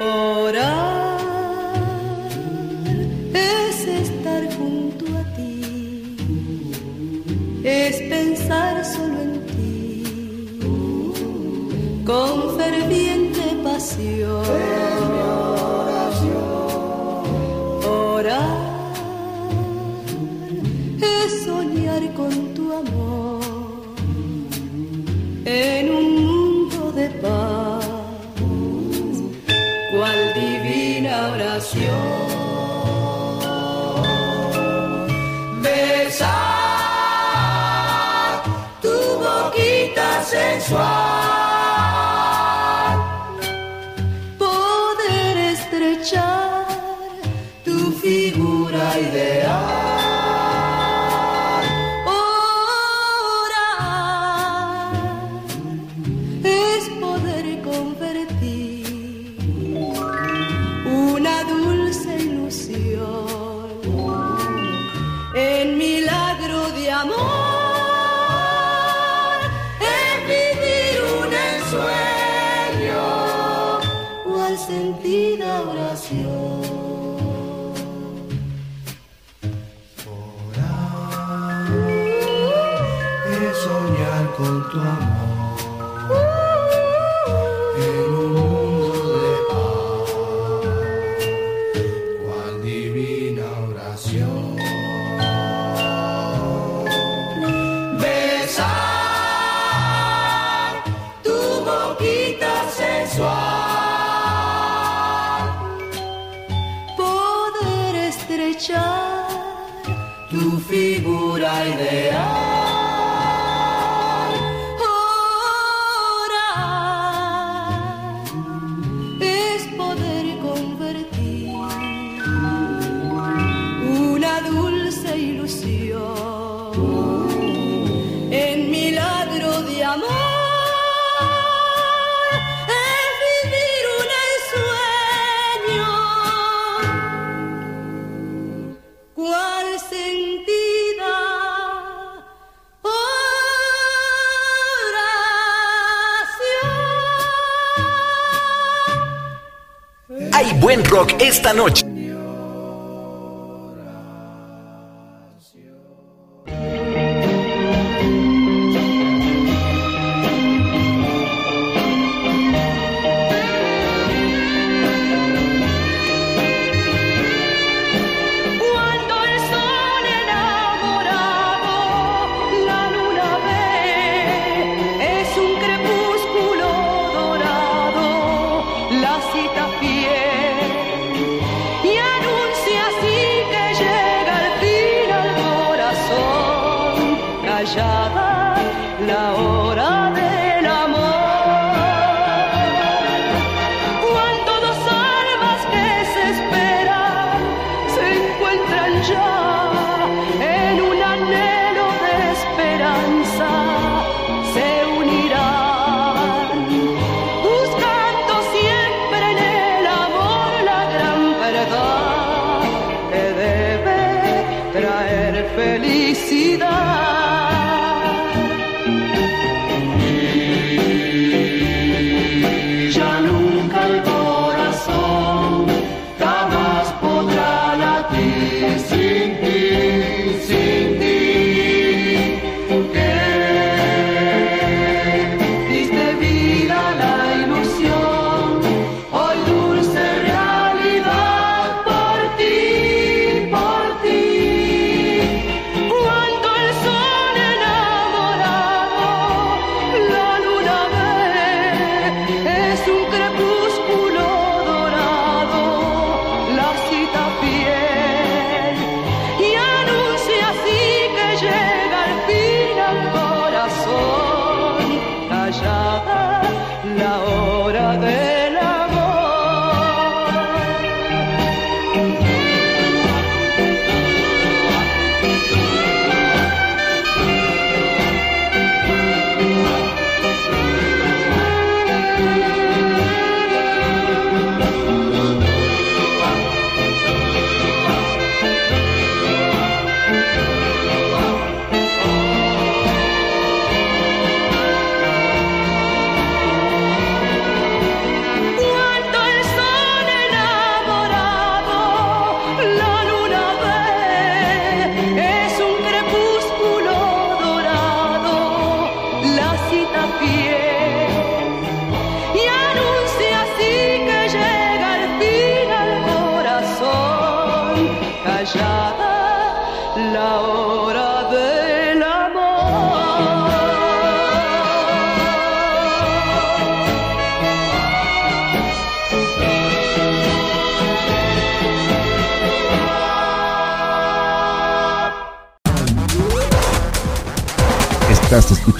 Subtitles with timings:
[0.00, 0.79] esta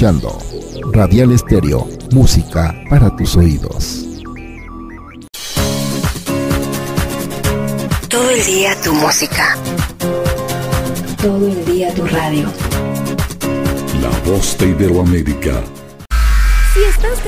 [0.01, 0.39] escuchando
[0.93, 4.07] Radial Estéreo, música para tus oídos.
[8.09, 9.59] Todo el día tu música.
[11.21, 12.51] Todo el día tu radio.
[14.01, 15.63] La voz de Iberoamérica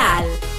[0.00, 0.49] Digital.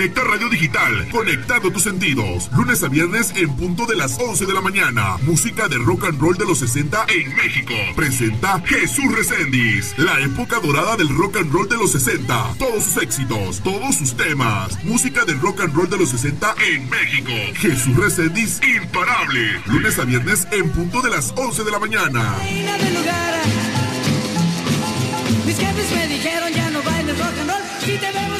[0.00, 2.50] Conecta Radio Digital, conectando tus sentidos.
[2.56, 5.18] Lunes a viernes en punto de las 11 de la mañana.
[5.26, 7.74] Música de rock and roll de los 60 en México.
[7.94, 9.92] Presenta Jesús Reséndiz.
[9.98, 12.54] La época dorada del rock and roll de los 60.
[12.58, 14.82] Todos sus éxitos, todos sus temas.
[14.84, 17.32] Música del rock and roll de los 60 en México.
[17.56, 19.60] Jesús Reséndiz, imparable.
[19.66, 22.36] Lunes a viernes en punto de las 11 de la mañana.
[25.44, 27.62] Mis jefes me dijeron ya no bailes rock and roll.
[27.84, 28.39] Si te vemos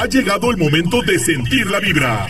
[0.00, 2.26] Ha llegado el momento de sentir la vibra.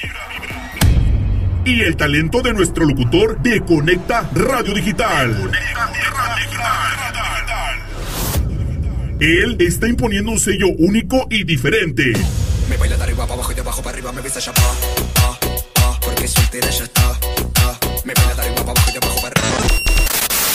[1.64, 5.52] Y el talento de nuestro locutor de Conecta Radio Digital.
[9.20, 12.12] Él está imponiendo un sello único y diferente.
[12.68, 14.62] Me baila de arriba para abajo y de abajo para arriba me besa ya pa,
[15.20, 15.38] ah,
[15.76, 17.20] ah, porque soltera ya está.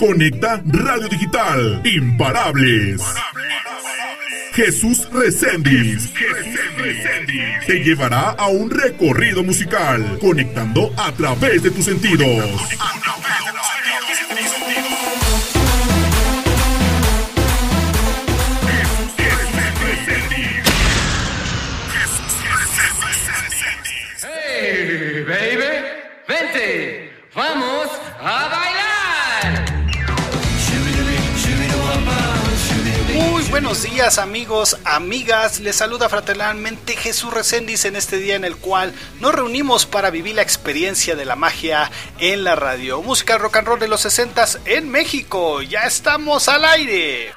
[0.00, 1.82] Conecta Radio Digital.
[1.84, 3.02] Imparables.
[4.54, 6.10] Jesús Reséndiz.
[7.66, 12.26] Te llevará a un recorrido musical, conectando a través de tus sentidos.
[24.22, 25.86] Hey, baby,
[26.26, 28.59] vente, vamos a
[33.62, 35.60] buenos días amigos, amigas.
[35.60, 40.36] Les saluda fraternalmente Jesús Reséndiz en este día en el cual nos reunimos para vivir
[40.36, 43.02] la experiencia de la magia en la radio.
[43.02, 45.60] Música rock and roll de los 60 en México.
[45.60, 47.34] Ya estamos al aire.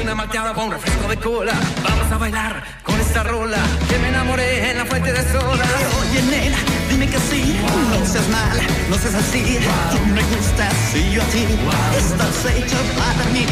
[0.00, 1.54] una malteada con refresco de cola.
[1.82, 3.58] Vamos a bailar con esta rola.
[3.88, 5.66] Que me enamoré en la fuente de soda.
[6.00, 7.60] Oye, nena, dime que sí.
[7.90, 9.58] No seas mala, no seas así.
[9.90, 11.44] Tú me gustas y yo a ti.
[11.98, 13.46] Estás hecho para mí.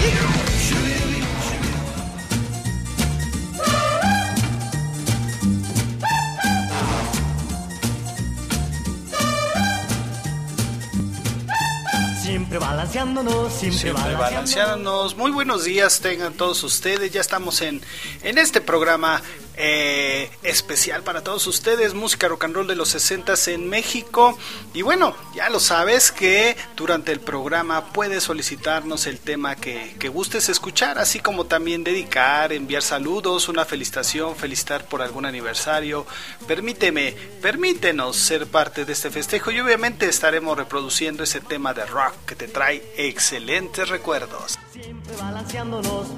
[12.24, 15.14] Siempre balanceándonos, siempre, balanceándonos.
[15.14, 17.12] Muy buenos días tengan todos ustedes.
[17.12, 17.82] Ya estamos en,
[18.22, 19.20] en este programa
[19.56, 24.38] eh, especial para todos ustedes, música rock and roll de los 60 en México.
[24.72, 30.08] Y bueno, ya lo sabes que durante el programa puedes solicitarnos el tema que, que
[30.08, 36.06] gustes escuchar, así como también dedicar, enviar saludos, una felicitación, felicitar por algún aniversario.
[36.48, 37.12] Permíteme,
[37.42, 42.34] permítenos ser parte de este festejo y obviamente estaremos reproduciendo ese tema de rock que
[42.34, 44.58] te trae excelentes recuerdos.
[44.72, 46.08] Siempre balanceándonos,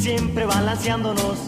[0.00, 1.38] siempre balanceándonos.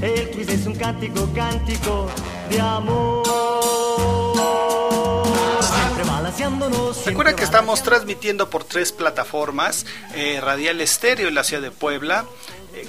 [0.00, 2.08] El quiz es un cántico, cántico
[2.50, 3.28] de amor.
[7.04, 12.26] Recuerda que estamos transmitiendo por tres plataformas: eh, Radial Estéreo en la ciudad de Puebla,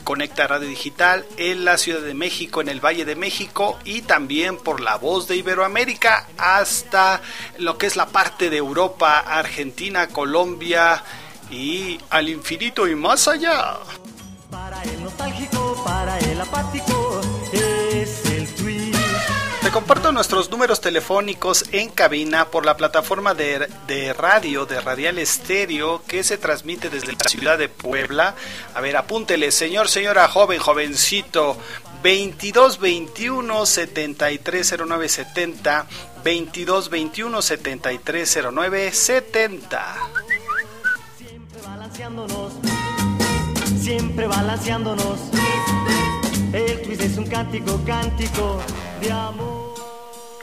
[0.03, 4.57] Conecta Radio Digital en la Ciudad de México, en el Valle de México y también
[4.57, 7.21] por la voz de Iberoamérica hasta
[7.57, 11.03] lo que es la parte de Europa, Argentina, Colombia
[11.51, 13.77] y al infinito y más allá.
[14.51, 16.98] Para el nostálgico, para el apático.
[19.71, 23.67] Comparto nuestros números telefónicos en cabina por la plataforma de,
[24.17, 28.35] radio de Radial Estéreo que se transmite desde la ciudad de Puebla.
[28.73, 31.57] A ver, apúntele, señor, señora, joven, jovencito.
[32.01, 35.87] 22 21 73 09 70
[36.23, 39.95] 22 21 73 09 70
[41.17, 42.53] Siempre balanceándonos
[43.89, 45.19] siempre balanceándonos.
[46.53, 48.59] El twist es un cántico, cántico
[49.01, 49.58] de amor.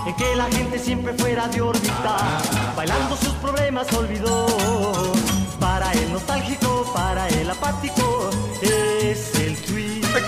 [0.07, 2.41] en que la gente siempre fuera de órbita,
[2.77, 4.47] bailando sus problemas olvidó
[5.61, 8.31] para el nostálgico, para el apático.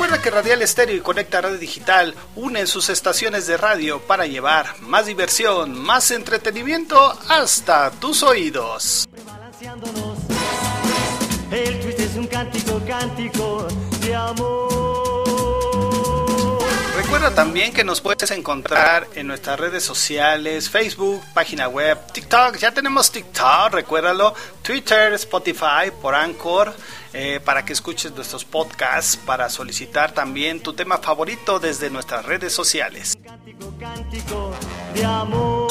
[0.01, 4.81] Recuerda que Radial Estéreo y Conecta Radio Digital unen sus estaciones de radio para llevar
[4.81, 9.07] más diversión, más entretenimiento hasta tus oídos.
[11.51, 13.69] El es un cántico, cántico
[14.01, 14.80] de amor.
[17.11, 22.71] Recuerda también que nos puedes encontrar en nuestras redes sociales, Facebook, página web, TikTok, ya
[22.71, 26.73] tenemos TikTok, recuérdalo, Twitter, Spotify, por Anchor,
[27.13, 32.53] eh, para que escuches nuestros podcasts, para solicitar también tu tema favorito desde nuestras redes
[32.53, 33.19] sociales.
[33.25, 34.53] Cántico, cántico
[34.95, 35.71] de amor.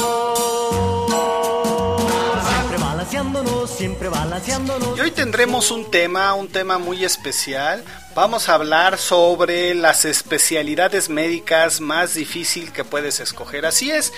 [3.11, 4.97] Balanceándonos, siempre balanceándonos.
[4.97, 7.83] Y hoy tendremos un tema, un tema muy especial
[8.15, 13.65] Vamos a hablar sobre las especialidades médicas más difícil que puedes escoger.
[13.65, 14.11] Así es.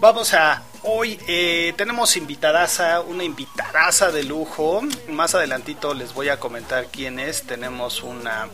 [0.00, 4.82] Vamos a hoy eh, tenemos invitadaza, una invitadaza de lujo.
[5.08, 7.42] Más adelantito les voy a comentar quién es.
[7.42, 8.48] Tenemos una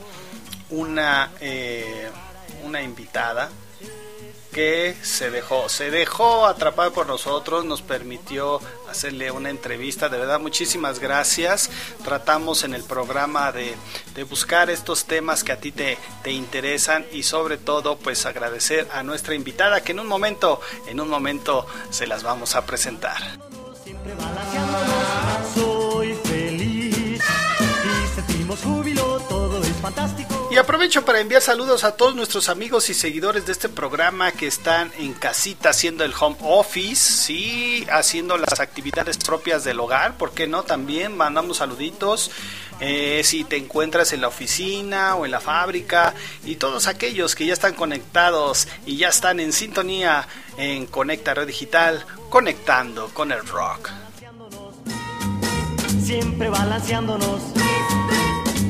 [0.70, 2.10] una eh,
[2.64, 3.48] una invitada
[4.52, 8.60] que se dejó, se dejó atrapar por nosotros, nos permitió
[8.94, 11.68] hacerle una entrevista, de verdad muchísimas gracias.
[12.04, 13.74] Tratamos en el programa de,
[14.14, 18.88] de buscar estos temas que a ti te, te, interesan y sobre todo pues agradecer
[18.92, 23.20] a nuestra invitada que en un momento, en un momento se las vamos a presentar.
[25.54, 30.33] Soy feliz y sentimos júbilo, todo es fantástico.
[30.50, 34.46] Y aprovecho para enviar saludos a todos nuestros amigos y seguidores de este programa que
[34.46, 40.32] están en casita haciendo el home office, sí, haciendo las actividades propias del hogar, ¿por
[40.32, 40.62] qué no?
[40.62, 42.30] También mandamos saluditos.
[42.80, 47.46] Eh, si te encuentras en la oficina o en la fábrica y todos aquellos que
[47.46, 53.46] ya están conectados y ya están en sintonía en Conecta Red Digital, conectando con el
[53.46, 53.90] rock.
[56.04, 57.40] Siempre balanceándonos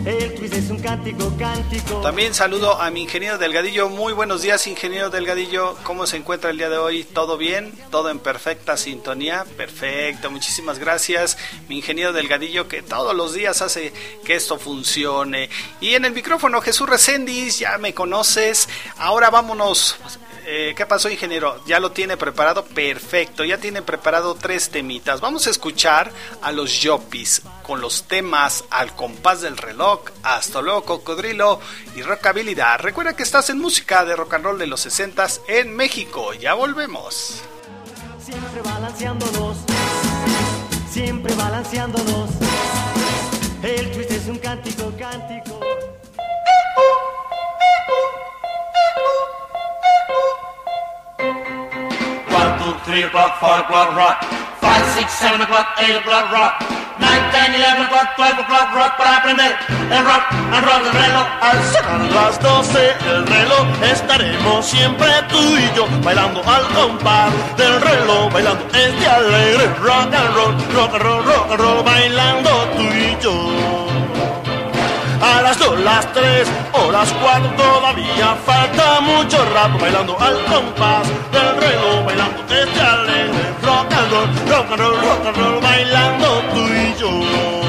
[0.06, 2.00] el twist es un cántico, cántico.
[2.02, 3.88] También saludo a mi ingeniero Delgadillo.
[3.88, 5.76] Muy buenos días, ingeniero Delgadillo.
[5.82, 7.04] ¿Cómo se encuentra el día de hoy?
[7.04, 7.72] ¿Todo bien?
[7.90, 9.44] ¿Todo en perfecta sintonía?
[9.56, 11.38] Perfecto, muchísimas gracias.
[11.68, 13.92] Mi ingeniero Delgadillo que todos los días hace
[14.24, 15.48] que esto funcione.
[15.80, 18.68] Y en el micrófono Jesús Recendis, ya me conoces.
[18.98, 19.96] Ahora vámonos
[20.46, 21.62] eh, ¿qué pasó, ingeniero?
[21.66, 22.64] ¿Ya lo tiene preparado?
[22.64, 25.20] Perfecto, ya tiene preparado tres temitas.
[25.20, 30.84] Vamos a escuchar a los Yopis con los temas Al compás del reloj, Hasta luego,
[30.84, 31.60] Cocodrilo
[31.96, 32.80] y Rockabilidad.
[32.80, 36.34] Recuerda que estás en música de rock and roll de los 60 en México.
[36.34, 37.42] Ya volvemos.
[38.22, 39.56] Siempre balanceándonos,
[40.90, 42.30] siempre balanceándonos.
[43.62, 43.90] El
[52.94, 54.22] three o'clock, four o'clock, rock.
[54.62, 56.62] Five, six, seven o'clock, eight o'clock, rock.
[57.02, 59.50] Nine, ten, eleven o'clock, twelve o'clock, rock para aprender
[59.90, 61.26] el rock and roll del reloj.
[61.42, 67.80] Al sacar las doce el reloj estaremos siempre tú y yo bailando al compás del
[67.80, 72.82] reloj, bailando este alegre rock and roll, rock and roll, rock and roll, bailando tú
[72.82, 73.83] y yo.
[75.24, 81.08] A las dos, las tres o las cuatro todavía falta mucho rato bailando al compás
[81.32, 86.42] del reloj, bailando este alegre rock and roll, rock and roll, rock and roll, bailando
[86.52, 87.63] tú y yo.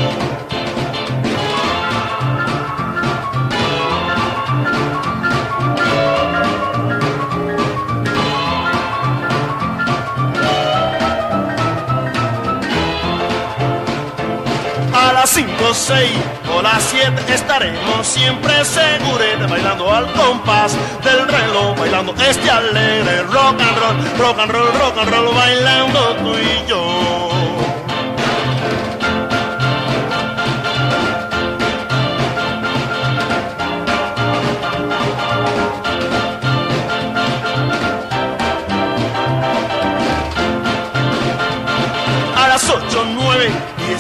[15.36, 16.12] A las cinco 6
[16.56, 23.60] o las 7 estaremos siempre seguros bailando al compás del reloj, bailando este alegre rock
[23.60, 27.35] and roll, rock and roll, rock and roll, bailando tú y yo.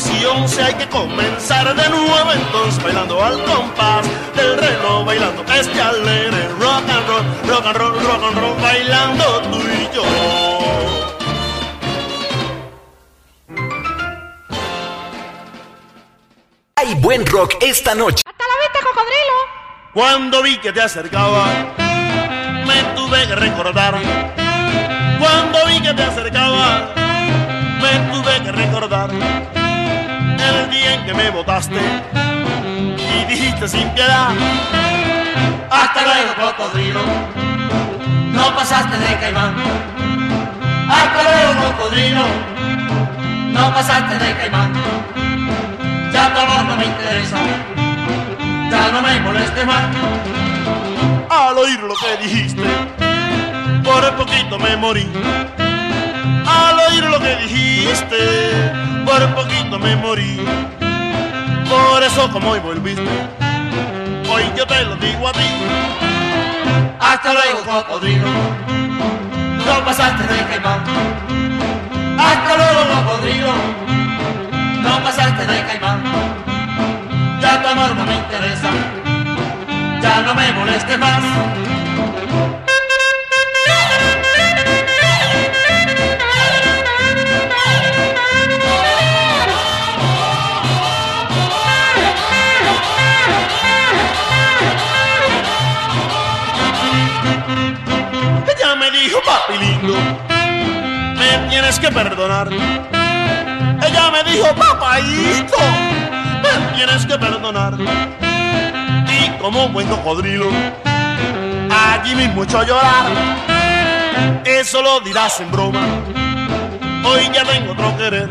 [0.10, 5.44] 10 y 11 hay que comenzar de nuevo entonces bailando al compás del reloj, bailando
[5.54, 10.04] este alegre rock and roll, rock and roll, rock and roll, bailando tú y yo.
[16.78, 18.22] Hay buen rock esta noche.
[18.26, 19.34] ¡Hasta la vista, cocodrilo!
[19.94, 21.46] Cuando vi que te acercaba,
[22.68, 23.98] me tuve que recordar.
[25.20, 26.94] Cuando vi que te acercaba,
[27.82, 29.55] me tuve que recordar.
[30.48, 31.80] El día en que me botaste
[32.98, 34.30] y dijiste sin piedad.
[35.70, 37.02] Hasta luego, cocodrilo.
[38.32, 39.56] No pasaste de caimán.
[40.88, 42.26] Hasta luego, cocodrilo.
[43.48, 44.74] No pasaste de caimán.
[46.14, 47.38] Ya tu amor no me interesa.
[48.70, 49.84] Ya no me moleste más.
[51.30, 52.64] Al oír lo que dijiste,
[53.84, 55.08] por poquito me morí.
[57.02, 58.74] Lo que dijiste,
[59.06, 60.40] por poquito me morí.
[61.70, 63.04] Por eso como hoy volviste,
[64.32, 65.50] hoy yo te lo digo a ti.
[67.00, 68.28] Hasta luego, cocodrilo.
[69.66, 70.84] No pasaste de caimán.
[72.18, 73.54] Hasta luego, cocodrilo.
[74.82, 76.02] No pasaste de caimán.
[77.42, 78.70] Ya tu amor no me interesa.
[80.02, 81.24] Ya no me moleste más.
[99.60, 102.50] Me tienes que perdonar.
[102.52, 105.58] Ella me dijo, papaito,
[106.44, 107.74] me tienes que perdonar.
[109.08, 110.50] Y como buen cocodrilo,
[111.70, 113.06] allí mismo echó a llorar.
[114.44, 115.82] Eso lo dirás en broma,
[117.04, 118.30] hoy ya tengo otro querer.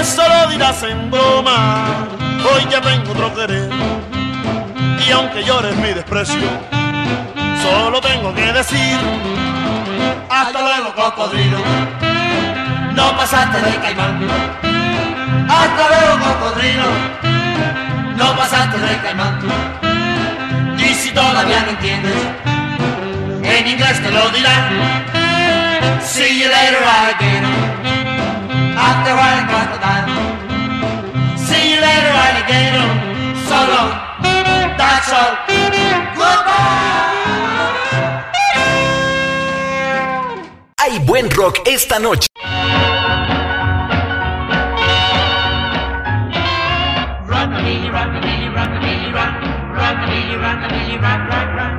[0.00, 2.06] Eso lo dirás en broma,
[2.52, 3.70] hoy ya tengo otro querer.
[5.06, 6.48] Y aunque llores mi desprecio,
[7.62, 8.98] solo tengo que decir
[10.44, 11.58] Hasta luego, cocodrilo.
[12.92, 14.28] No pasaste de caimán.
[15.48, 16.84] Hasta luego, cocodrilo.
[18.14, 19.40] No pasaste de caimán.
[20.76, 22.12] Y si todavía no entiendes,
[23.42, 24.68] en inglés te lo dirán.
[26.02, 27.48] See you later, alligator.
[28.76, 30.12] After a crocodile.
[31.38, 32.88] See you later, alligator.
[33.48, 33.92] So long.
[34.76, 35.38] That's all.
[36.14, 36.93] Goodbye.
[40.84, 42.26] Hay buen rock esta noche.
[47.26, 49.32] Rockabilly, rockabilly, rockabilly, rock.
[49.72, 51.72] Rockabilly, rockabilly, rock, rock, rock.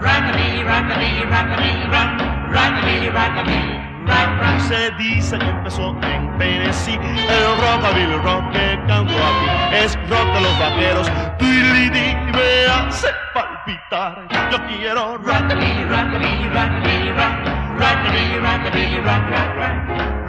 [0.00, 2.10] Rockabilly, rockabilly, rockabilly, rock.
[2.52, 4.60] Rockabilly, rockabilly, rock, rock.
[4.68, 10.40] Se dice que empezó en Tennessee El rockabilly rock que canto aquí Es rock de
[10.40, 17.61] los vaqueros Tiriridi, me hace palpitar Yo quiero Rockabilly, rockabilly, rockabilly, rock.
[17.82, 19.74] Rockabilly, rockabilly, rock, rock, rock.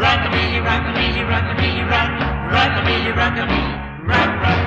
[0.02, 2.10] Rockabilly, rockabilly, rockabilly, rock.
[2.50, 3.74] Rockabilly, rockabilly,
[4.10, 4.62] rock, rock.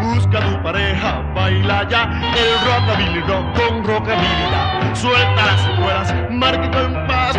[0.00, 2.02] Busca tu pareja, baila ya
[2.38, 7.36] El rockabilly rock con rockabilidad Suelta las secuelas, marquito en paz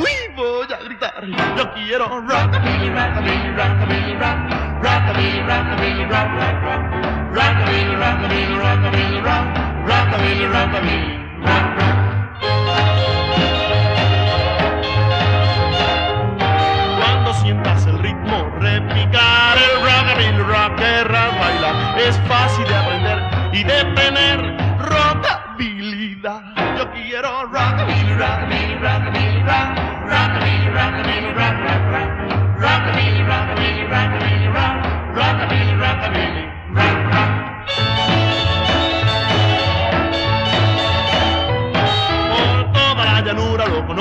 [0.00, 1.22] Uy, voy a gritar
[1.56, 4.38] Yo quiero rockabilly, rockabilly, rockabilly, rock
[4.82, 9.46] Rockabilly, rockabilly, rock, rock, rock Rockabilly, rockabilly, rockabilly, rock.
[9.86, 11.10] Rockabilly, rockabilly,
[11.46, 11.96] rock, rock.
[16.98, 23.18] Cuando sientas el ritmo repicar el rockabilly rock querrás bailar es fácil de aprender
[23.52, 23.84] y de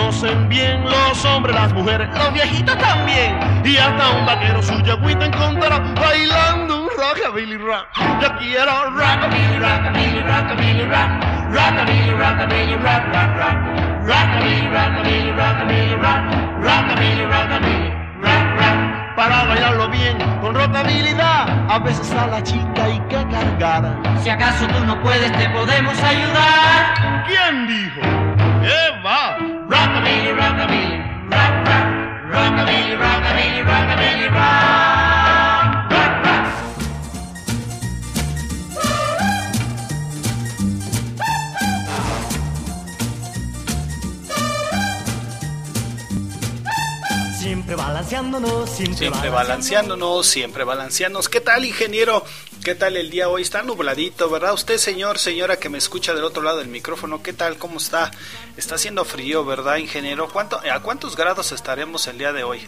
[0.10, 3.38] conocen bien los hombres, las mujeres, los viejitos también.
[3.64, 7.86] Y hasta un vaquero su yagüita encontrará bailando un rockabilly rock.
[8.20, 11.10] Yo quiero rockabilly, rockabilly, rockabilly rock.
[11.52, 13.58] Rockabilly, rockabilly, rock, rock, rock.
[14.08, 16.22] Rockabilly, rockabilly, rockabilly, rock,
[16.64, 17.90] rockabilly, rockabilly,
[18.24, 19.16] rock, rock.
[19.16, 23.96] Para bailarlo bien, con rocabilidad, a veces a la chica hay que cargar.
[24.24, 27.26] Si acaso tú no puedes, te podemos ayudar.
[27.28, 28.02] ¿Quién dijo?
[28.64, 29.59] Eva.
[29.70, 30.98] Rockabilly, rockabilly,
[31.30, 31.88] rock, rock,
[32.34, 36.46] rockabilly, rockabilly, rockabilly, rock, rock, rock.
[47.40, 51.30] Siempre balanceándonos, siempre, Siempre balanceándonos, siempre balanceándonos.
[51.30, 52.26] ¿Qué tal, ingeniero?
[52.64, 53.42] ¿Qué tal el día hoy?
[53.42, 54.54] Está nubladito, ¿verdad?
[54.54, 57.58] Usted, señor, señora que me escucha del otro lado del micrófono, ¿qué tal?
[57.58, 58.12] ¿Cómo está?
[58.58, 60.28] Está haciendo frío, ¿verdad, ingeniero?
[60.28, 62.68] ¿Cuánto, ¿A cuántos grados estaremos el día de hoy?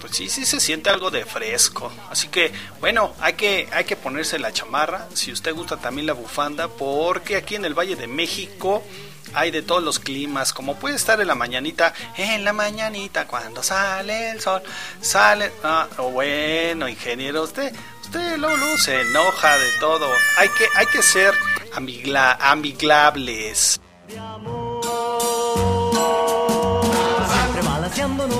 [0.00, 1.92] Pues sí, sí se siente algo de fresco.
[2.08, 5.08] Así que, bueno, hay que, hay que ponerse la chamarra.
[5.12, 8.84] Si usted gusta también la bufanda, porque aquí en el Valle de México
[9.32, 13.62] hay de todos los climas, como puede estar en la mañanita, en la mañanita cuando
[13.62, 14.62] sale el sol,
[15.00, 17.74] sale, ah, bueno, ingeniero, usted,
[18.04, 21.34] usted luego, se enoja de todo, hay que, hay que ser
[21.72, 23.80] amigla, amigables.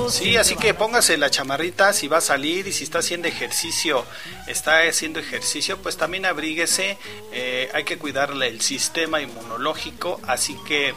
[0.09, 4.05] Sí, así que póngase la chamarrita si va a salir y si está haciendo ejercicio,
[4.47, 6.99] está haciendo ejercicio, pues también abríguese.
[7.33, 10.95] Eh, hay que cuidarle el sistema inmunológico, así que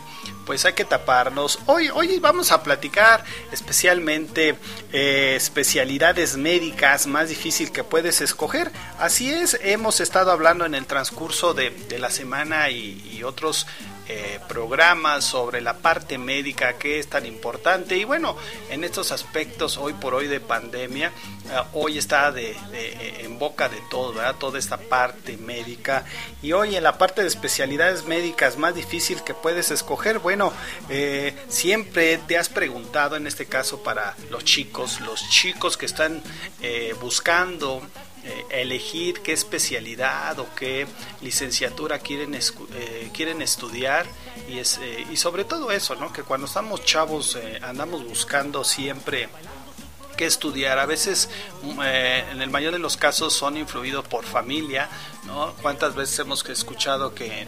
[0.47, 1.59] pues hay que taparnos.
[1.65, 4.55] Hoy, hoy vamos a platicar especialmente
[4.93, 8.71] eh, especialidades médicas más difícil que puedes escoger.
[8.97, 13.65] Así es, hemos estado hablando en el transcurso de, de la semana y, otros
[14.07, 18.37] eh, programas sobre la parte médica que es tan importante y bueno
[18.69, 23.67] en estos aspectos hoy por hoy de pandemia eh, hoy está de, de, en boca
[23.67, 24.35] de todo ¿verdad?
[24.35, 26.05] toda esta parte médica
[26.41, 30.36] y hoy en la parte de especialidades médicas más difícil que puedes escoger bueno
[30.89, 36.21] eh, siempre te has preguntado en este caso para los chicos los chicos que están
[36.61, 37.81] eh, buscando
[38.23, 40.85] eh, elegir qué especialidad o qué
[41.21, 42.37] licenciatura quieren,
[43.13, 44.05] quieren estudiar
[44.49, 44.79] y, es,
[45.11, 46.11] y sobre todo eso, ¿no?
[46.11, 49.29] que cuando estamos chavos andamos buscando siempre
[50.17, 50.79] qué estudiar.
[50.79, 51.29] A veces,
[51.83, 54.89] eh, en el mayor de los casos, son influidos por familia.
[55.25, 55.53] ¿no?
[55.61, 57.47] ¿Cuántas veces hemos escuchado que,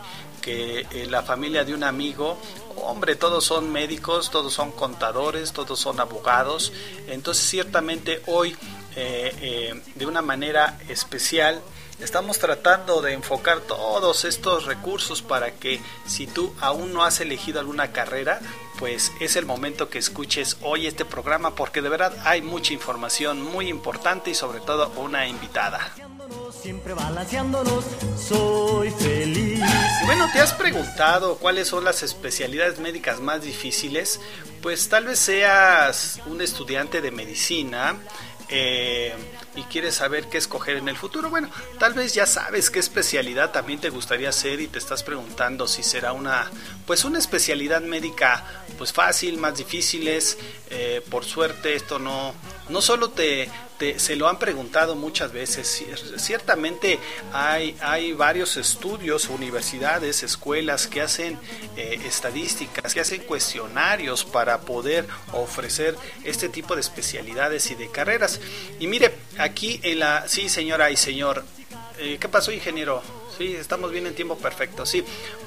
[0.50, 2.38] eh, la familia de un amigo,
[2.78, 6.74] hombre, todos son médicos, todos son contadores, todos son abogados?
[7.08, 8.56] Entonces, ciertamente hoy,
[8.96, 11.62] eh, eh, de una manera especial,
[12.00, 17.60] estamos tratando de enfocar todos estos recursos para que si tú aún no has elegido
[17.60, 18.40] alguna carrera,
[18.80, 23.42] pues es el momento que escuches hoy este programa porque de verdad hay mucha información
[23.42, 25.94] muy importante y sobre todo una invitada.
[26.52, 27.86] Siempre balanceándonos,
[28.18, 29.64] soy feliz.
[30.34, 34.20] ¿Te has preguntado cuáles son las especialidades médicas más difíciles?
[34.62, 37.96] Pues tal vez seas un estudiante de medicina,
[38.52, 39.14] eh,
[39.56, 43.52] y quieres saber qué escoger en el futuro, bueno, tal vez ya sabes qué especialidad
[43.52, 46.50] también te gustaría hacer y te estás preguntando si será una,
[46.88, 48.44] pues una especialidad médica,
[48.80, 50.40] pues fácil, más difíciles.
[50.72, 52.34] Eh, por suerte esto no,
[52.70, 55.84] no solo te, te, se lo han preguntado muchas veces.
[56.18, 57.00] Ciertamente
[57.34, 61.40] hay, hay varios estudios, universidades, escuelas que hacen
[61.76, 68.40] eh, estadísticas, que hacen cuestionarios para poder ofrecer este tipo de especialidades y de carreras.
[68.80, 70.28] Y mire, aquí en la...
[70.28, 71.44] Sí, señora y señor.
[71.98, 73.02] Eh, ¿Qué pasó, ingeniero?
[73.38, 74.86] Sí, estamos bien en tiempo perfecto.
[74.86, 75.02] Sí,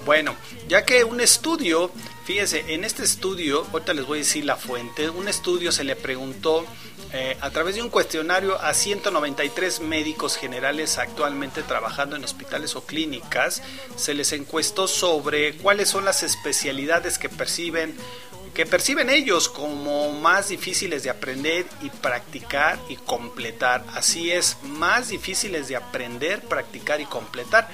[0.06, 0.34] bueno,
[0.66, 1.90] ya que un estudio,
[2.24, 5.94] fíjese, en este estudio, ahorita les voy a decir la fuente, un estudio se le
[5.94, 6.64] preguntó
[7.12, 12.86] eh, a través de un cuestionario a 193 médicos generales actualmente trabajando en hospitales o
[12.86, 13.62] clínicas,
[13.96, 17.96] se les encuestó sobre cuáles son las especialidades que perciben
[18.54, 23.82] que perciben ellos como más difíciles de aprender y practicar y completar.
[23.94, 27.68] Así es, más difíciles de aprender, practicar y completar.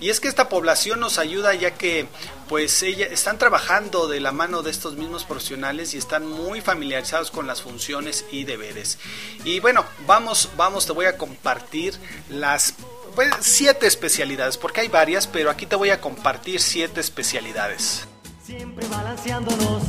[0.00, 2.06] Y es que esta población nos ayuda ya que
[2.48, 7.30] pues ella, están trabajando de la mano de estos mismos profesionales y están muy familiarizados
[7.30, 8.98] con las funciones y deberes.
[9.44, 11.94] Y bueno, vamos, vamos, te voy a compartir
[12.28, 12.74] las
[13.14, 18.06] pues, siete especialidades, porque hay varias, pero aquí te voy a compartir siete especialidades.
[18.44, 19.82] Siempre balanceándonos.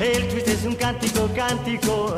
[0.00, 2.16] El twist es un cántico, cántico.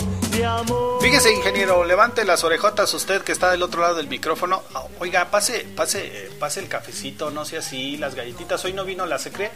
[1.01, 4.62] Fíjese, ingeniero, levante las orejotas usted que está del otro lado del micrófono.
[4.75, 8.64] Ah, Oiga, pase, pase, pase el cafecito, no sea así, las galletitas.
[8.64, 9.51] Hoy no vino la secre.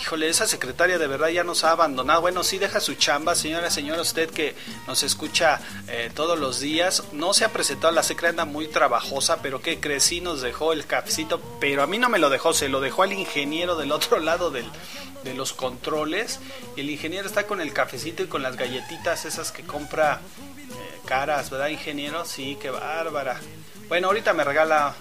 [0.00, 2.20] Híjole, esa secretaria de verdad ya nos ha abandonado.
[2.20, 4.54] Bueno, sí deja su chamba, señora, señora, usted que
[4.86, 7.04] nos escucha eh, todos los días.
[7.12, 11.40] No se ha presentado, la secretaria muy trabajosa, pero que crecí, nos dejó el cafecito,
[11.60, 14.50] pero a mí no me lo dejó, se lo dejó al ingeniero del otro lado
[14.50, 14.70] del,
[15.24, 16.40] de los controles.
[16.76, 20.20] Y el ingeniero está con el cafecito y con las galletitas esas que compra
[20.70, 22.24] eh, caras, ¿verdad, ingeniero?
[22.24, 23.40] Sí, qué bárbara.
[23.88, 24.94] Bueno, ahorita me regala.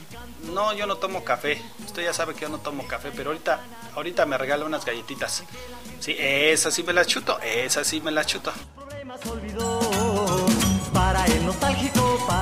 [0.53, 1.61] No, yo no tomo café.
[1.85, 3.61] Usted ya sabe que yo no tomo café, pero ahorita,
[3.95, 5.43] ahorita me regala unas galletitas.
[5.99, 8.53] Sí, esa sí me la chuto, esa sí me la chuto.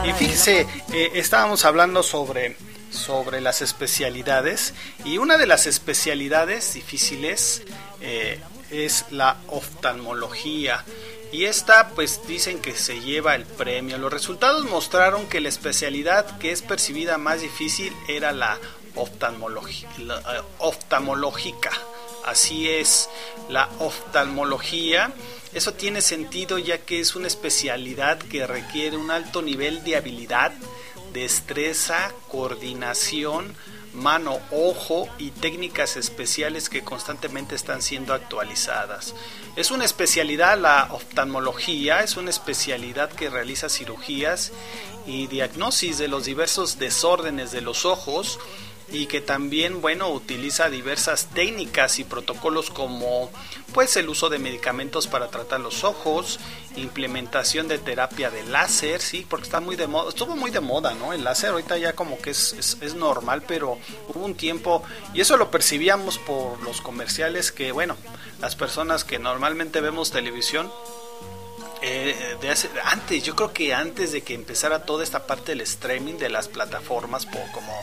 [0.06, 2.58] Y fíjese, eh, estábamos hablando sobre,
[2.90, 4.74] sobre las especialidades
[5.06, 7.64] y una de las especialidades difíciles
[8.02, 10.84] eh, es la oftalmología
[11.34, 13.98] y esta pues dicen que se lleva el premio.
[13.98, 18.62] Los resultados mostraron que la especialidad que es percibida más difícil era la, eh,
[20.60, 21.72] oftalmológica.
[22.24, 23.10] Así es,
[23.50, 25.12] la oftalmología.
[25.54, 30.54] Eso tiene sentido ya que es una especialidad que requiere un alto nivel de habilidad,
[31.14, 33.56] destreza, coordinación,
[33.94, 39.14] mano, ojo y técnicas especiales que constantemente están siendo actualizadas.
[39.56, 44.52] Es una especialidad, la oftalmología, es una especialidad que realiza cirugías
[45.06, 48.40] y diagnosis de los diversos desórdenes de los ojos
[48.92, 53.32] y que también bueno utiliza diversas técnicas y protocolos como
[53.74, 56.40] pues el uso de medicamentos para tratar los ojos,
[56.76, 60.94] implementación de terapia de láser, sí, porque está muy de moda, estuvo muy de moda,
[60.94, 61.12] ¿no?
[61.12, 65.38] El láser ahorita ya como que es, es, normal, pero hubo un tiempo, y eso
[65.38, 67.98] lo percibíamos por los comerciales, que bueno,
[68.40, 70.72] las personas que normalmente vemos televisión,
[71.82, 75.62] eh, de hace, antes, yo creo que antes de que empezara toda esta parte del
[75.62, 77.74] streaming de las plataformas como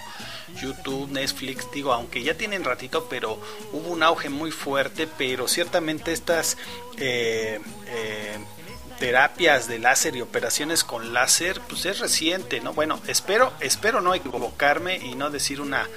[0.57, 3.39] YouTube, Netflix, digo, aunque ya tienen ratito, pero
[3.73, 6.57] hubo un auge muy fuerte, pero ciertamente estas
[6.99, 8.39] eh, eh,
[8.99, 12.75] terapias de láser y operaciones con láser, pues es reciente, ¿no?
[12.75, 15.89] Bueno, espero, espero no equivocarme y no decir una,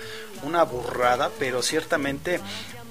[0.44, 2.39] una burrada, pero ciertamente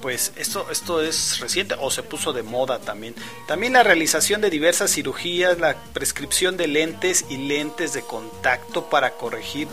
[0.02, 3.14] pues esto, esto es reciente o se puso de moda también.
[3.46, 9.12] También la realización de diversas cirugías, la prescripción de lentes y lentes de contacto para
[9.12, 9.68] corregir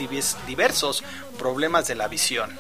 [0.48, 1.04] diversos
[1.38, 2.58] problemas de la visión.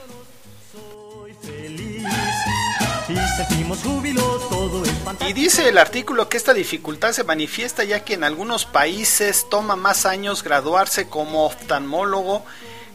[5.27, 9.75] Y dice el artículo que esta dificultad se manifiesta ya que en algunos países toma
[9.75, 12.43] más años graduarse como oftalmólogo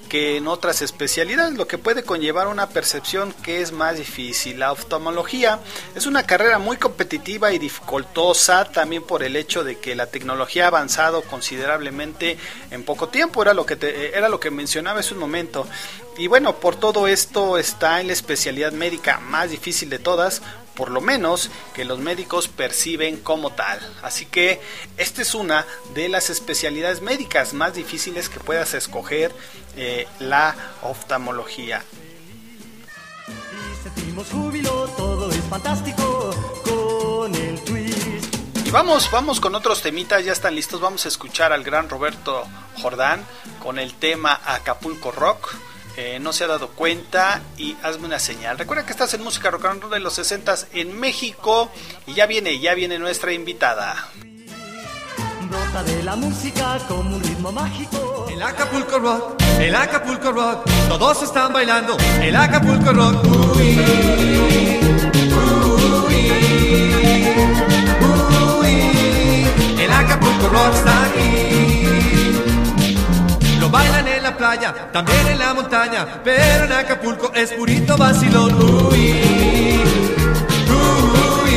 [0.04, 4.58] que en otras especialidades, lo que puede conllevar una percepción que es más difícil.
[4.58, 5.60] La oftalmología
[5.94, 10.64] es una carrera muy competitiva y dificultosa también por el hecho de que la tecnología
[10.64, 12.38] ha avanzado considerablemente
[12.70, 15.66] en poco tiempo, era lo que era lo que mencionaba hace un momento.
[16.16, 20.42] Y bueno, por todo esto está en la especialidad médica más difícil de todas,
[20.74, 23.80] por lo menos que los médicos perciben como tal.
[24.02, 24.60] Así que
[24.96, 29.34] esta es una de las especialidades médicas más difíciles que puedas escoger,
[29.76, 31.82] eh, la oftalmología.
[38.64, 42.44] Y vamos, vamos con otros temitas, ya están listos, vamos a escuchar al gran Roberto
[42.80, 43.24] Jordán
[43.60, 45.54] con el tema Acapulco Rock.
[45.96, 48.58] Eh, no se ha dado cuenta y hazme una señal.
[48.58, 51.70] Recuerda que estás en Música Rock and Roll de los 60 en México
[52.06, 54.08] y ya viene, ya viene nuestra invitada.
[55.48, 58.26] Brota de la música como un ritmo mágico.
[58.28, 61.96] El Acapulco Rock, el Acapulco Rock, todos están bailando.
[62.20, 64.80] El Acapulco Rock, uy, uy,
[68.60, 71.04] uy, el Acapulco Rock está
[73.74, 78.54] bailan en la playa, también en la montaña, pero en Acapulco es purito vacilón.
[78.54, 79.04] Uy,
[80.80, 81.54] uy,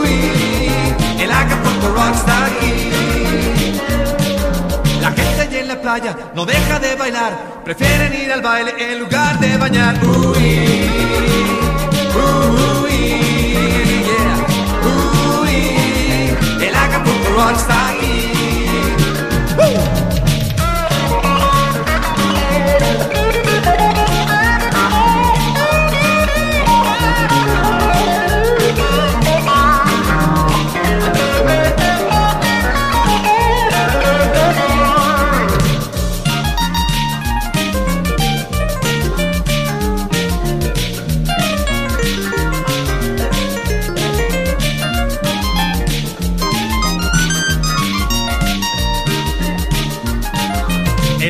[0.00, 0.12] uy,
[1.20, 2.16] el Acapulco Rock.
[5.02, 8.98] La gente allí en la playa no deja de bailar, prefieren ir al baile en
[8.98, 9.94] lugar de bañar.
[10.02, 10.88] Uy,
[12.82, 12.96] uy,
[14.08, 14.36] yeah,
[15.42, 15.54] uy,
[16.66, 17.95] el Acapulco Rock.
[19.56, 19.95] Woo!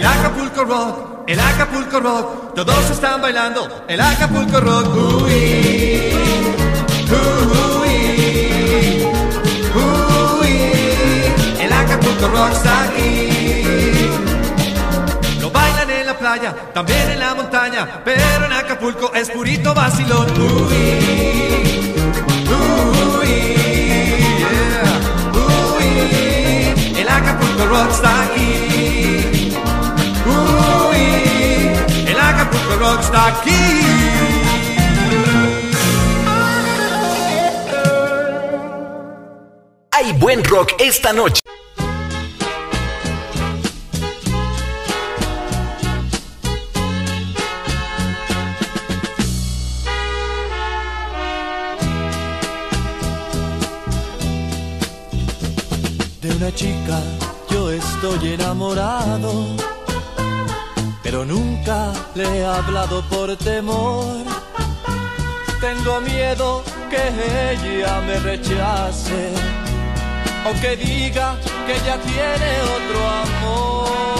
[0.06, 4.94] El Acapulco Rock, el Acapulco Rock, todos están bailando el Acapulco Rock.
[4.94, 6.12] Uy,
[7.10, 7.88] uy,
[9.74, 10.60] uy,
[11.60, 14.08] el Acapulco Rock está aquí.
[15.40, 20.28] Lo bailan en la playa, también en la montaña, pero en Acapulco es purito vacilón.
[20.40, 20.76] Uy,
[26.96, 28.75] el Acapulco Rock está aquí.
[39.92, 41.40] Hay buen rock esta noche.
[56.20, 57.02] De una chica
[57.50, 59.75] yo estoy enamorado
[61.06, 64.24] pero nunca le he hablado por temor.
[65.60, 67.02] Tengo miedo que
[67.52, 69.30] ella me rechace,
[70.48, 74.15] o que diga que ya tiene otro amor.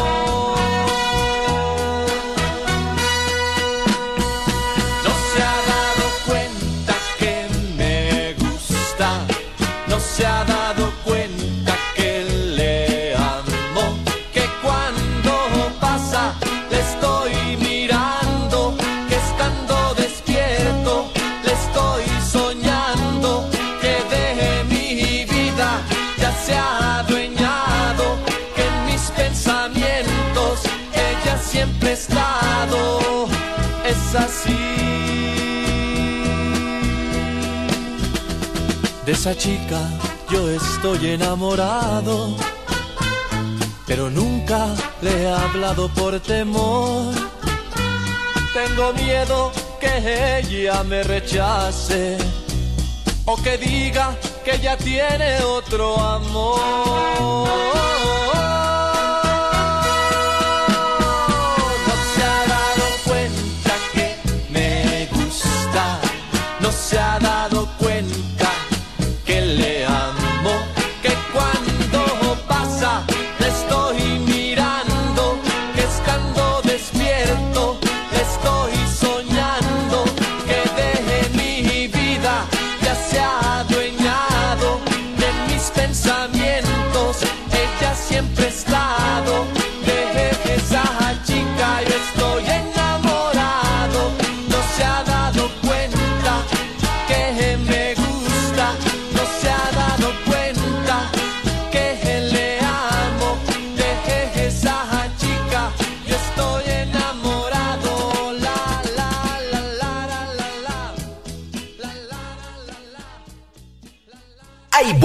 [39.34, 39.80] chica
[40.30, 42.36] yo estoy enamorado,
[43.86, 47.14] pero nunca le he hablado por temor.
[48.52, 52.18] Tengo miedo que ella me rechace
[53.24, 57.75] o que diga que ya tiene otro amor.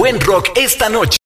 [0.02, 1.21] buen rock esta noche.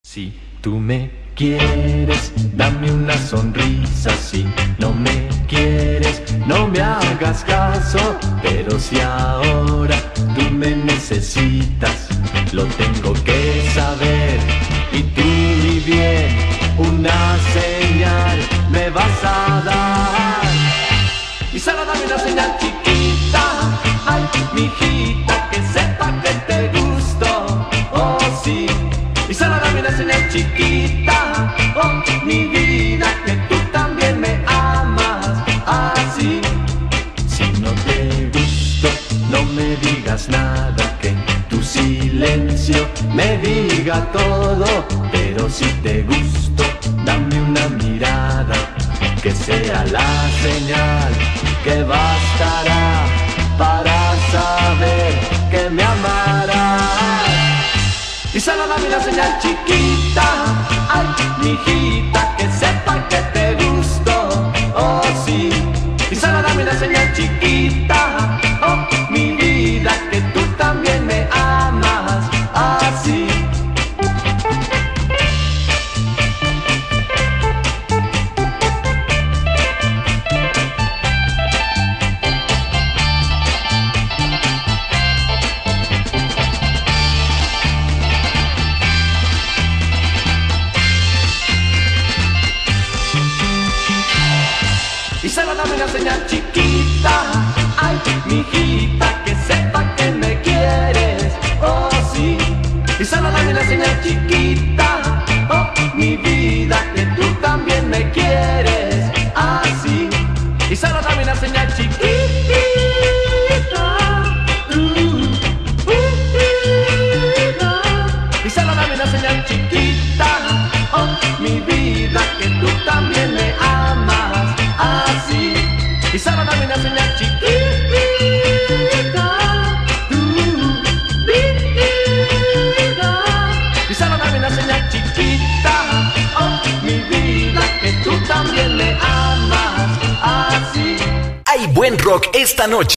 [142.07, 142.96] Rock esta noche.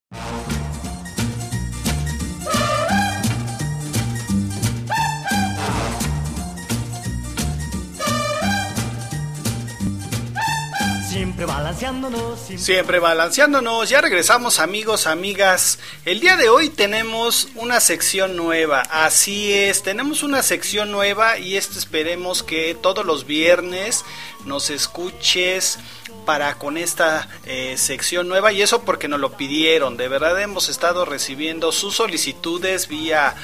[12.57, 15.79] Siempre balanceándonos, ya regresamos amigos, amigas.
[16.05, 21.57] El día de hoy tenemos una sección nueva, así es, tenemos una sección nueva y
[21.57, 24.03] esto esperemos que todos los viernes
[24.45, 25.79] nos escuches
[26.25, 28.51] para con esta eh, sección nueva.
[28.51, 33.35] Y eso porque nos lo pidieron, de verdad hemos estado recibiendo sus solicitudes vía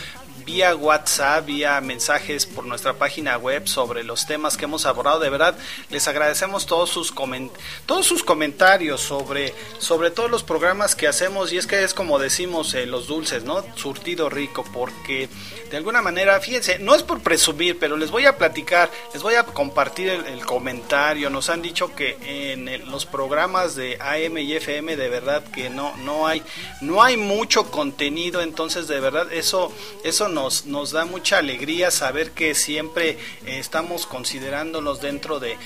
[0.45, 5.19] vía WhatsApp, vía mensajes por nuestra página web sobre los temas que hemos abordado.
[5.19, 5.55] De verdad,
[5.89, 7.51] les agradecemos todos sus coment
[7.85, 12.19] todos sus comentarios sobre sobre todos los programas que hacemos y es que es como
[12.19, 13.63] decimos eh, los dulces, ¿no?
[13.75, 15.29] Surtido rico porque
[15.69, 19.35] de alguna manera, fíjense, no es por presumir, pero les voy a platicar, les voy
[19.35, 21.29] a compartir el, comentario.
[21.31, 25.95] Nos han dicho que en los programas de AM y FM de verdad que no
[25.97, 26.43] no hay
[26.81, 29.73] no hay mucho contenido, entonces de verdad eso
[30.03, 33.17] eso nos, da mucha alegría saber que siempre eh,
[33.59, 35.57] estamos considerándolos dentro de,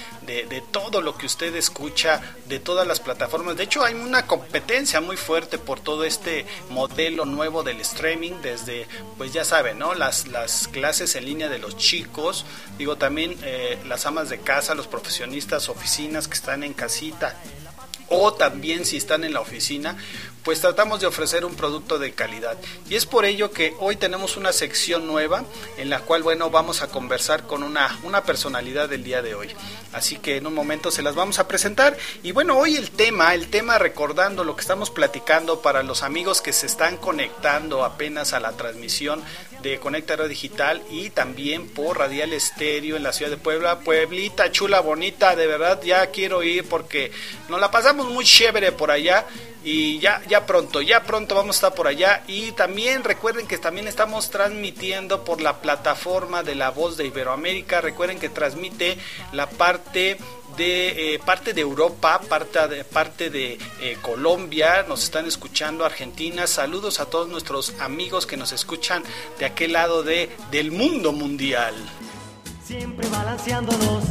[0.72, 3.58] todo lo que usted escucha, de todas las plataformas.
[3.58, 8.88] De hecho, hay una competencia muy fuerte por todo este modelo nuevo del streaming, desde,
[9.18, 9.96] pues ya saben, ¿no?
[9.96, 12.46] Las, las clases en línea de los chicos,
[12.78, 17.36] digo también eh, las amas de casa, los profesionistas, oficinas que están en casita
[18.10, 19.98] o también si están en la oficina,
[20.44, 22.58] pues tratamos de ofrecer un producto de calidad.
[22.90, 25.44] Y es por ello que hoy tenemos una sección nueva
[25.78, 29.50] en la cual, bueno, vamos a conversar con una, una personalidad del día de hoy.
[29.94, 31.98] Así que en un momento se las vamos a presentar.
[32.24, 36.42] Y bueno, hoy el tema, el tema recordando lo que estamos platicando para los amigos
[36.42, 39.24] que se están conectando apenas a la transmisión
[39.62, 43.80] de Conecta Radio Digital y también por Radial Estéreo en la ciudad de Puebla.
[43.80, 47.12] Pueblita chula, bonita, de verdad ya quiero ir porque
[47.50, 49.26] nos la pasamos muy chévere por allá
[49.64, 53.58] y ya ya pronto, ya pronto vamos a estar por allá y también recuerden que
[53.58, 57.82] también estamos transmitiendo por la plataforma de La Voz de Iberoamérica.
[57.82, 58.98] Recuerden que transmite
[59.34, 60.18] la parte
[60.56, 66.46] de eh, parte de Europa, parte de, parte de eh, Colombia, nos están escuchando Argentina.
[66.48, 69.04] Saludos a todos nuestros amigos que nos escuchan
[69.40, 71.74] de aquel lado de, del mundo mundial.
[72.64, 74.04] Siempre balanceándonos.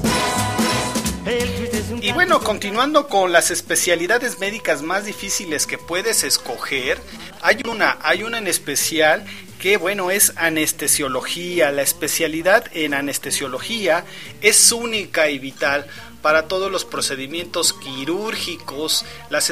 [2.00, 6.98] Y bueno, continuando con las especialidades médicas más difíciles que puedes escoger,
[7.42, 9.24] hay una, hay una en especial
[9.58, 11.72] que bueno es anestesiología.
[11.72, 14.04] La especialidad en anestesiología
[14.40, 15.86] es única y vital
[16.22, 19.04] para todos los procedimientos quirúrgicos.
[19.30, 19.48] Las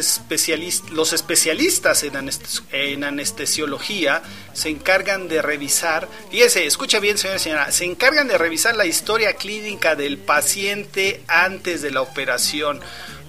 [0.91, 2.31] los especialistas en,
[2.73, 8.77] en, anestesiología se encargan de revisar, fíjese, escucha bien señora señora, se encargan de revisar
[8.77, 12.81] la historia clínica del paciente antes de la operación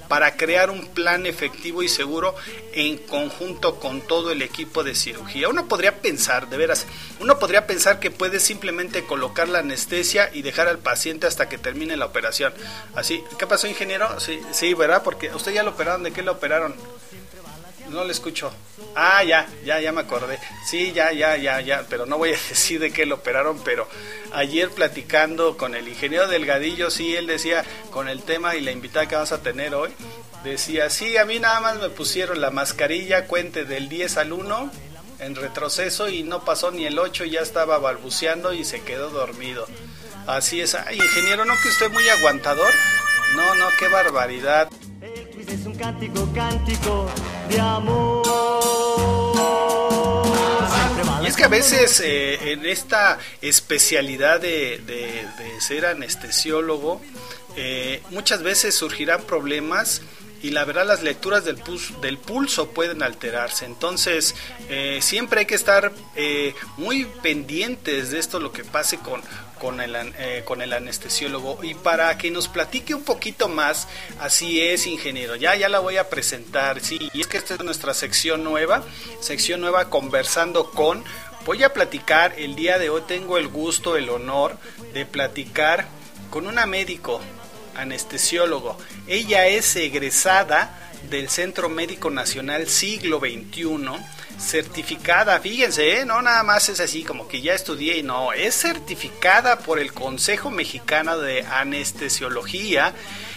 [0.08, 2.36] para crear un plan efectivo y seguro
[2.74, 5.50] en conjunto con todo el equipo de cirugía.
[5.50, 6.86] Uno podría pensar, de veras,
[7.20, 11.58] uno podría pensar que puede simplemente colocar la anestesia y dejar al paciente hasta que
[11.58, 12.54] termine la operación.
[12.96, 14.20] Así, ¿qué pasó, ingeniero?
[14.20, 15.04] Sí, sí, ¿verdad?
[15.04, 16.76] Porque usted ya lo operaron, ¿de qué lo operaron?
[17.90, 18.52] No le escucho.
[18.96, 20.40] Ah, ya, ya, ya me acordé.
[20.66, 23.88] Sí, ya, ya, ya, ya, pero no voy a decir de qué lo operaron, pero
[24.34, 29.08] ayer platicando con el ingeniero Delgadillo, sí, él decía con el tema y la invitada
[29.08, 29.92] que vamos a tener hoy,
[30.44, 34.72] decía, sí, a mí nada más me pusieron la mascarilla, cuente del 10 al 1
[35.20, 39.10] en retroceso y no pasó ni el 8 y ya estaba balbuceando y se quedó
[39.10, 39.66] dormido.
[40.28, 42.72] Así es, Ay, ingeniero, ¿no que usted es muy aguantador?
[43.36, 44.70] No, no, qué barbaridad.
[45.48, 47.10] Es un cántico, cántico
[47.48, 48.24] de amor.
[51.24, 57.02] Y es que a veces eh, en esta especialidad de, de, de ser anestesiólogo,
[57.56, 60.02] eh, muchas veces surgirán problemas
[60.42, 63.66] y la verdad las lecturas del pulso, del pulso pueden alterarse.
[63.66, 64.36] Entonces
[64.70, 69.22] eh, siempre hay que estar eh, muy pendientes de esto, lo que pase con,
[69.58, 71.64] con el, eh, con el anestesiólogo.
[71.64, 73.88] Y para que nos platique un poquito más,
[74.20, 76.80] así es, ingeniero, ya, ya la voy a presentar.
[76.80, 78.84] Sí, y es que esta es nuestra sección nueva,
[79.20, 81.04] sección nueva conversando con.
[81.46, 84.58] Voy a platicar, el día de hoy tengo el gusto, el honor
[84.94, 85.88] de platicar
[86.30, 87.22] con una médico,
[87.76, 88.78] anestesiólogo.
[89.08, 93.78] Ella es egresada del Centro Médico Nacional Siglo XXI,
[94.40, 96.06] certificada, fíjense, ¿eh?
[96.06, 99.94] no nada más es así como que ya estudié y no, es certificada por el
[99.94, 102.94] Consejo Mexicano de Anestesiología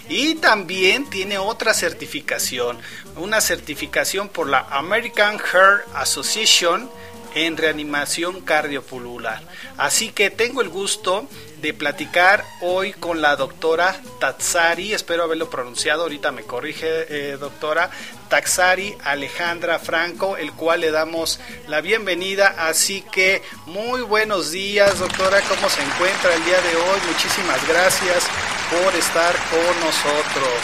[0.08, 2.78] y también tiene otra certificación,
[3.16, 6.90] una certificación por la American Heart Association
[7.34, 9.42] en reanimación cardiopulular.
[9.76, 11.28] Así que tengo el gusto
[11.60, 17.90] de platicar hoy con la doctora Tatsari, espero haberlo pronunciado, ahorita me corrige eh, doctora,
[18.28, 22.54] Tatsari Alejandra Franco, el cual le damos la bienvenida.
[22.58, 27.00] Así que muy buenos días doctora, ¿cómo se encuentra el día de hoy?
[27.08, 28.26] Muchísimas gracias
[28.70, 30.60] por estar con nosotros.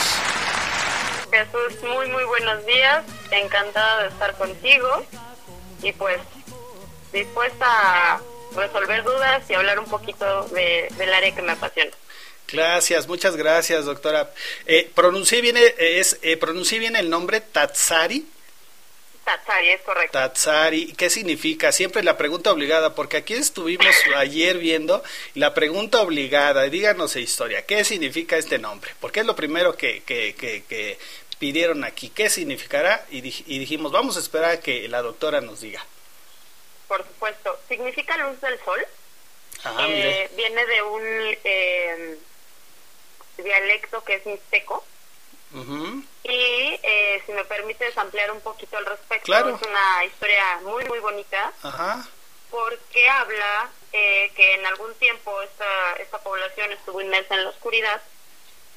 [1.31, 5.05] Jesús, muy muy buenos días, encantada de estar contigo
[5.83, 6.19] y pues
[7.13, 8.21] dispuesta a
[8.55, 11.93] resolver dudas y hablar un poquito de, del área que me apasiona.
[12.49, 14.31] Gracias, muchas gracias, doctora.
[14.67, 18.25] Eh, pronuncié bien, eh, es, eh, pronuncié bien el nombre Tatsari.
[19.25, 20.17] Tatsari, es correcto.
[20.17, 21.73] Tatsari, ¿qué significa?
[21.73, 25.03] Siempre la pregunta obligada, porque aquí estuvimos ayer viendo
[25.35, 26.63] la pregunta obligada.
[26.63, 28.93] Díganos historia, ¿qué significa este nombre?
[29.01, 30.99] Porque es lo primero que, que, que,
[31.41, 32.11] pidieron aquí.
[32.11, 33.05] ¿Qué significará?
[33.11, 35.85] Y, y dijimos, vamos a esperar a que la doctora nos diga
[36.89, 37.59] por supuesto.
[37.69, 38.87] Significa luz del sol.
[39.65, 41.03] Ah, eh, viene de un
[41.45, 42.19] eh,
[43.39, 44.85] dialecto que es mixteco.
[46.25, 50.99] Y eh, si me permites ampliar un poquito al respecto, es una historia muy, muy
[50.99, 51.53] bonita.
[52.51, 58.03] Porque habla que en algún tiempo esta, esta población estuvo inmersa en la oscuridad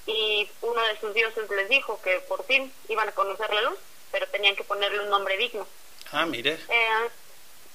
[0.05, 3.77] y uno de sus dioses les dijo que por fin iban a conocer la luz,
[4.11, 5.67] pero tenían que ponerle un nombre digno.
[6.11, 6.57] Ah, mire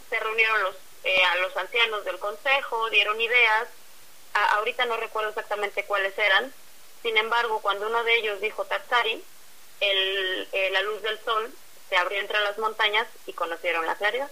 [0.08, 3.68] se reunieron los, eh, a los ancianos del consejo, dieron ideas,
[4.32, 6.52] ahorita no recuerdo exactamente cuáles eran,
[7.04, 9.22] sin embargo, cuando uno de ellos dijo Tatsari,
[9.80, 11.52] el, eh, la luz del sol
[11.90, 14.30] se abrió entre las montañas y conocieron la claridad.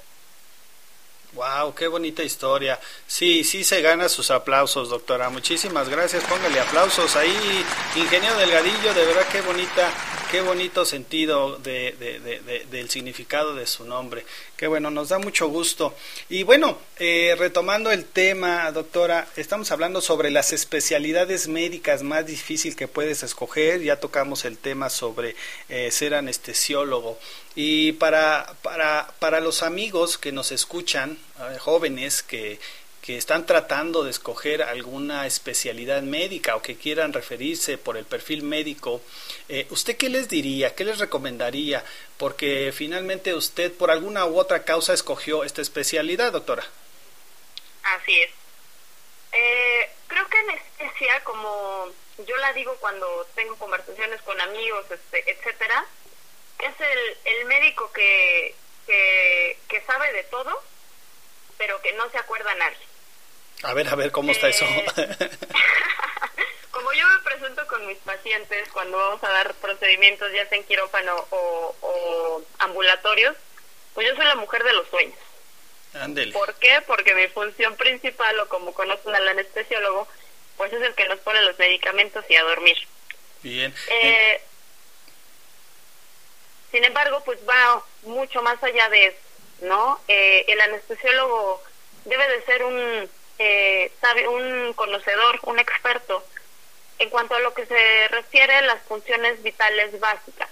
[1.34, 2.78] Wow, qué bonita historia.
[3.06, 5.30] Sí, sí se gana sus aplausos, doctora.
[5.30, 6.24] Muchísimas gracias.
[6.24, 7.64] Póngale aplausos ahí,
[7.96, 8.92] ingeniero Delgadillo.
[8.92, 9.90] De verdad, qué bonita,
[10.30, 14.26] qué bonito sentido de, de, del significado de su nombre.
[14.58, 15.94] Qué bueno, nos da mucho gusto.
[16.28, 22.76] Y bueno, eh, retomando el tema, doctora, estamos hablando sobre las especialidades médicas más difíciles
[22.76, 23.80] que puedes escoger.
[23.80, 25.34] Ya tocamos el tema sobre
[25.70, 27.18] eh, ser anestesiólogo.
[27.54, 31.18] Y para, para, para los amigos que nos escuchan,
[31.60, 32.58] jóvenes que,
[33.02, 38.44] que están tratando de escoger alguna especialidad médica o que quieran referirse por el perfil
[38.44, 39.02] médico,
[39.48, 40.76] eh, ¿usted qué les diría?
[40.76, 41.84] ¿Qué les recomendaría?
[42.16, 46.64] Porque finalmente usted por alguna u otra causa escogió esta especialidad, doctora.
[47.82, 48.30] Así es.
[49.32, 51.88] Eh, creo que anestesia, como
[52.24, 55.84] yo la digo cuando tengo conversaciones con amigos, este, etcétera,
[56.62, 58.54] es el, el médico que,
[58.86, 60.62] que, sabe de todo,
[61.58, 62.78] pero que no se acuerda a nadie.
[63.64, 64.64] A ver, a ver, ¿cómo está eso?
[64.64, 64.86] Eh,
[66.70, 70.64] como yo me presento con mis pacientes cuando vamos a dar procedimientos, ya sea en
[70.64, 73.36] quirófano o, o ambulatorios,
[73.94, 75.18] pues yo soy la mujer de los sueños.
[75.94, 76.32] Ándele.
[76.32, 76.80] ¿Por qué?
[76.86, 80.08] Porque mi función principal, o como conocen al anestesiólogo,
[80.56, 82.76] pues es el que nos pone los medicamentos y a dormir.
[83.42, 83.74] Bien.
[83.88, 84.40] Eh,
[86.72, 89.18] sin embargo, pues va mucho más allá de eso,
[89.60, 90.00] ¿no?
[90.08, 91.62] Eh, el anestesiólogo
[92.06, 93.08] debe de ser un,
[93.38, 96.24] eh, sabe, un conocedor, un experto
[96.98, 100.48] en cuanto a lo que se refiere a las funciones vitales básicas.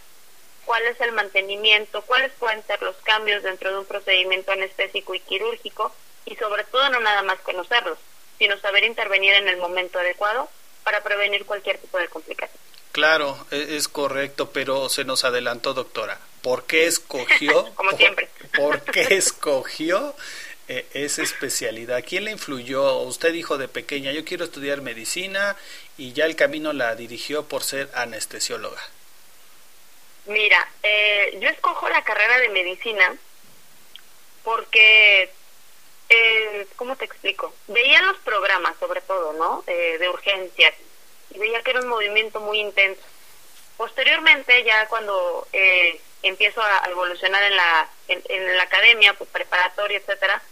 [0.66, 2.02] ¿Cuál es el mantenimiento?
[2.02, 5.92] ¿Cuáles pueden ser los cambios dentro de un procedimiento anestésico y quirúrgico?
[6.26, 7.98] Y sobre todo no nada más conocerlos,
[8.38, 10.48] sino saber intervenir en el momento adecuado
[10.84, 12.69] para prevenir cualquier tipo de complicación.
[13.01, 16.20] Claro, e, es correcto, pero se nos adelantó, doctora.
[16.42, 17.64] ¿Por qué escogió?
[17.74, 18.28] Como siempre.
[18.55, 20.14] ¿Por qué escogió
[20.68, 22.05] eh, esa especialidad?
[22.07, 22.98] ¿Quién le influyó?
[22.98, 25.57] Usted dijo de pequeña, yo quiero estudiar medicina
[25.96, 28.82] y ya el camino la dirigió por ser anestesióloga.
[30.26, 33.16] Mira, eh, yo escojo la carrera de medicina
[34.44, 35.30] porque,
[36.11, 37.55] eh, ¿cómo te explico?
[37.66, 39.64] Veía los programas, sobre todo, ¿no?
[39.66, 40.74] Eh, de urgencias
[41.31, 43.03] y veía que era un movimiento muy intenso.
[43.76, 50.43] Posteriormente, ya cuando eh, empiezo a evolucionar en la, en, la academia, pues preparatoria, etcétera,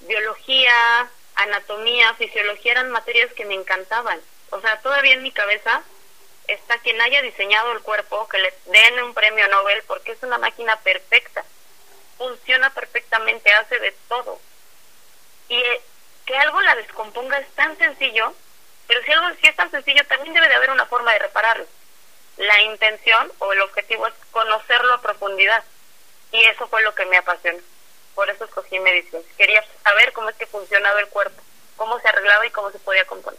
[0.00, 4.20] biología, anatomía, fisiología eran materias que me encantaban.
[4.50, 5.82] O sea, todavía en mi cabeza
[6.48, 10.38] está quien haya diseñado el cuerpo, que le den un premio Nobel, porque es una
[10.38, 11.44] máquina perfecta.
[12.16, 14.40] Funciona perfectamente, hace de todo.
[15.48, 15.80] Y eh,
[16.24, 18.34] que algo la descomponga es tan sencillo
[18.86, 21.66] pero si algo si es tan sencillo, también debe de haber una forma de repararlo.
[22.36, 25.62] la intención o el objetivo es conocerlo a profundidad.
[26.32, 27.58] Y eso fue lo que me apasionó.
[28.14, 29.20] Por eso escogí medicina.
[29.36, 31.42] Quería saber cómo es que funcionaba el cuerpo,
[31.76, 33.38] cómo se arreglaba y cómo se podía componer.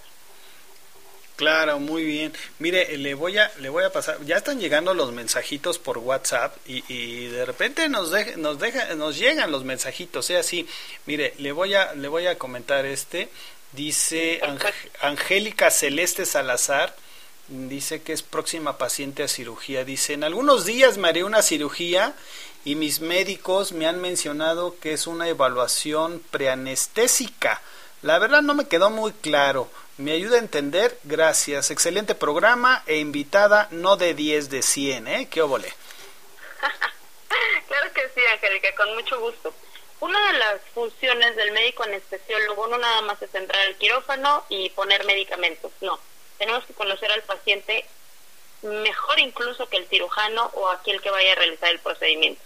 [1.36, 2.32] Claro, muy bien.
[2.60, 4.18] Mire, le voy a le voy a pasar.
[4.24, 9.18] Ya están llegando los mensajitos por WhatsApp y, y de repente nos nos deja, nos
[9.18, 10.70] llegan los mensajitos, sea así.
[11.08, 13.30] Mire, le voy a le voy a comentar este.
[13.74, 14.40] Dice
[15.02, 16.96] Angélica Celeste Salazar
[17.48, 19.84] dice que es próxima paciente a cirugía.
[19.84, 22.14] Dice, en algunos días me haré una cirugía
[22.66, 27.62] y mis médicos me han mencionado que es una evaluación preanestésica.
[28.02, 29.70] La verdad no me quedó muy claro.
[29.98, 30.98] ¿Me ayuda a entender?
[31.04, 31.72] Gracias.
[31.72, 35.28] Excelente programa e invitada no de 10 de 100, ¿eh?
[35.30, 35.74] ¿Qué óvole?
[37.68, 39.54] claro que sí, Angélica, con mucho gusto.
[40.04, 44.70] Una de las funciones del médico anestesiólogo no nada más es entrar al quirófano y
[44.72, 45.98] poner medicamentos, no
[46.38, 47.86] tenemos que conocer al paciente
[48.64, 52.42] mejor incluso que el cirujano o aquel que vaya a realizar el procedimiento.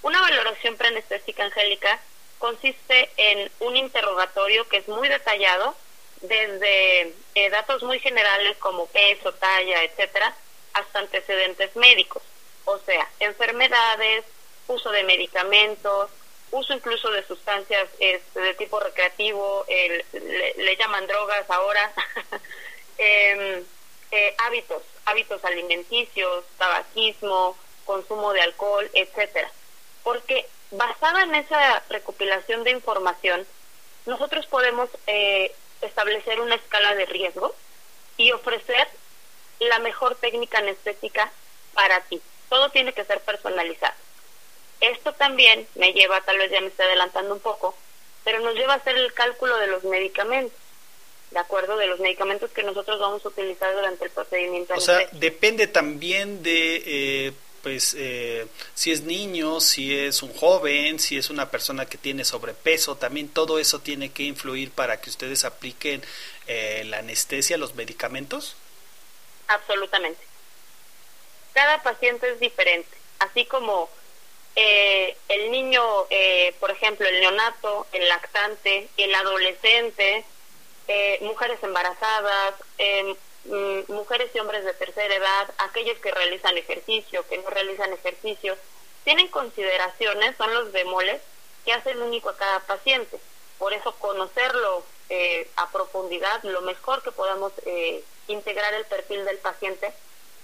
[0.00, 2.00] Una valoración preanestésica angélica
[2.38, 5.74] consiste en un interrogatorio que es muy detallado,
[6.22, 10.34] desde eh, datos muy generales como peso, talla, etcétera,
[10.72, 12.22] hasta antecedentes médicos,
[12.64, 14.24] o sea, enfermedades,
[14.68, 16.10] uso de medicamentos,
[16.50, 21.92] uso incluso de sustancias este, de tipo recreativo, le, llaman drogas ahora,
[22.96, 23.64] Em,
[24.12, 29.50] eh, hábitos, hábitos alimenticios, tabaquismo, consumo de alcohol, etcétera.
[30.04, 33.46] Porque basada en esa recopilación de información,
[34.06, 37.54] nosotros podemos eh, establecer una escala de riesgo
[38.16, 38.88] y ofrecer
[39.58, 41.32] la mejor técnica anestésica
[41.72, 42.20] para ti.
[42.48, 44.03] Todo tiene que ser personalizado.
[45.04, 47.76] Esto también me lleva, tal vez ya me estoy adelantando un poco,
[48.24, 50.58] pero nos lleva a hacer el cálculo de los medicamentos
[51.30, 54.72] de acuerdo de los medicamentos que nosotros vamos a utilizar durante el procedimiento.
[54.72, 57.32] O sea, depende también de, eh,
[57.62, 62.24] pues, eh, si es niño, si es un joven, si es una persona que tiene
[62.24, 66.02] sobrepeso, también todo eso tiene que influir para que ustedes apliquen
[66.46, 68.56] eh, la anestesia, los medicamentos.
[69.48, 70.24] Absolutamente.
[71.52, 73.90] Cada paciente es diferente, así como
[74.56, 75.82] el niño,
[76.60, 80.24] por ejemplo, el neonato, el lactante, el adolescente,
[80.86, 87.26] eh, mujeres embarazadas, eh, mm, mujeres y hombres de tercera edad, aquellos que realizan ejercicio,
[87.28, 88.56] que no realizan ejercicio,
[89.04, 91.22] tienen consideraciones, son los bemoles
[91.64, 93.18] que hacen único a cada paciente.
[93.58, 97.52] Por eso conocerlo eh, a profundidad, lo mejor que podamos
[98.28, 99.92] integrar el perfil del paciente,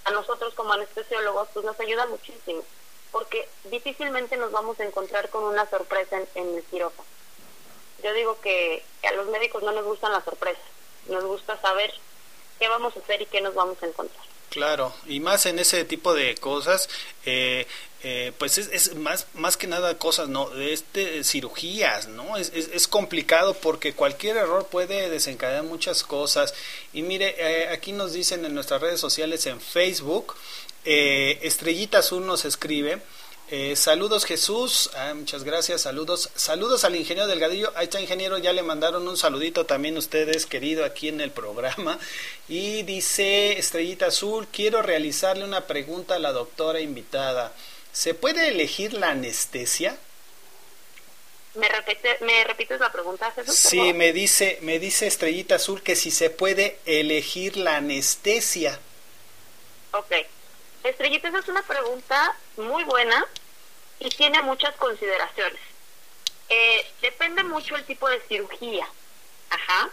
[0.04, 2.62] a nosotros como anestesiólogos, pues nos ayuda muchísimo,
[3.12, 7.08] porque difícilmente nos vamos a encontrar con una sorpresa en, el quirófano
[8.02, 10.62] yo digo que a los médicos no nos gustan las sorpresas,
[11.08, 11.92] nos gusta saber
[12.58, 14.24] qué vamos a hacer y qué nos vamos a encontrar.
[14.50, 16.88] Claro, y más en ese tipo de cosas,
[17.24, 17.68] eh,
[18.02, 23.54] eh, pues es, más más que nada cosas, no, este cirugías, no, es, es, complicado
[23.54, 26.52] porque cualquier error puede desencadenar muchas cosas.
[26.92, 30.34] Y mire, eh, aquí nos dicen en nuestras redes sociales, en Facebook,
[30.84, 33.00] Estrellita Azul nos escribe
[33.52, 38.52] eh, saludos Jesús, ah, muchas gracias, saludos, saludos al ingeniero Delgadillo, ahí está ingeniero, ya
[38.52, 41.98] le mandaron un saludito también ustedes, querido, aquí en el programa.
[42.48, 47.52] Y dice Estrellita Azul, quiero realizarle una pregunta a la doctora invitada.
[47.90, 49.98] ¿Se puede elegir la anestesia?
[51.54, 53.52] ¿Me, repite, ¿Me repites la pregunta, Jesús?
[53.52, 58.78] Sí, me dice, me dice Estrellita Azul que si se puede elegir la anestesia.
[59.90, 60.12] Ok.
[60.82, 63.26] Estrellita, esa es una pregunta muy buena
[63.98, 65.60] y tiene muchas consideraciones.
[66.48, 68.88] Eh, depende mucho el tipo de cirugía.
[69.50, 69.90] Ajá.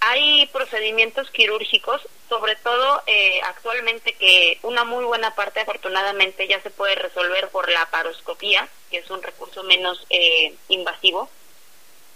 [0.00, 6.70] Hay procedimientos quirúrgicos, sobre todo eh, actualmente que una muy buena parte afortunadamente ya se
[6.70, 11.30] puede resolver por la paroscopía, que es un recurso menos eh, invasivo.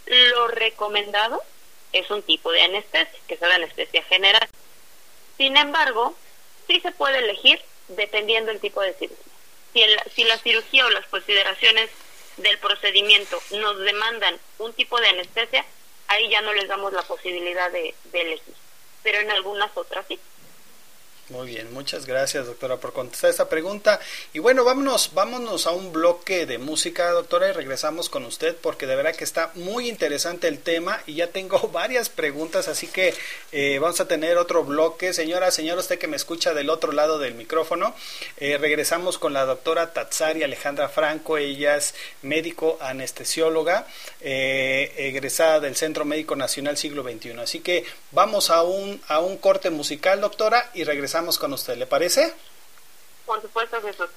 [0.07, 1.43] Lo recomendado
[1.93, 4.49] es un tipo de anestesia, que es la anestesia general.
[5.37, 6.15] Sin embargo,
[6.67, 9.33] sí se puede elegir dependiendo del tipo de cirugía.
[9.73, 9.83] Si,
[10.15, 11.91] si la cirugía o las consideraciones
[12.37, 15.65] del procedimiento nos demandan un tipo de anestesia,
[16.09, 18.55] ahí ya no les damos la posibilidad de, de elegir.
[19.03, 20.19] Pero en algunas otras sí.
[21.31, 23.99] Muy bien, muchas gracias doctora por contestar esta pregunta.
[24.35, 28.87] Y bueno, vámonos, vámonos a un bloque de música, doctora, y regresamos con usted porque
[28.87, 33.15] de verdad que está muy interesante el tema y ya tengo varias preguntas, así que
[33.53, 35.15] eh, vamos a tener otro bloque.
[35.15, 37.95] Señora, señor, usted que me escucha del otro lado del micrófono,
[38.37, 43.87] eh, regresamos con la doctora Tatsari Alejandra Franco, ella es médico anestesióloga,
[44.21, 47.41] eh, egresada del Centro Médico Nacional Siglo XXI.
[47.41, 51.87] Así que vamos a un, a un corte musical, doctora, y regresamos con usted, ¿le
[51.87, 52.35] parece?
[53.25, 54.09] Por supuesto, Jesús.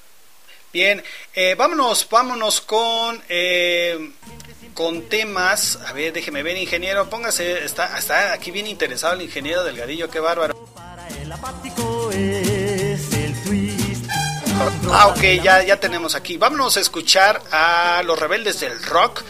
[0.72, 4.10] Bien, eh, vámonos, vámonos con eh,
[4.74, 5.78] con temas.
[5.86, 10.20] A ver, déjeme ver, ingeniero, póngase, está, está aquí bien interesado el ingeniero Delgadillo, qué
[10.20, 10.58] bárbaro.
[14.90, 16.36] Ah, ok, ya, ya tenemos aquí.
[16.36, 19.22] Vámonos a escuchar a los rebeldes del rock,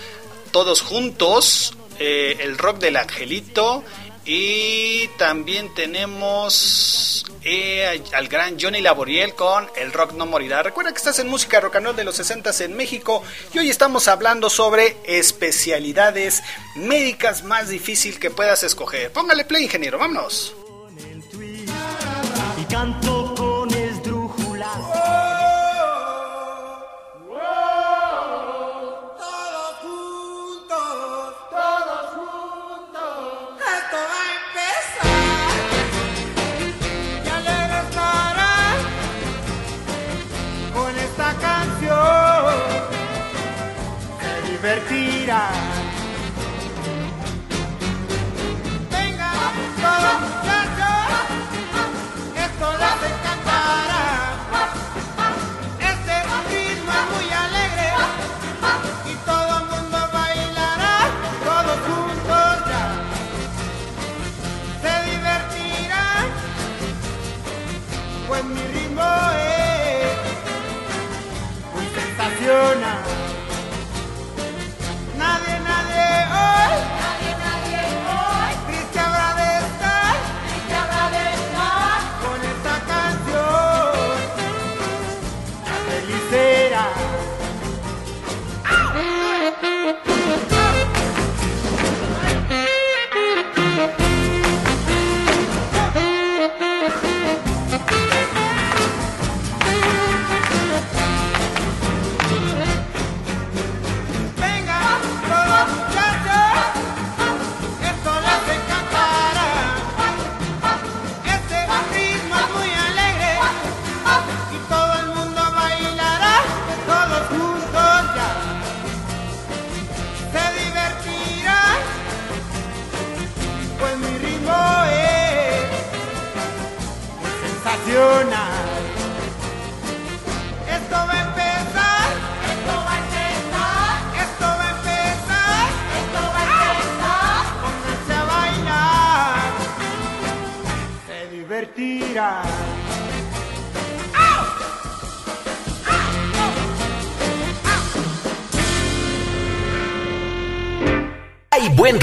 [0.51, 3.85] todos juntos, eh, el rock del angelito
[4.31, 10.63] y también tenemos eh, al gran Johnny Laboriel con El Rock No Morirá.
[10.63, 13.23] Recuerda que estás en Música Rock and Roll de los 60 en México
[13.55, 16.43] y hoy estamos hablando sobre especialidades
[16.77, 19.11] médicas más difícil que puedas escoger.
[19.13, 20.55] Póngale play, ingeniero, vámonos.
[22.61, 23.18] Y canto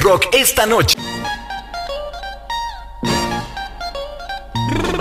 [0.05, 0.95] rock esta noche.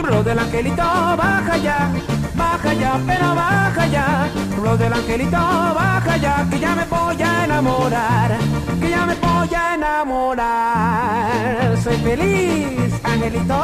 [0.02, 1.90] Ro del angelito, baja ya,
[2.34, 4.30] baja ya, pero baja ya.
[4.56, 8.38] Ro del angelito, baja ya, que ya me voy a enamorar,
[8.80, 11.76] que ya me voy a enamorar.
[11.82, 13.62] Soy feliz, angelito,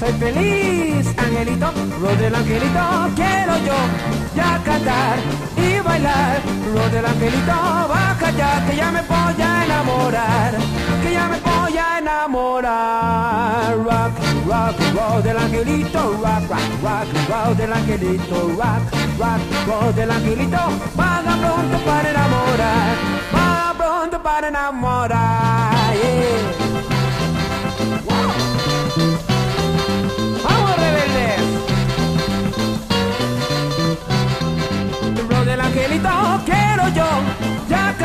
[0.00, 1.70] soy feliz, angelito.
[2.00, 3.76] Ro del angelito, quiero yo
[4.34, 5.18] ya cantar
[5.68, 6.40] y bailar.
[6.74, 7.52] Ro del angelito,
[7.88, 10.52] baja ya, que ya me voy a enamorar,
[11.02, 13.76] que ya me voy a enamorar.
[13.76, 14.12] Rock,
[14.46, 18.82] rock, roll del angelito, rock, rock, rock, roll del angelito, rock,
[19.18, 20.58] rock, roll del angelito,
[20.94, 22.96] vaga pronto para enamorar,
[23.32, 26.67] vaga pronto para enamorar, yeah.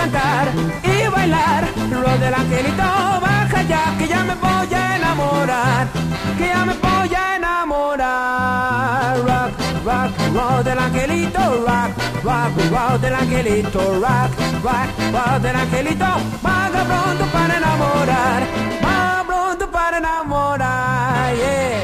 [0.04, 0.48] Cantar
[0.84, 1.64] y bailar.
[1.92, 2.84] Roll del angelito,
[3.22, 5.88] baja ya, que ya me voy a enamorar,
[6.38, 9.18] que ya me voy a enamorar.
[9.30, 9.52] Rock,
[9.86, 11.92] rock, roll del angelito, rock,
[12.24, 14.32] rock, roll del angelito, rock,
[14.64, 16.06] rock, roll del angelito,
[16.42, 18.44] vaga pronto para enamorar,
[18.82, 21.84] vaga pronto para enamorar, yeah.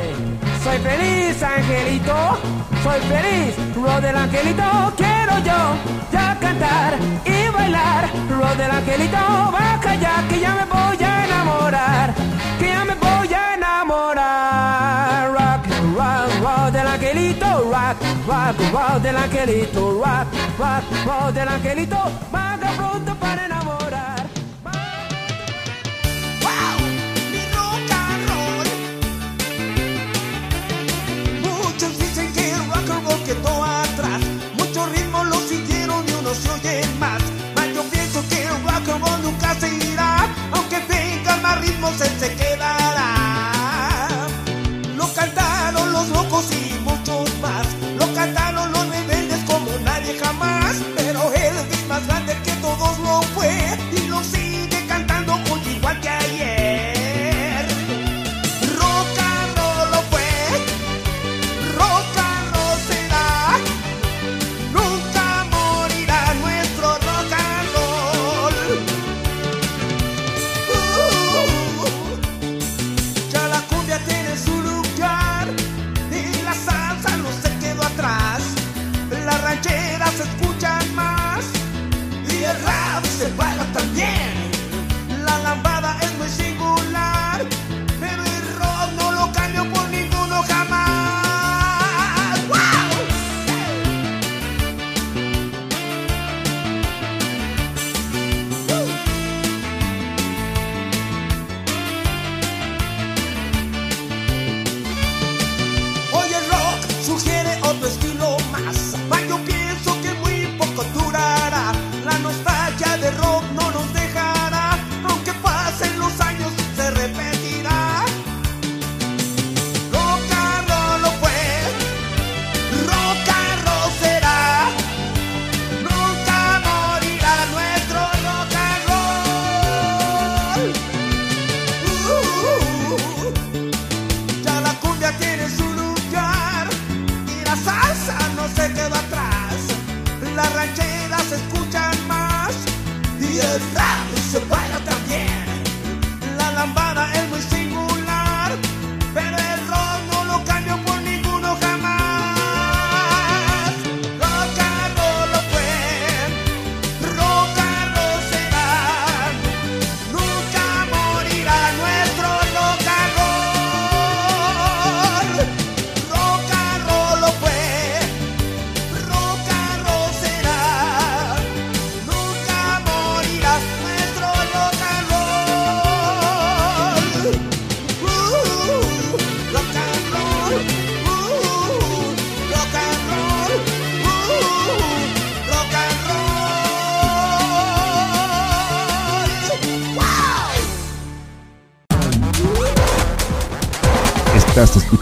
[0.63, 2.38] Soy feliz, angelito,
[2.83, 5.75] soy feliz, Ro del angelito, quiero yo
[6.11, 8.09] ya cantar y bailar.
[8.29, 9.17] Ro del angelito,
[9.51, 12.13] baja ya, que ya me voy a enamorar,
[12.59, 15.31] que ya me voy a enamorar.
[15.33, 15.63] Rock,
[15.97, 20.27] rock, rock del angelito, rock, rock, rock del angelito, rock,
[20.57, 21.97] rock, rock del angelito,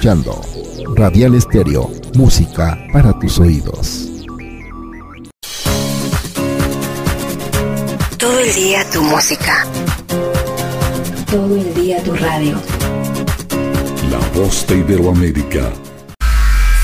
[0.08, 4.08] Radial Estéreo, música para tus oídos.
[8.18, 9.66] Todo el día tu música.
[11.30, 12.56] Todo el día tu radio.
[14.10, 15.74] La voz de Iberoamérica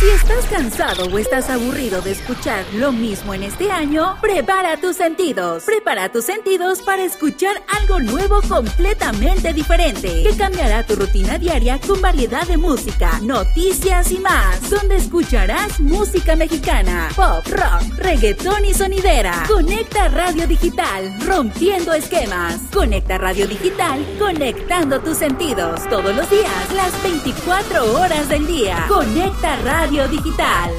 [0.03, 4.97] si estás cansado o estás aburrido de escuchar lo mismo en este año, prepara tus
[4.97, 5.63] sentidos.
[5.63, 12.01] Prepara tus sentidos para escuchar algo nuevo completamente diferente, que cambiará tu rutina diaria con
[12.01, 19.43] variedad de música, noticias y más, donde escucharás música mexicana, pop, rock, reggaetón y sonidera.
[19.47, 22.61] Conecta Radio Digital, rompiendo esquemas.
[22.73, 25.81] Conecta Radio Digital, conectando tus sentidos.
[25.89, 28.85] Todos los días, las 24 horas del día.
[28.87, 30.71] Conecta Radio Digital.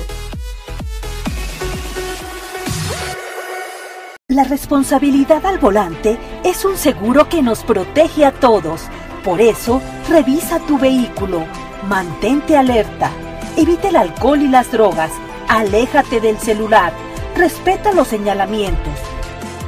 [4.28, 6.18] La responsabilidad al volante
[6.54, 8.82] es un seguro que nos protege a todos.
[9.24, 11.44] Por eso, revisa tu vehículo,
[11.88, 13.10] mantente alerta,
[13.56, 15.10] evite el alcohol y las drogas,
[15.48, 16.92] aléjate del celular,
[17.36, 18.94] respeta los señalamientos,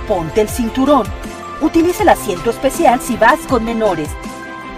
[0.07, 1.07] ponte el cinturón,
[1.61, 4.09] utiliza el asiento especial si vas con menores.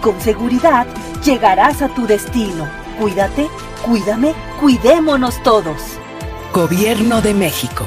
[0.01, 0.87] Con seguridad
[1.25, 2.69] llegarás a tu destino.
[2.99, 3.49] Cuídate
[3.85, 5.81] Cuídame, cuidémonos todos.
[6.53, 7.87] Gobierno de México.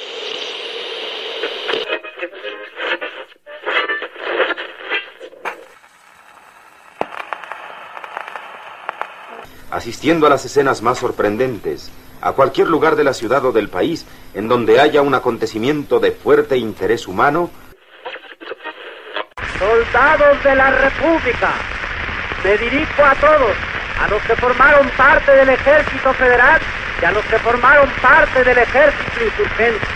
[9.71, 11.89] Asistiendo a las escenas más sorprendentes,
[12.21, 16.11] a cualquier lugar de la ciudad o del país en donde haya un acontecimiento de
[16.11, 17.49] fuerte interés humano.
[19.57, 21.53] Soldados de la República,
[22.43, 23.55] me dirijo a todos,
[23.99, 26.59] a los que formaron parte del Ejército Federal
[27.01, 29.87] y a los que formaron parte del Ejército Insurgente.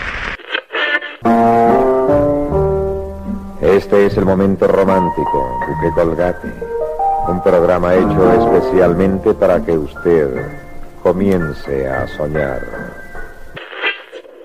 [3.60, 6.75] Este es el momento romántico, Duque Colgate
[7.28, 10.28] un programa hecho especialmente para que usted
[11.02, 12.62] comience a soñar.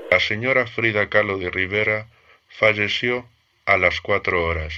[0.10, 2.08] La señora Frida Kahlo de Rivera
[2.60, 3.26] falleció
[3.66, 4.74] a las cuatro horas.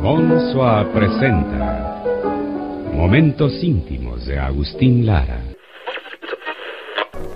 [0.00, 2.02] Monsoa presenta
[2.92, 5.40] Momentos íntimos de Agustín Lara.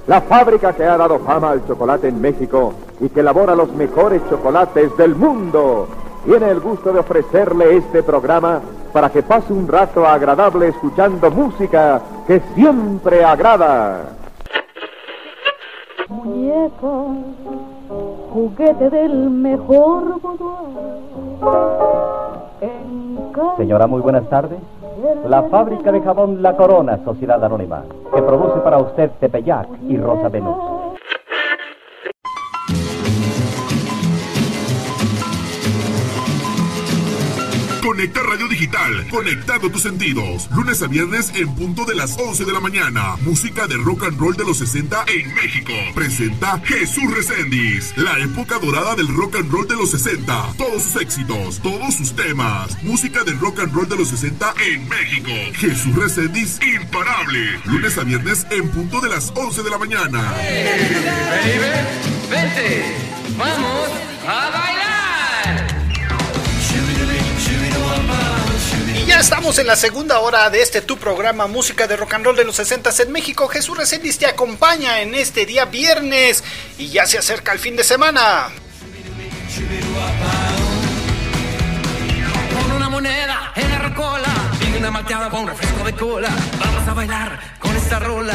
[0.07, 4.23] La fábrica que ha dado fama al chocolate en México y que elabora los mejores
[4.31, 5.89] chocolates del mundo
[6.25, 8.61] tiene el gusto de ofrecerle este programa
[8.97, 14.07] para que pase un rato agradable escuchando música que siempre agrada.
[16.09, 16.95] Muñeca,
[18.33, 20.19] juguete del mejor
[23.59, 24.61] Señora, muy buenas tardes.
[25.29, 27.83] La fábrica de jabón La Corona, Sociedad Anónima,
[28.15, 30.76] que produce para usted Tepeyac y Rosa Venus.
[37.87, 40.49] Conecta Radio Digital, conectando tus sentidos.
[40.51, 43.15] Lunes a viernes en punto de las 11 de la mañana.
[43.21, 45.73] Música de rock and roll de los 60 en México.
[45.95, 47.97] Presenta Jesús Reséndiz.
[47.97, 50.55] La época dorada del rock and roll de los 60.
[50.59, 52.77] Todos sus éxitos, todos sus temas.
[52.83, 55.31] Música de rock and roll de los 60 en México.
[55.55, 57.61] Jesús Reséndiz, imparable.
[57.67, 60.33] Lunes a viernes en punto de las 11 de la mañana.
[60.33, 61.61] baby,
[62.29, 62.97] vente,
[63.39, 63.91] vamos
[64.27, 64.76] a.
[69.17, 72.37] ya estamos en la segunda hora de este tu programa Música de Rock and Roll
[72.37, 73.49] de los 60 en México.
[73.49, 76.45] Jesús Reséndiz te acompaña en este día viernes
[76.77, 78.49] y ya se acerca el fin de semana.
[86.61, 88.35] Vamos a bailar con esta rola.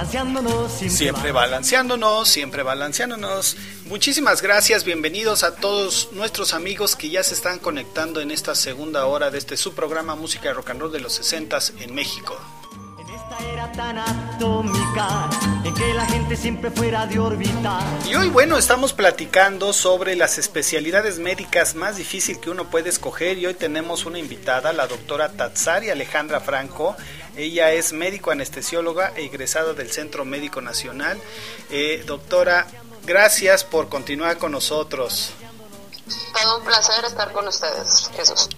[0.00, 3.56] Balanceándonos, siempre, Siempre balanceándonos, siempre balanceándonos.
[3.84, 9.04] Muchísimas gracias, bienvenidos a todos nuestros amigos que ya se están conectando en esta segunda
[9.04, 12.34] hora de este su programa Música de Rock and Roll de los 60 en México.
[13.52, 15.28] era tan atómica
[15.64, 17.80] en que la gente siempre fuera de órbita.
[18.08, 23.36] Y hoy, bueno, estamos platicando sobre las especialidades médicas más difícil que uno puede escoger
[23.36, 26.96] y hoy tenemos una invitada, la doctora Tatsari Alejandra Franco.
[27.36, 31.20] Ella es médico anestesióloga e egresada del Centro Médico Nacional.
[31.70, 32.66] Eh, doctora,
[33.04, 35.32] gracias por continuar con nosotros.
[36.40, 38.48] Todo un placer estar con ustedes, Jesús.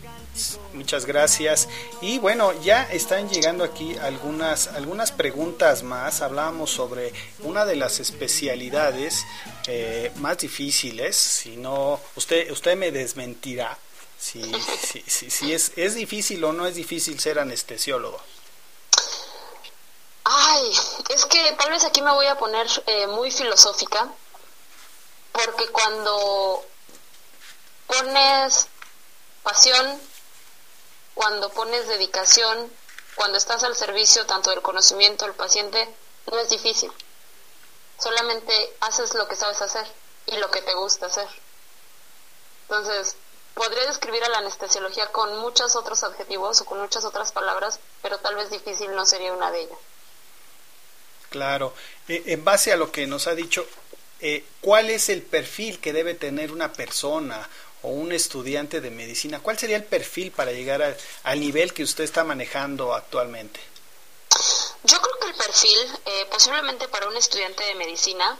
[0.72, 1.68] Muchas gracias.
[2.00, 6.22] Y bueno, ya están llegando aquí algunas, algunas preguntas más.
[6.22, 9.24] Hablábamos sobre una de las especialidades
[9.66, 11.16] eh, más difíciles.
[11.16, 13.76] Si no, usted, usted me desmentirá
[14.18, 14.42] si,
[14.86, 18.18] si, si, si es, es difícil o no es difícil ser anestesiólogo.
[20.24, 20.72] Ay,
[21.08, 24.08] es que tal vez aquí me voy a poner eh, muy filosófica,
[25.32, 26.64] porque cuando
[27.88, 28.68] pones
[29.42, 30.00] pasión,
[31.14, 32.70] cuando pones dedicación,
[33.16, 35.92] cuando estás al servicio tanto del conocimiento del paciente,
[36.30, 36.92] no es difícil.
[37.98, 39.86] Solamente haces lo que sabes hacer
[40.26, 41.28] y lo que te gusta hacer.
[42.62, 43.16] Entonces,
[43.54, 48.18] podría describir a la anestesiología con muchos otros adjetivos o con muchas otras palabras, pero
[48.18, 49.78] tal vez difícil no sería una de ellas.
[51.32, 51.72] Claro.
[52.08, 53.66] Eh, en base a lo que nos ha dicho,
[54.20, 57.48] eh, ¿cuál es el perfil que debe tener una persona
[57.80, 59.40] o un estudiante de medicina?
[59.40, 63.60] ¿Cuál sería el perfil para llegar al nivel que usted está manejando actualmente?
[64.84, 68.38] Yo creo que el perfil, eh, posiblemente para un estudiante de medicina,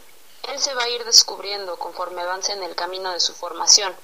[0.49, 3.95] él se va a ir descubriendo conforme avance en el camino de su formación.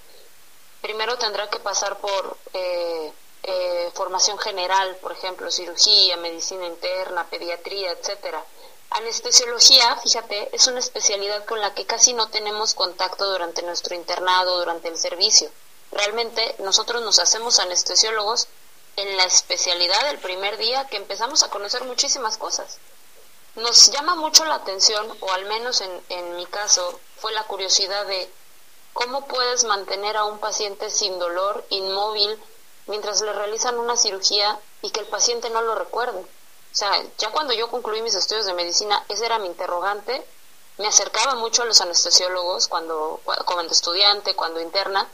[0.81, 3.13] Primero tendrá que pasar por eh,
[3.43, 8.45] eh, formación general, por ejemplo, cirugía, medicina interna, pediatría, etcétera.
[8.91, 14.59] Anestesiología, fíjate, es una especialidad con la que casi no tenemos contacto durante nuestro internado,
[14.59, 15.51] durante el servicio.
[15.93, 18.49] Realmente nosotros nos hacemos anestesiólogos
[18.97, 22.79] en la especialidad del primer día que empezamos a conocer muchísimas cosas.
[23.57, 28.07] Nos llama mucho la atención, o al menos en, en mi caso, fue la curiosidad
[28.07, 28.31] de
[28.95, 32.39] cómo puedes mantener a un paciente sin dolor, inmóvil,
[32.87, 36.25] mientras le realizan una cirugía y que el paciente no lo recuerde.
[36.79, 40.25] O sea, ya cuando yo concluí mis estudios de medicina, ese era mi interrogante.
[40.77, 45.09] Me acercaba mucho a los anestesiólogos cuando, cuando estudiante, cuando interna.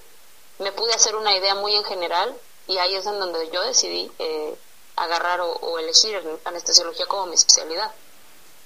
[0.59, 4.13] Me pude hacer una idea muy en general y ahí es en donde yo decidí
[4.19, 4.55] eh,
[4.97, 7.91] agarrar o, elegir anestesiología como mi especialidad.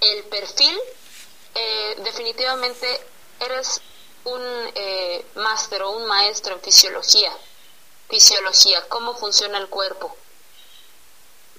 [0.01, 0.77] El perfil,
[1.55, 3.01] eh, definitivamente
[3.39, 3.81] eres
[4.25, 4.43] un
[4.75, 7.33] eh, máster o un maestro en fisiología.
[8.09, 10.17] Fisiología, cómo funciona el cuerpo.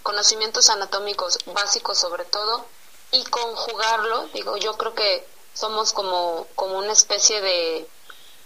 [0.04, 2.66] Conocimientos anatómicos básicos sobre todo
[3.12, 7.88] y conjugarlo, digo, yo creo que somos como, como una especie de,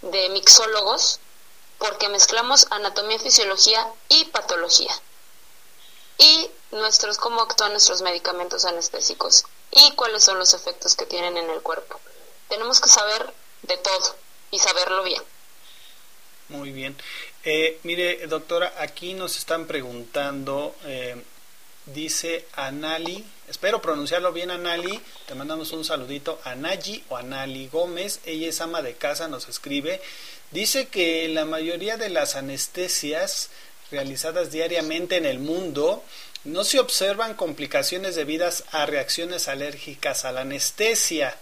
[0.02, 1.20] de mixólogos
[1.78, 4.92] porque mezclamos anatomía, fisiología y patología.
[6.18, 11.50] Y nuestros, cómo actúan nuestros medicamentos anestésicos y cuáles son los efectos que tienen en
[11.50, 12.00] el cuerpo.
[12.48, 13.32] Tenemos que saber
[13.62, 14.16] de todo
[14.50, 15.22] y saberlo bien.
[16.48, 16.96] Muy bien.
[17.42, 21.22] Eh, mire, doctora, aquí nos están preguntando, eh,
[21.86, 28.48] dice Anali, espero pronunciarlo bien Anali, te mandamos un saludito, Anayi o Anali Gómez, ella
[28.48, 30.00] es ama de casa, nos escribe,
[30.54, 33.50] Dice que la mayoría de las anestesias
[33.90, 36.04] realizadas diariamente en el mundo
[36.44, 41.36] no se observan complicaciones debidas a reacciones alérgicas a la anestesia,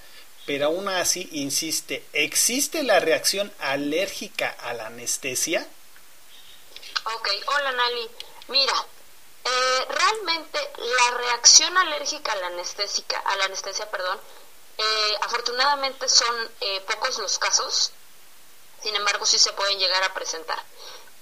[0.47, 5.69] pero aún así insiste, ¿existe la reacción alérgica a la anestesia?
[7.05, 8.09] Ok, hola Nali.
[8.49, 8.87] Mira,
[9.45, 14.21] eh, realmente la reacción alérgica a la anestésica, a la anestesia, perdón,
[14.79, 17.93] eh, afortunadamente son eh, pocos los casos
[18.83, 20.61] sin embargo sí se pueden llegar a presentar.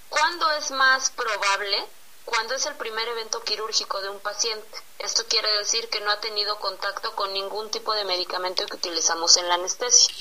[0.09, 1.87] ¿Cuándo es más probable?
[2.25, 4.79] Cuando es el primer evento quirúrgico de un paciente.
[4.99, 9.37] Esto quiere decir que no ha tenido contacto con ningún tipo de medicamento que utilizamos
[9.37, 10.14] en la anestesia.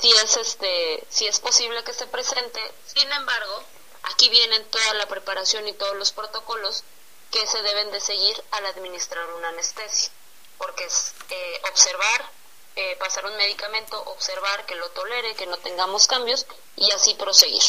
[0.00, 3.62] Si es este, si es posible que se presente, sin embargo,
[4.02, 6.84] aquí vienen toda la preparación y todos los protocolos
[7.30, 10.12] que se deben de seguir al administrar una anestesia,
[10.58, 12.30] porque es eh, observar
[12.74, 16.46] eh, pasar un medicamento, observar que lo tolere, que no tengamos cambios
[16.76, 17.62] y así proseguir.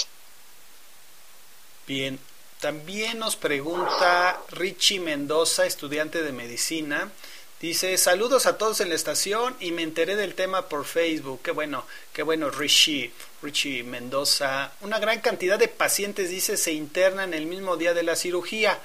[1.85, 2.17] Bien,
[2.61, 7.11] también nos pregunta Richie Mendoza, estudiante de medicina.
[7.59, 11.41] Dice, saludos a todos en la estación y me enteré del tema por Facebook.
[11.43, 13.11] Qué bueno, qué bueno, Richie,
[13.43, 14.71] Richie Mendoza.
[14.81, 18.79] Una gran cantidad de pacientes, dice, se internan el mismo día de la cirugía.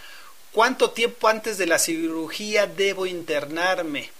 [0.52, 4.10] ¿Cuánto tiempo antes de la cirugía debo internarme?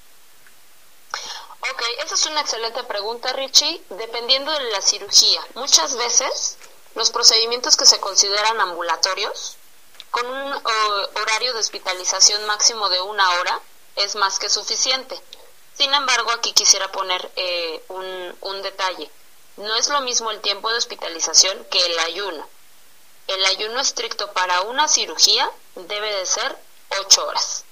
[1.61, 3.83] Ok, esa es una excelente pregunta, Richie.
[3.91, 6.57] Dependiendo de la cirugía, muchas veces
[6.95, 9.57] los procedimientos que se consideran ambulatorios,
[10.11, 10.53] con un
[11.23, 13.61] horario de hospitalización máximo de una hora,
[13.97, 15.21] es más que suficiente.
[15.75, 19.11] Sin embargo, aquí quisiera poner eh, un, un detalle.
[19.59, 22.49] No es lo mismo el tiempo de hospitalización que el ayuno.
[23.27, 26.57] El ayuno estricto para una cirugía debe de ser
[27.01, 27.65] ocho horas.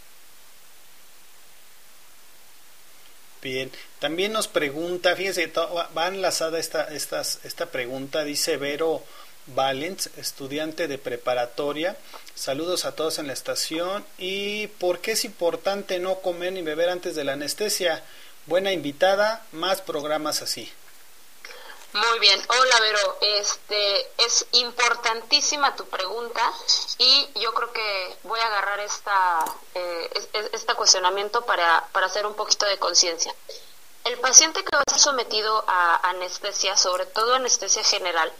[3.40, 9.04] Bien, también nos pregunta, fíjese, va enlazada esta, esta pregunta, dice Vero
[9.46, 11.96] Valens, estudiante de preparatoria.
[12.34, 14.04] Saludos a todos en la estación.
[14.18, 18.02] ¿Y por qué es importante no comer ni beber antes de la anestesia?
[18.46, 20.72] Buena invitada, más programas así.
[21.96, 26.52] Muy bien, hola Vero, este es importantísima tu pregunta
[26.98, 29.42] y yo creo que voy a agarrar esta
[29.74, 30.10] eh,
[30.52, 33.34] este cuestionamiento para, para hacer un poquito de conciencia.
[34.04, 38.30] El paciente que va a ser sometido a anestesia, sobre todo anestesia general,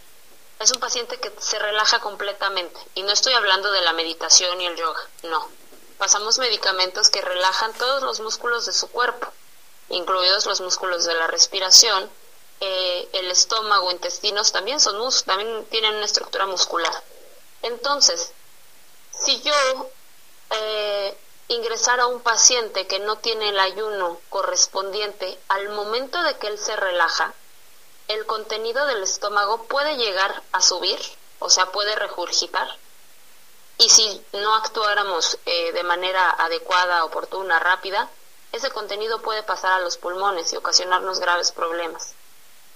[0.58, 4.66] es un paciente que se relaja completamente y no estoy hablando de la meditación y
[4.66, 5.48] el yoga, no.
[5.96, 9.32] Pasamos medicamentos que relajan todos los músculos de su cuerpo,
[9.88, 12.10] incluidos los músculos de la respiración
[12.60, 16.92] eh, el estómago, intestinos también son también tienen una estructura muscular.
[17.62, 18.32] Entonces,
[19.12, 19.90] si yo
[20.50, 21.16] eh,
[21.48, 26.58] ingresara a un paciente que no tiene el ayuno correspondiente, al momento de que él
[26.58, 27.34] se relaja,
[28.08, 30.98] el contenido del estómago puede llegar a subir,
[31.40, 32.68] o sea, puede regurgitar.
[33.78, 38.08] Y si no actuáramos eh, de manera adecuada, oportuna, rápida,
[38.52, 42.14] ese contenido puede pasar a los pulmones y ocasionarnos graves problemas.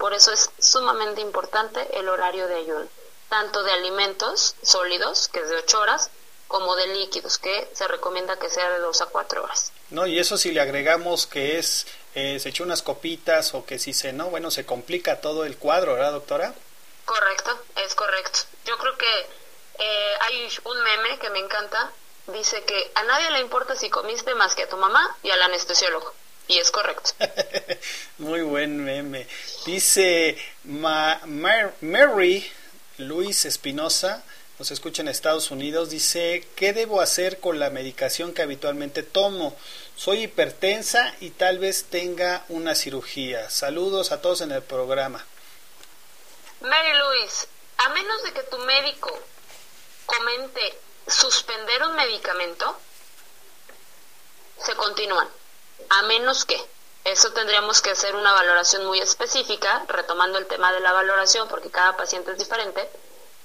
[0.01, 2.87] Por eso es sumamente importante el horario de ayuno,
[3.29, 6.09] tanto de alimentos sólidos, que es de 8 horas,
[6.47, 9.71] como de líquidos, que se recomienda que sea de 2 a 4 horas.
[9.91, 13.77] No, y eso si le agregamos que es, eh, se echó unas copitas o que
[13.77, 16.55] si se, no, bueno, se complica todo el cuadro, ¿verdad, doctora?
[17.05, 18.39] Correcto, es correcto.
[18.65, 19.19] Yo creo que
[19.77, 21.91] eh, hay un meme que me encanta,
[22.25, 25.43] dice que a nadie le importa si comiste más que a tu mamá y al
[25.43, 26.11] anestesiólogo.
[26.51, 27.11] Y es correcto.
[28.17, 29.25] Muy buen meme.
[29.65, 32.51] Dice Mary
[32.97, 34.21] Luis Espinosa,
[34.59, 39.55] nos escucha en Estados Unidos, dice, ¿qué debo hacer con la medicación que habitualmente tomo?
[39.95, 43.49] Soy hipertensa y tal vez tenga una cirugía.
[43.49, 45.25] Saludos a todos en el programa.
[46.59, 47.47] Mary Luis,
[47.77, 49.17] a menos de que tu médico
[50.05, 52.77] comente suspender un medicamento,
[54.65, 55.29] se continúan.
[55.89, 56.57] A menos que,
[57.03, 61.69] eso tendríamos que hacer una valoración muy específica, retomando el tema de la valoración, porque
[61.69, 62.89] cada paciente es diferente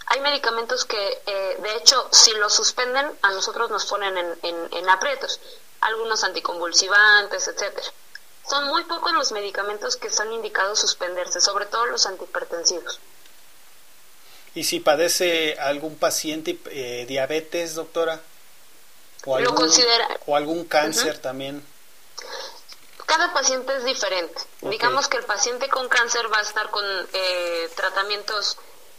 [0.06, 4.88] hay medicamentos que, eh, de hecho, si los suspenden, a nosotros nos ponen en, en,
[4.88, 5.40] aprietos.
[5.80, 7.86] Algunos anticonvulsivantes, etcétera.
[8.48, 13.00] Son muy pocos los medicamentos que están indicados suspenderse, sobre todo los antihipertensivos.
[14.54, 18.20] ¿Y si padece algún paciente eh, diabetes, doctora?
[19.24, 20.20] ¿O algún, considera...
[20.24, 21.66] o algún cáncer también?
[23.06, 24.42] Cada paciente es diferente.
[24.62, 28.58] Digamos que el paciente con cáncer va a estar con eh, tratamientos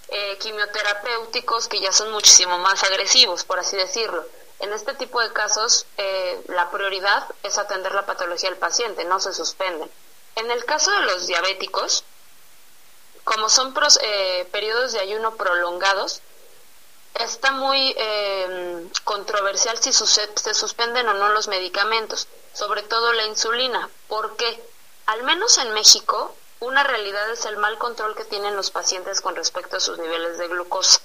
[0.09, 4.25] eh, quimioterapéuticos que ya son muchísimo más agresivos, por así decirlo.
[4.59, 9.19] En este tipo de casos, eh, la prioridad es atender la patología del paciente, no
[9.19, 9.91] se suspenden.
[10.35, 12.03] En el caso de los diabéticos,
[13.23, 16.21] como son eh, periodos de ayuno prolongados,
[17.23, 23.89] está muy em, controversial si se suspenden o no los medicamentos, sobre todo la insulina,
[24.07, 24.61] porque
[25.05, 29.35] al menos en México una realidad es el mal control que tienen los pacientes con
[29.35, 30.99] respecto a sus niveles de glucosa.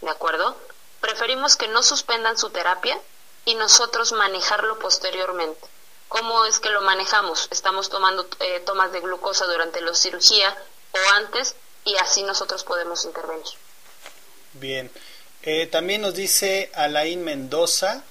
[0.00, 0.56] ¿De acuerdo?
[1.00, 2.98] Preferimos que no suspendan su terapia
[3.44, 5.60] y nosotros manejarlo posteriormente.
[6.08, 7.48] ¿Cómo es que lo manejamos?
[7.50, 10.56] Estamos tomando eh, tomas de glucosa durante la cirugía
[10.92, 13.46] o antes y así nosotros podemos intervenir.
[14.54, 14.90] Bien.
[15.46, 18.02] Eh, también nos dice Alain Mendoza,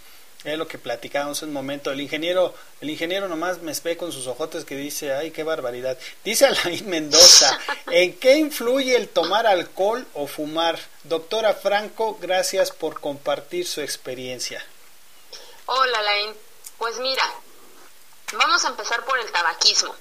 [0.46, 1.92] es lo que platicábamos un momento.
[1.92, 5.98] El ingeniero, el ingeniero nomás me ve con sus ojotes que dice, ay, qué barbaridad.
[6.24, 10.80] Dice Alain Mendoza, ¿en qué influye el tomar alcohol o fumar?
[11.04, 14.66] Doctora Franco, gracias por compartir su experiencia.
[15.66, 16.34] Hola, Alain.
[16.78, 17.24] Pues mira,
[18.32, 19.94] vamos a empezar por el tabaquismo.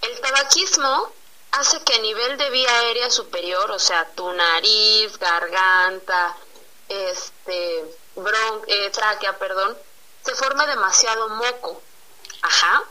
[0.00, 1.12] El tabaquismo
[1.52, 6.36] hace que a nivel de vía aérea superior, o sea, tu nariz, garganta,
[6.88, 9.76] este, bron eh, tráquea, perdón,
[10.24, 11.82] se forma demasiado moco.
[12.42, 12.84] Ajá.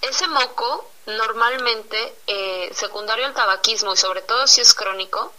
[0.00, 5.32] Ese moco normalmente, eh, secundario al tabaquismo y sobre todo si es crónico,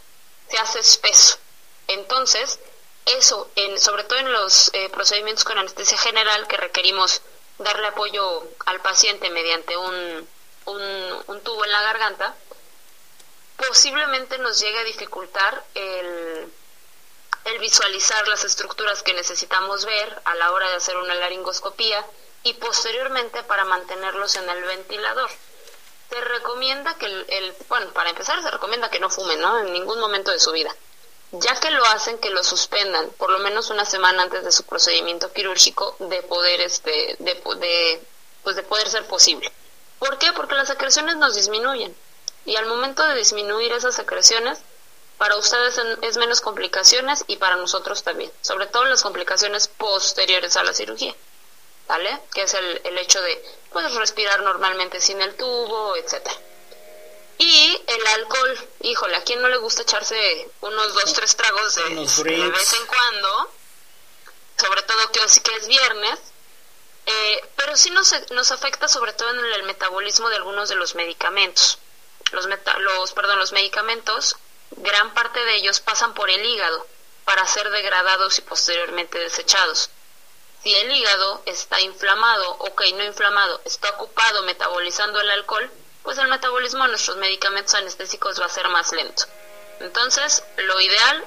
[0.49, 1.37] se hace espeso.
[1.87, 2.59] Entonces,
[3.05, 7.21] eso, en, sobre todo en los eh, procedimientos con anestesia general que requerimos
[7.57, 10.27] darle apoyo al paciente mediante un,
[10.65, 12.35] un, un tubo en la garganta,
[13.67, 16.51] posiblemente nos llegue a dificultar el,
[17.45, 22.05] el visualizar las estructuras que necesitamos ver a la hora de hacer una laringoscopía
[22.43, 25.29] y posteriormente para mantenerlos en el ventilador.
[26.09, 29.59] Se recomienda que el, bueno, para empezar se recomienda que no fumen, ¿no?
[29.59, 30.75] En ningún momento de su vida.
[31.31, 34.63] Ya que lo hacen, que lo suspendan por lo menos una semana antes de su
[34.63, 38.01] procedimiento quirúrgico de poder, este, de, de,
[38.43, 39.51] pues de poder ser posible.
[39.99, 40.31] ¿Por qué?
[40.33, 41.95] Porque las secreciones nos disminuyen.
[42.49, 44.57] Y al momento de disminuir esas secreciones,
[45.19, 50.63] para ustedes es menos complicaciones y para nosotros también, sobre todo las complicaciones posteriores a
[50.63, 51.13] la cirugía,
[51.87, 52.19] ¿vale?
[52.33, 53.39] Que es el, el hecho de
[53.71, 56.35] pues, respirar normalmente sin el tubo, etcétera.
[57.37, 61.83] Y el alcohol, híjole, ¿a quién no le gusta echarse unos dos, tres tragos de,
[61.83, 63.51] de vez en cuando?
[64.57, 66.19] Sobre todo que, que es viernes.
[67.05, 70.95] Eh, pero sí nos, nos afecta sobre todo en el metabolismo de algunos de los
[70.95, 71.77] medicamentos.
[72.31, 72.47] Los,
[72.79, 74.35] los, perdón, los medicamentos
[74.71, 76.85] gran parte de ellos pasan por el hígado
[77.25, 79.89] para ser degradados y posteriormente desechados.
[80.63, 85.69] Si el hígado está inflamado, ok, no inflamado, está ocupado metabolizando el alcohol,
[86.03, 89.23] pues el metabolismo de nuestros medicamentos anestésicos va a ser más lento.
[89.79, 91.23] Entonces, lo ideal,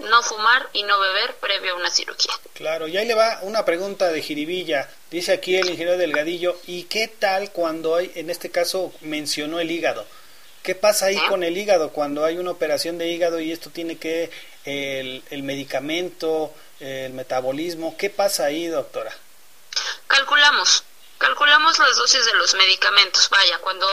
[0.00, 2.32] no fumar y no beber previo a una cirugía.
[2.54, 4.88] Claro, y ahí le va una pregunta de jiribilla.
[5.10, 9.70] Dice aquí el ingeniero Delgadillo, ¿y qué tal cuando hay, en este caso mencionó el
[9.70, 10.06] hígado?
[10.68, 13.96] ¿Qué pasa ahí con el hígado cuando hay una operación de hígado y esto tiene
[13.96, 14.30] que
[14.66, 17.96] el, el medicamento, el metabolismo?
[17.96, 19.10] ¿Qué pasa ahí, doctora?
[20.08, 20.84] Calculamos.
[21.16, 23.30] calculamos las dosis de los medicamentos.
[23.30, 23.86] Vaya, cuando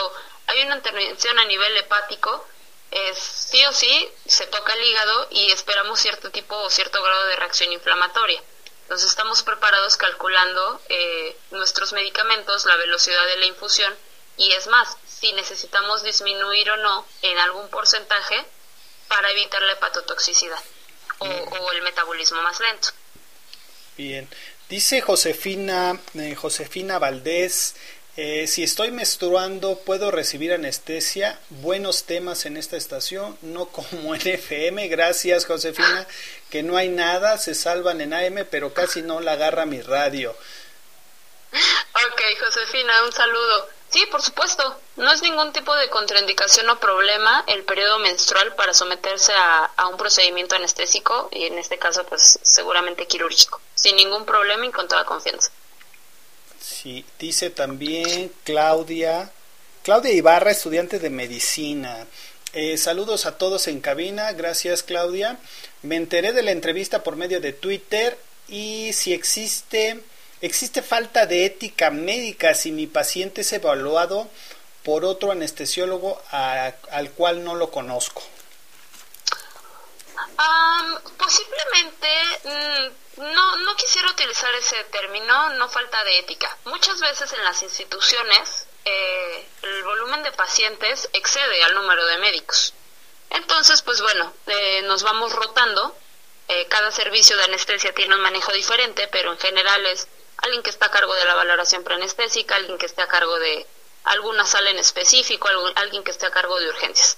[0.47, 2.45] hay una intervención a nivel hepático,
[2.91, 7.25] es, sí o sí se toca el hígado y esperamos cierto tipo o cierto grado
[7.27, 8.43] de reacción inflamatoria.
[8.81, 13.95] Entonces estamos preparados calculando eh, nuestros medicamentos, la velocidad de la infusión
[14.37, 18.45] y es más, si necesitamos disminuir o no en algún porcentaje
[19.07, 20.59] para evitar la hepatotoxicidad
[21.17, 22.89] o, el metabolismo más lento.
[23.97, 24.29] Bien,
[24.69, 27.75] dice Josefina, eh, Josefina Valdés,
[28.17, 31.39] eh, si estoy menstruando, ¿puedo recibir anestesia?
[31.49, 34.87] Buenos temas en esta estación, no como en FM.
[34.89, 36.05] Gracias, Josefina.
[36.51, 40.35] Que no hay nada, se salvan en AM, pero casi no la agarra mi radio.
[41.51, 43.74] Ok, Josefina, un saludo.
[43.95, 44.77] Sí, por supuesto.
[44.97, 49.95] No es ningún tipo de contraindicación o problema el periodo menstrual para someterse a, un
[49.95, 53.61] procedimiento anestésico y en este caso, pues seguramente quirúrgico.
[53.73, 55.49] Sin ningún problema y con toda confianza.
[56.59, 59.31] Sí, dice también Claudia,
[59.81, 62.05] Claudia Ibarra, estudiante de medicina.
[62.51, 65.39] Eh, saludos a todos en cabina, gracias Claudia.
[65.83, 68.17] Me enteré de la entrevista por medio de Twitter
[68.49, 70.03] y si existe,
[70.45, 74.29] existe falta de ética médica si mi paciente es evaluado
[74.83, 78.23] por otro anestesiólogo al cual no lo conozco.
[81.17, 82.07] posiblemente
[82.43, 86.55] mm, no, no quisiera utilizar ese término, no falta de ética.
[86.65, 92.73] Muchas veces en las instituciones eh, el volumen de pacientes excede al número de médicos.
[93.31, 95.95] Entonces, pues bueno, eh, nos vamos rotando.
[96.47, 100.07] Eh, cada servicio de anestesia tiene un manejo diferente, pero en general es
[100.37, 103.65] alguien que está a cargo de la valoración preanestésica, alguien que esté a cargo de
[104.03, 107.17] alguna sala en específico, alguien que esté a cargo de urgencias.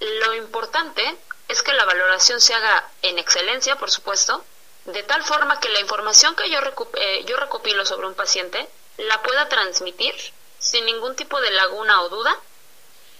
[0.00, 1.16] lo importante
[1.48, 4.44] es que la valoración se haga en excelencia, por supuesto,
[4.86, 6.58] de tal forma que la información que yo,
[6.94, 10.14] eh, yo recopilo sobre un paciente la pueda transmitir
[10.58, 12.36] sin ningún tipo de laguna o duda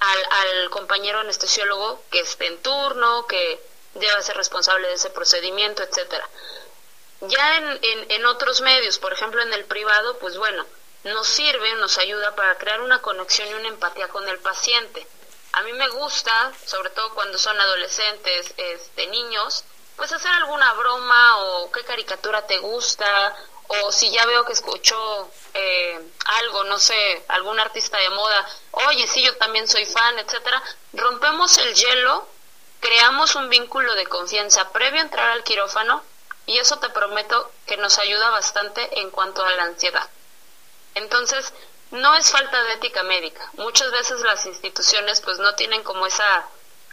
[0.00, 3.60] al, al compañero anestesiólogo que esté en turno, que
[3.94, 6.28] deba ser responsable de ese procedimiento, etcétera.
[7.28, 10.66] Ya en, en, en otros medios, por ejemplo en el privado, pues bueno,
[11.04, 15.06] nos sirve, nos ayuda para crear una conexión y una empatía con el paciente.
[15.52, 19.64] A mí me gusta, sobre todo cuando son adolescentes, este, niños,
[19.96, 23.36] pues hacer alguna broma o qué caricatura te gusta
[23.68, 29.06] o si ya veo que escuchó eh, algo, no sé, algún artista de moda, oye,
[29.06, 30.62] sí, yo también soy fan, etcétera,
[30.92, 32.26] rompemos el hielo,
[32.80, 36.02] creamos un vínculo de confianza previo a entrar al quirófano
[36.46, 40.08] y eso te prometo que nos ayuda bastante en cuanto a la ansiedad.
[40.94, 41.52] Entonces,
[41.90, 43.50] no es falta de ética médica.
[43.54, 46.46] Muchas veces las instituciones pues no tienen como esa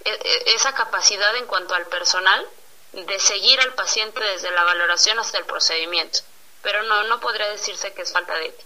[0.06, 2.46] e, e, esa capacidad en cuanto al personal
[2.94, 6.20] de seguir al paciente desde la valoración hasta el procedimiento.
[6.62, 8.66] Pero no, no podría decirse que es falta de ética.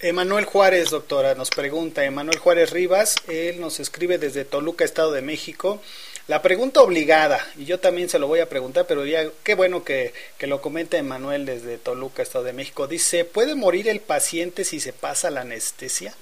[0.00, 5.22] Emanuel Juárez, doctora, nos pregunta, Emanuel Juárez Rivas, él nos escribe desde Toluca, Estado de
[5.22, 5.80] México.
[6.28, 9.84] La pregunta obligada, y yo también se lo voy a preguntar, pero ya qué bueno
[9.84, 12.88] que, que lo comenta Emanuel desde Toluca, Estado de México.
[12.88, 16.12] Dice, ¿puede morir el paciente si se pasa la anestesia?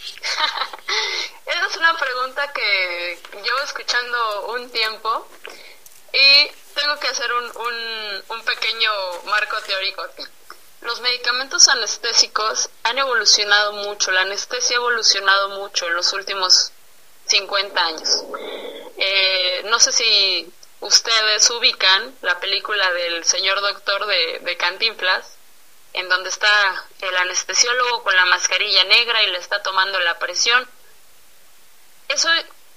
[1.46, 5.28] Esa es una pregunta que llevo escuchando un tiempo
[6.14, 7.44] y tengo que hacer un,
[8.30, 8.90] un, pequeño
[9.26, 10.02] marco teórico
[10.80, 16.72] Los medicamentos anestésicos han evolucionado mucho, la anestesia ha evolucionado mucho en los últimos
[17.26, 18.24] 50 años.
[19.02, 25.38] Eh, no sé si ustedes ubican la película del señor doctor de, de Cantinflas,
[25.94, 30.68] en donde está el anestesiólogo con la mascarilla negra y le está tomando la presión.
[32.08, 32.28] Eso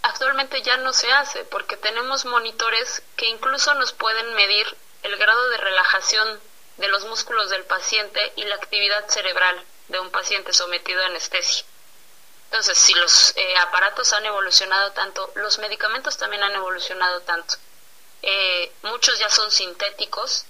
[0.03, 4.65] actualmente ya no se hace porque tenemos monitores que incluso nos pueden medir
[5.01, 6.39] el grado de relajación
[6.77, 11.65] de los músculos del paciente y la actividad cerebral de un paciente sometido a anestesia.
[12.53, 17.55] Entonces, si los eh, aparatos han evolucionado tanto, los medicamentos también han evolucionado tanto.
[18.21, 20.45] Eh, muchos ya son sintéticos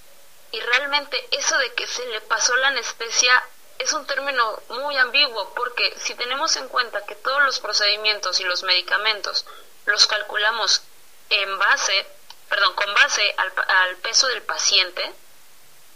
[0.52, 3.42] y realmente eso de que se le pasó la anestesia
[3.80, 8.44] es un término muy ambiguo porque si tenemos en cuenta que todos los procedimientos y
[8.44, 9.46] los medicamentos
[9.86, 10.82] los calculamos
[11.30, 12.06] en base,
[12.50, 15.10] perdón, con base al, peso del paciente,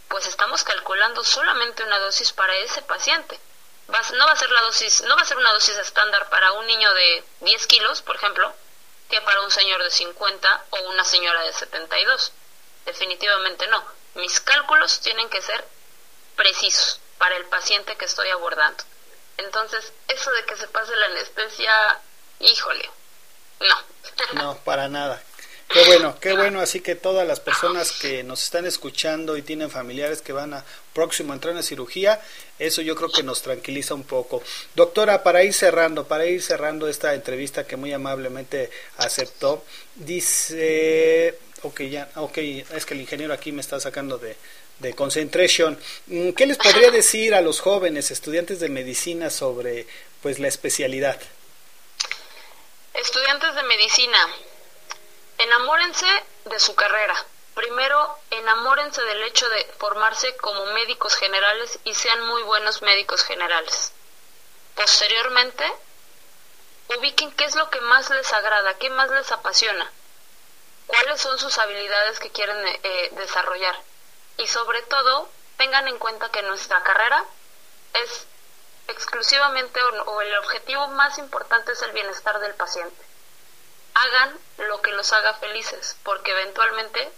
[0.07, 3.37] pues estamos calculando solamente una dosis para ese paciente.
[3.87, 6.67] No va a ser la dosis, no va a ser una dosis estándar para un
[6.67, 8.53] niño de 10 kilos, por ejemplo,
[9.09, 12.33] que para un señor de 50 o una señora de 72.
[12.85, 13.83] Definitivamente no.
[14.15, 15.63] Mis cálculos tienen que ser
[16.35, 18.83] precisos para el paciente que estoy abordando.
[19.37, 21.99] Entonces, eso de que se pase la anestesia,
[22.39, 22.89] híjole,
[23.59, 23.75] no.
[24.33, 25.21] No, para nada.
[25.69, 26.61] Qué bueno, qué bueno.
[26.61, 30.65] Así que todas las personas que nos están escuchando y tienen familiares que van a
[30.97, 32.19] próximo a entrar en cirugía,
[32.57, 34.41] eso yo creo que nos tranquiliza un poco.
[34.73, 39.63] Doctora, para ir cerrando, para ir cerrando esta entrevista que muy amablemente aceptó,
[39.93, 42.37] dice, ok, ya, ok,
[42.73, 44.35] es que el ingeniero aquí me está sacando de,
[44.79, 45.77] de concentration.
[46.07, 49.85] Mm, ¿Qué les podría decir a los jóvenes estudiantes de medicina sobre
[50.23, 51.19] pues la especialidad?
[52.95, 54.17] Estudiantes de medicina,
[55.37, 56.07] enamórense
[56.49, 57.15] de su carrera.
[57.57, 63.93] Primero, enamórense del hecho de formarse como médicos generales y sean muy buenos médicos generales.
[64.75, 65.65] Posteriormente,
[66.95, 69.91] ubiquen qué es lo que más les agrada, qué más les apasiona,
[70.85, 73.75] cuáles son sus habilidades que quieren eh, desarrollar.
[74.37, 75.27] Y sobre todo,
[75.57, 77.25] tengan en cuenta que nuestra carrera
[77.93, 78.27] es
[78.87, 83.03] exclusivamente o el objetivo más importante es el bienestar del paciente.
[83.95, 87.11] Hagan lo que los haga felices, porque eventualmente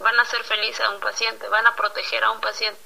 [0.00, 2.80] van a hacer feliz a un paciente, van a proteger a un paciente.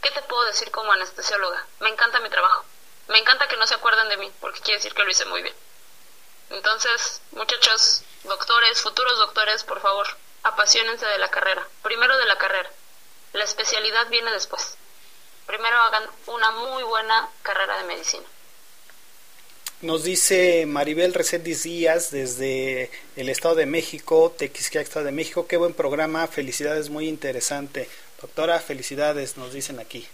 [0.00, 1.66] ¿Qué te puedo decir como anestesióloga?
[1.80, 2.64] Me encanta mi trabajo.
[3.08, 5.42] Me encanta que no se acuerden de mí, porque quiere decir que lo hice muy
[5.42, 5.54] bien.
[6.50, 10.06] Entonces, muchachos, doctores, futuros doctores, por favor,
[10.42, 11.66] apasionense de la carrera.
[11.82, 12.70] Primero de la carrera.
[13.34, 14.78] La especialidad viene después
[15.48, 18.26] primero hagan una muy buena carrera de medicina.
[19.80, 25.46] Nos dice Maribel Reséndiz Díaz desde el Estado de México, Tequisquiac, Estado de México.
[25.46, 27.88] Qué buen programa, felicidades, muy interesante.
[28.20, 30.04] Doctora, felicidades, nos dicen aquí.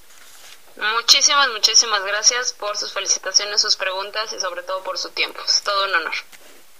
[0.76, 5.40] Muchísimas, muchísimas gracias por sus felicitaciones, sus preguntas y sobre todo por su tiempo.
[5.46, 6.14] Es todo un honor.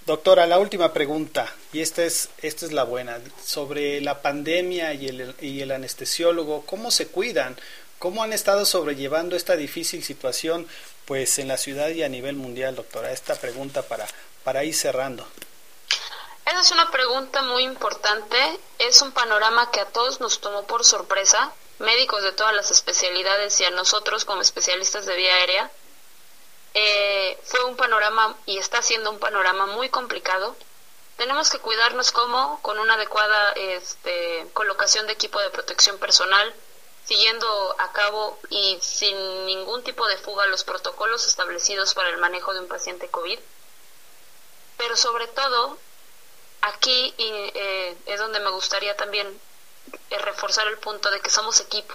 [0.05, 5.09] Doctora, la última pregunta, y esta es, esta es la buena, sobre la pandemia y
[5.09, 7.57] el, y el anestesiólogo, ¿cómo se cuidan?
[7.99, 10.69] ¿Cómo han estado sobrellevando esta difícil situación
[11.07, 13.13] pues en la ciudad y a nivel mundial, doctora?
[13.13, 14.07] Esta pregunta para,
[14.43, 15.27] para ir cerrando.
[16.47, 18.37] Esa es una pregunta muy importante.
[18.79, 23.59] Es un panorama que a todos nos tomó por sorpresa, médicos de todas las especialidades
[23.61, 25.71] y a nosotros como especialistas de vía aérea.
[26.75, 30.57] Eh, fue un panorama y está siendo un panorama muy complicado.
[31.17, 36.53] Tenemos que cuidarnos como con una adecuada este, colocación de equipo de protección personal,
[37.05, 42.55] siguiendo a cabo y sin ningún tipo de fuga los protocolos establecidos para el manejo
[42.55, 43.39] de un paciente COVID.
[44.79, 45.79] Pero sobre todo,
[46.63, 49.41] aquí eh, es donde me gustaría también
[50.11, 51.95] eh, reforzar el punto de que somos equipo.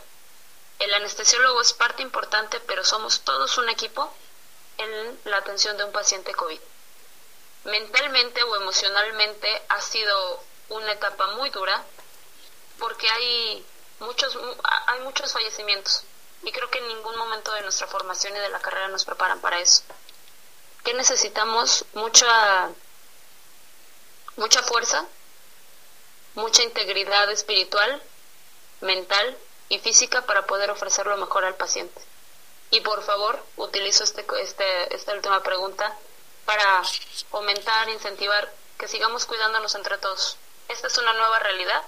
[0.77, 4.13] El anestesiólogo es parte importante, pero somos todos un equipo
[4.77, 6.59] en la atención de un paciente COVID.
[7.65, 11.83] Mentalmente o emocionalmente ha sido una etapa muy dura
[12.77, 13.65] porque hay
[13.99, 14.37] muchos,
[14.87, 16.03] hay muchos fallecimientos
[16.43, 19.41] y creo que en ningún momento de nuestra formación y de la carrera nos preparan
[19.41, 19.83] para eso.
[20.83, 21.85] ¿Qué necesitamos?
[21.93, 22.69] Mucha,
[24.37, 25.05] mucha fuerza,
[26.35, 28.01] mucha integridad espiritual,
[28.81, 32.01] mental y física para poder ofrecer lo mejor al paciente.
[32.71, 35.95] Y por favor, utilizo este, este, esta última pregunta
[36.45, 36.83] para
[37.29, 40.37] fomentar, incentivar que sigamos cuidándonos entre todos.
[40.69, 41.83] Esta es una nueva realidad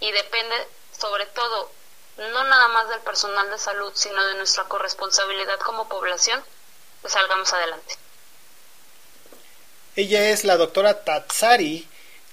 [0.00, 0.68] y depende
[1.00, 1.70] sobre todo,
[2.18, 6.42] no nada más del personal de salud, sino de nuestra corresponsabilidad como población,
[7.00, 7.96] pues salgamos adelante.
[9.96, 11.88] Ella es la doctora Tatsari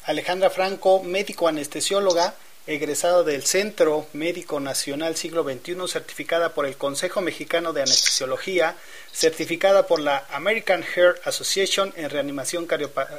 [0.07, 2.34] Alejandra Franco, médico anestesióloga,
[2.65, 8.76] egresada del Centro Médico Nacional Siglo XXI, certificada por el Consejo Mexicano de Anestesiología,
[9.11, 12.68] certificada por la American Heart Association en reanimación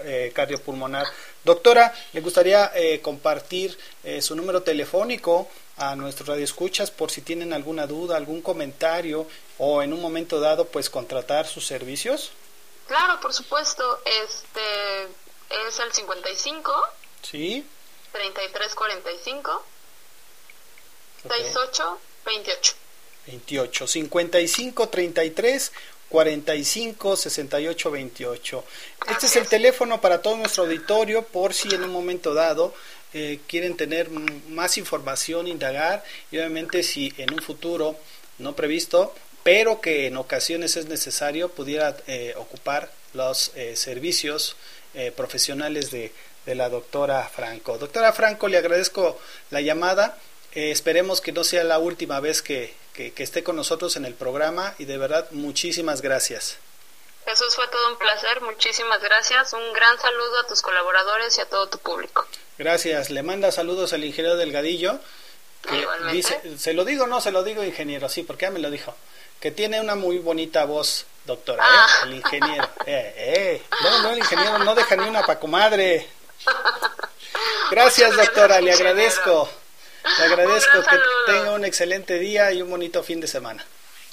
[0.05, 1.07] eh, cardiopulmonar.
[1.45, 7.53] Doctora, le gustaría eh, compartir eh, su número telefónico a nuestros radioescuchas por si tienen
[7.53, 9.27] alguna duda, algún comentario
[9.59, 12.33] o en un momento dado pues contratar sus servicios.
[12.87, 15.05] Claro, por supuesto, este
[15.69, 16.73] es el 55.
[17.23, 17.65] Sí.
[18.13, 19.65] 3345
[21.23, 22.75] 68 28.
[23.27, 25.73] 28 55 33
[26.09, 28.65] 45 68 28.
[29.11, 32.75] Este es el teléfono para todo nuestro auditorio por si en un momento dado
[33.13, 37.97] eh, quieren tener más información, indagar y obviamente si en un futuro
[38.39, 44.57] no previsto, pero que en ocasiones es necesario, pudiera eh, ocupar los eh, servicios
[45.15, 46.13] profesionales de
[46.49, 47.77] de la doctora Franco.
[47.77, 49.19] Doctora Franco, le agradezco
[49.51, 50.17] la llamada.
[50.55, 52.73] Eh, esperemos que no sea la última vez que,
[53.15, 56.59] que, esté con nosotros en el programa y de verdad muchísimas gracias.
[57.25, 59.53] Jesús, fue todo un placer, muchísimas gracias.
[59.53, 62.27] Un gran saludo a tus colaboradores y a todo tu público.
[62.57, 64.99] Gracias, le manda saludos al ingeniero Delgadillo.
[65.63, 68.71] Que dice, se lo digo, no se lo digo, ingeniero, sí, porque ya me lo
[68.71, 68.95] dijo.
[69.41, 71.69] Que tiene una muy bonita voz, doctora, ¿eh?
[71.71, 71.87] Ah.
[72.05, 72.69] el ingeniero.
[72.87, 73.63] Eh, eh.
[73.83, 76.09] No, no, el ingeniero no deja ni una pa' comadre.
[77.71, 79.49] Gracias, doctora, le agradezco.
[80.17, 83.65] Le agradezco que tenga un excelente día y un bonito fin de semana.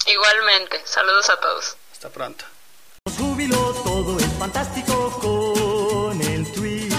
[0.06, 1.76] Igualmente, saludos a todos.
[1.92, 2.44] Hasta pronto.
[3.16, 6.90] Júbilo, todo es fantástico con el tweet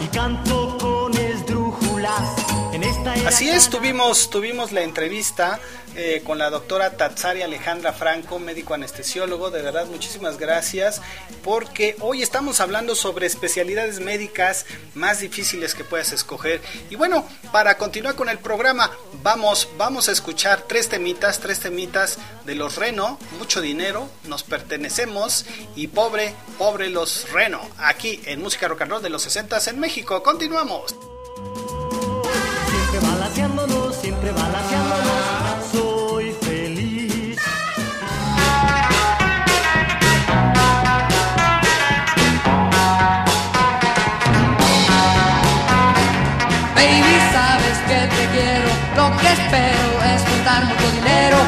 [0.00, 2.36] y canto con esdrújulas.
[2.72, 5.60] En esta Así es, tuvimos, tuvimos la entrevista
[5.96, 9.50] eh, con la doctora Tatsari Alejandra Franco, médico anestesiólogo.
[9.50, 11.00] De verdad, muchísimas gracias,
[11.42, 16.60] porque hoy estamos hablando sobre especialidades médicas más difíciles que puedas escoger.
[16.90, 18.90] Y bueno, para continuar con el programa,
[19.22, 25.46] vamos, vamos a escuchar tres temitas, tres temitas de los Reno, mucho dinero, nos pertenecemos
[25.74, 29.80] y pobre, pobre los Reno, aquí en Música Rock and Roll de los 60 en
[29.80, 30.22] México.
[30.22, 30.94] Continuamos.
[32.68, 34.32] Siempre balanceándonos, siempre
[49.38, 51.38] espero es juntar mucho dinero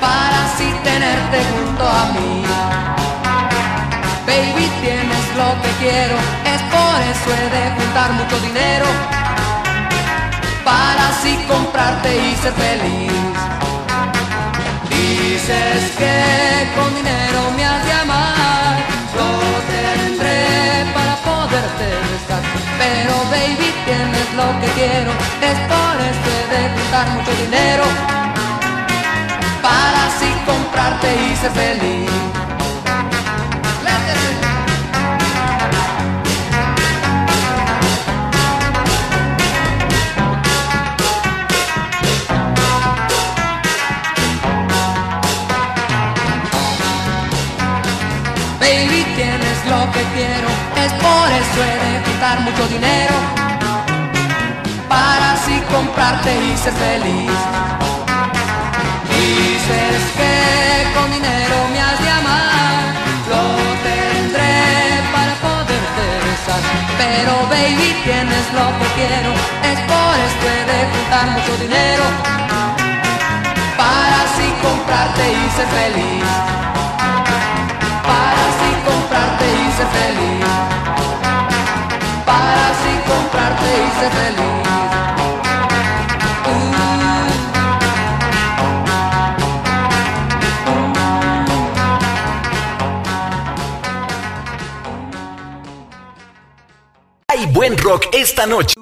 [0.00, 2.44] para así tenerte junto a mí.
[4.26, 6.16] Baby, tienes lo que quiero.
[6.52, 8.86] Es por eso he de juntar mucho dinero
[10.64, 13.12] para así comprarte y ser feliz.
[14.90, 16.16] Dices que
[16.76, 18.76] con dinero me has de amar,
[19.18, 19.30] lo
[19.72, 22.42] tendré para poderte besar.
[22.78, 25.10] Pero baby tienes lo que quiero,
[25.42, 27.84] es por eso he de juntar mucho dinero
[29.62, 32.10] para así comprarte y ser feliz.
[48.60, 50.48] Baby, tienes lo que quiero,
[50.84, 53.53] es por eso he de juntar mucho dinero
[54.94, 57.38] para así comprarte y ser feliz.
[59.12, 60.34] Dices que
[60.94, 62.82] con dinero me has de amar,
[63.32, 63.42] lo
[63.88, 64.56] tendré
[65.14, 66.62] para poderte besar.
[67.02, 69.30] Pero baby, tienes lo que quiero,
[69.70, 72.06] es por esto de juntar mucho dinero
[73.82, 76.54] para así comprarte y ser feliz
[78.06, 80.46] para así comprarte y ser feliz.
[82.26, 83.23] Para así comprarte
[83.56, 84.44] feliz.
[97.28, 98.73] Hay buen rock esta noche.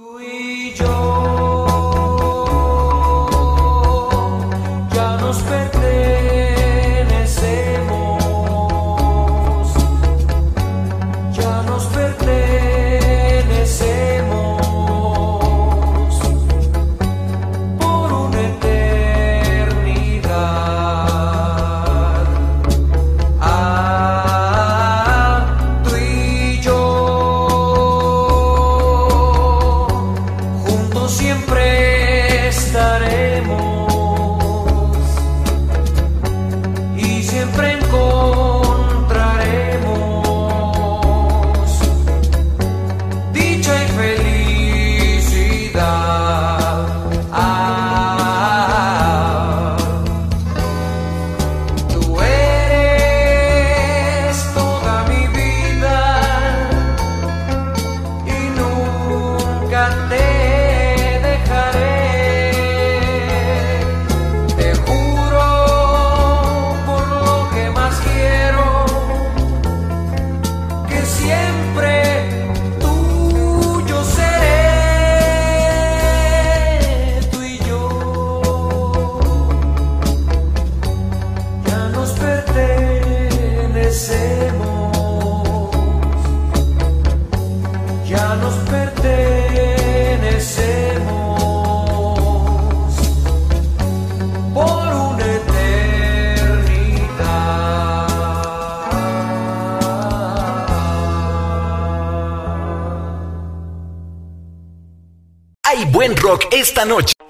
[106.83, 107.22] Esta noche.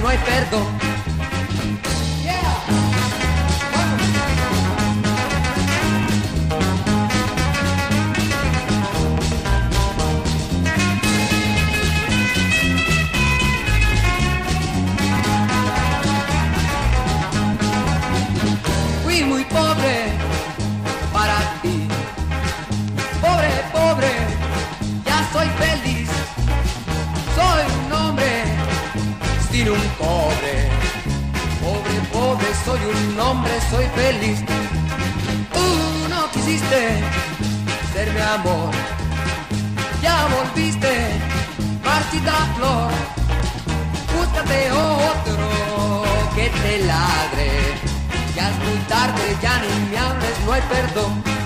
[0.00, 0.97] No hay perdón.
[33.70, 34.38] Soy feliz.
[35.52, 37.00] Tú no quisiste
[37.92, 38.70] ser mi amor.
[40.02, 41.10] Ya volviste,
[41.84, 42.90] marchita flor.
[44.14, 46.04] Búscate otro
[46.34, 47.50] que te ladre.
[48.34, 51.37] Ya es muy tarde, ya ni me hables, no hay perdón.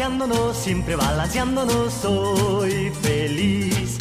[0.00, 3.98] Balanceándonos, siempre balanceándonos, soy feliz.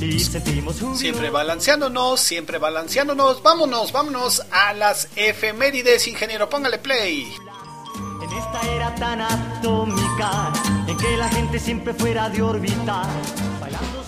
[0.00, 0.96] Y sentimos júbilo.
[0.96, 3.40] Siempre balanceándonos, siempre balanceándonos.
[3.42, 6.48] Vámonos, vámonos a las efemérides, ingeniero.
[6.48, 7.32] Póngale play.
[8.20, 10.52] En esta era tan atómica,
[10.88, 13.02] en que la gente siempre fuera de órbita.
[13.60, 14.02] Bailando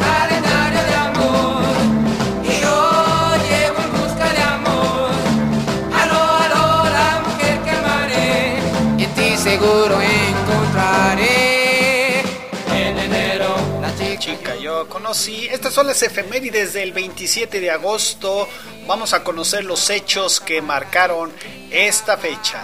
[0.00, 0.63] calendario de amor.
[9.54, 11.30] Seguro encontraré.
[12.72, 14.18] En enero, la chica.
[14.18, 15.46] Chica, yo conocí.
[15.46, 18.48] Estas son las efemérides del 27 de agosto.
[18.86, 21.32] Vamos a conocer los hechos que marcaron
[21.70, 22.62] esta fecha.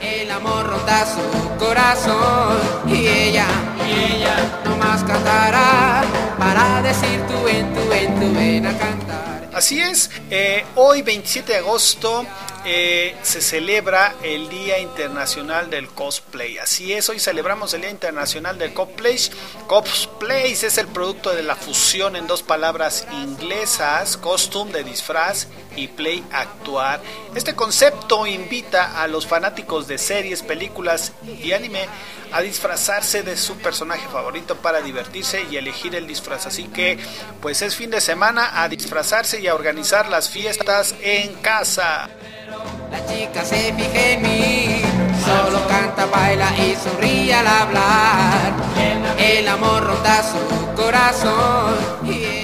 [0.00, 2.58] El amor ronda su corazón.
[2.88, 3.46] Y ella,
[3.86, 6.02] y ella, nomás cantará.
[6.38, 9.50] Para decir tu ven, tu ven, tu ven a cantar.
[9.54, 12.26] Así es, eh, hoy 27 de agosto
[12.64, 16.58] eh, se celebra el Día Internacional del Cosplay.
[16.58, 19.18] Así es, hoy celebramos el Día Internacional del Cosplay.
[19.66, 25.88] Cosplay es el producto de la fusión en dos palabras inglesas, costume de disfraz y
[25.88, 27.00] play actuar.
[27.34, 31.86] Este concepto invita a los fanáticos de series, películas y anime
[32.32, 36.46] a disfrazarse de su personaje favorito para divertirse y elegir el disfraz.
[36.46, 36.98] Así que,
[37.40, 42.08] pues es fin de semana a disfrazarse y a organizar las fiestas en casa.
[42.90, 44.82] La chica se fija en mí,
[45.24, 48.52] solo canta, baila y sonríe al hablar.
[49.18, 52.43] El amor ronda su corazón.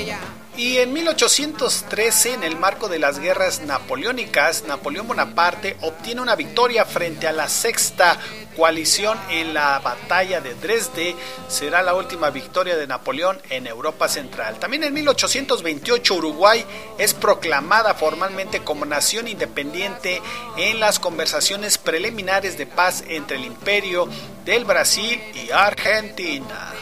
[0.61, 6.85] Y en 1813, en el marco de las guerras napoleónicas, Napoleón Bonaparte obtiene una victoria
[6.85, 8.19] frente a la sexta
[8.59, 11.17] coalición en la batalla de Dresde.
[11.49, 14.59] Será la última victoria de Napoleón en Europa Central.
[14.59, 16.63] También en 1828, Uruguay
[16.99, 20.21] es proclamada formalmente como nación independiente
[20.59, 24.07] en las conversaciones preliminares de paz entre el Imperio
[24.45, 26.75] del Brasil y Argentina.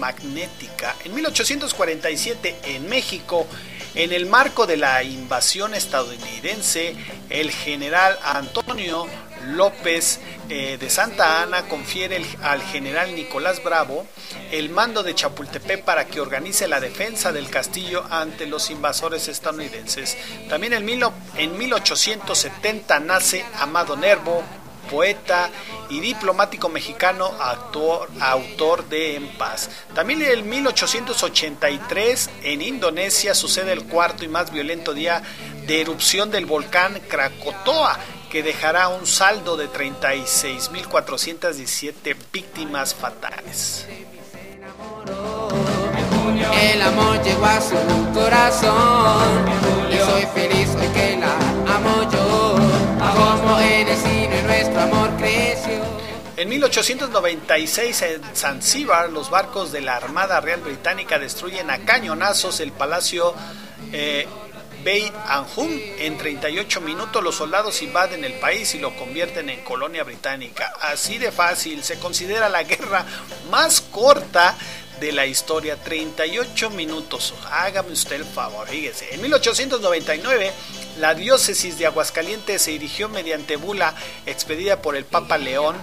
[0.00, 0.96] magnética.
[1.04, 3.46] En 1847, en México,
[3.94, 6.96] en el marco de la invasión estadounidense,
[7.28, 9.06] el general Antonio
[9.46, 14.06] López eh, de Santa Ana confiere al general Nicolás Bravo
[14.50, 20.16] el mando de Chapultepec para que organice la defensa del castillo ante los invasores estadounidenses.
[20.48, 20.88] También en,
[21.36, 24.42] en 1870 nace Amado Nervo,
[24.90, 25.50] poeta
[25.88, 29.70] y diplomático mexicano, autor de En Paz.
[29.94, 35.22] También en 1883 en Indonesia sucede el cuarto y más violento día
[35.66, 37.98] de erupción del volcán Krakatoa
[38.30, 43.86] que dejará un saldo de 36.417 víctimas fatales.
[46.52, 47.76] El amor llegó a su
[48.12, 49.46] corazón
[49.90, 51.32] y soy feliz hoy que la
[51.74, 52.56] amo yo.
[52.98, 55.84] Como en el cine nuestro amor creció.
[56.36, 62.70] En 1896 en Zanzíbar los barcos de la Armada Real Británica destruyen a cañonazos el
[62.72, 63.34] palacio
[63.92, 64.28] eh,
[64.86, 65.80] Beit Anhum.
[65.98, 70.72] En 38 minutos los soldados invaden el país y lo convierten en colonia británica.
[70.80, 73.04] Así de fácil, se considera la guerra
[73.50, 74.56] más corta
[75.00, 77.34] de la historia, 38 minutos.
[77.50, 79.12] Hágame usted el favor, fíjese.
[79.12, 80.52] En 1899,
[81.00, 83.92] la diócesis de Aguascalientes se erigió mediante bula
[84.24, 85.74] expedida por el Papa León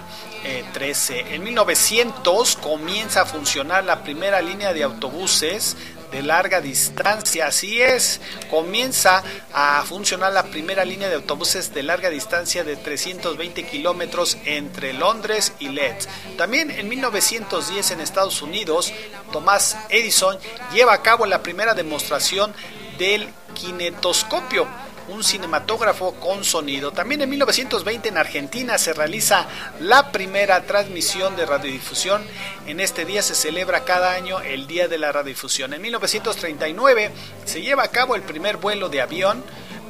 [0.72, 1.18] XIII.
[1.18, 5.76] Eh, en 1900 comienza a funcionar la primera línea de autobuses
[6.14, 7.48] de larga distancia.
[7.48, 13.66] Así es, comienza a funcionar la primera línea de autobuses de larga distancia de 320
[13.66, 16.08] kilómetros entre Londres y Leeds.
[16.38, 18.92] También en 1910 en Estados Unidos,
[19.32, 20.38] Thomas Edison
[20.72, 22.54] lleva a cabo la primera demostración
[22.96, 24.68] del kinetoscopio
[25.08, 26.92] un cinematógrafo con sonido.
[26.92, 29.46] También en 1920 en Argentina se realiza
[29.80, 32.22] la primera transmisión de radiodifusión.
[32.66, 35.74] En este día se celebra cada año el Día de la Radiodifusión.
[35.74, 37.10] En 1939
[37.44, 39.42] se lleva a cabo el primer vuelo de avión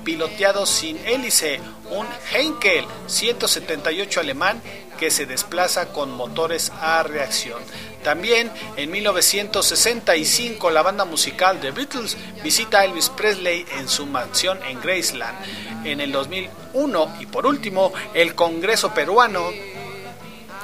[0.04, 1.60] piloteado sin hélice,
[1.90, 4.62] un Heinkel 178 alemán
[4.98, 7.62] que se desplaza con motores a reacción.
[8.02, 14.62] También en 1965 la banda musical The Beatles visita a Elvis Presley en su mansión
[14.64, 15.86] en Graceland.
[15.86, 19.50] En el 2001 y por último el Congreso peruano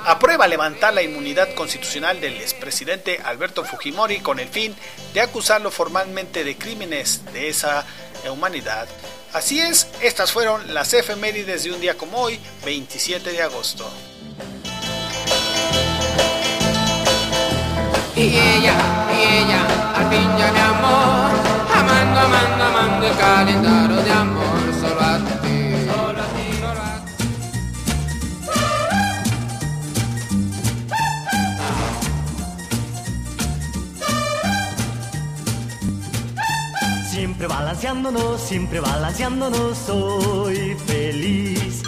[0.04, 4.74] aprueba levantar la inmunidad constitucional del expresidente Alberto Fujimori con el fin
[5.12, 7.84] de acusarlo formalmente de crímenes de esa
[8.30, 8.88] humanidad.
[9.32, 13.88] Así es, estas fueron las efemérides de un día como hoy, 27 de agosto.
[18.16, 18.74] Y ella,
[19.14, 21.30] y ella, al fin ya mi amor,
[21.72, 25.39] amando, amando, amando el calendario de amor, solo a
[37.40, 41.82] Siempre balanceándonos, siempre balanceándonos, soy feliz.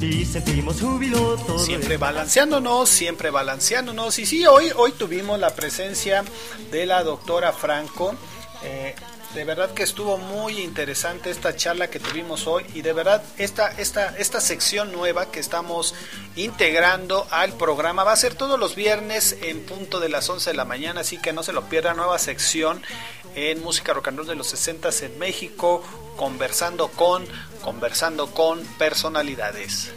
[0.00, 4.16] Y sentimos júbilo todo Siempre balanceándonos, siempre balanceándonos.
[4.20, 6.22] Y sí, hoy, hoy tuvimos la presencia
[6.70, 8.14] de la doctora Franco.
[8.62, 8.94] Eh,
[9.34, 13.68] de verdad que estuvo muy interesante esta charla que tuvimos hoy y de verdad esta,
[13.68, 15.94] esta, esta sección nueva que estamos
[16.36, 20.56] integrando al programa va a ser todos los viernes en punto de las 11 de
[20.56, 22.80] la mañana, así que no se lo pierda, nueva sección
[23.34, 25.82] en música rock and roll de los 60 en México,
[26.16, 27.26] conversando con,
[27.62, 29.92] conversando con personalidades.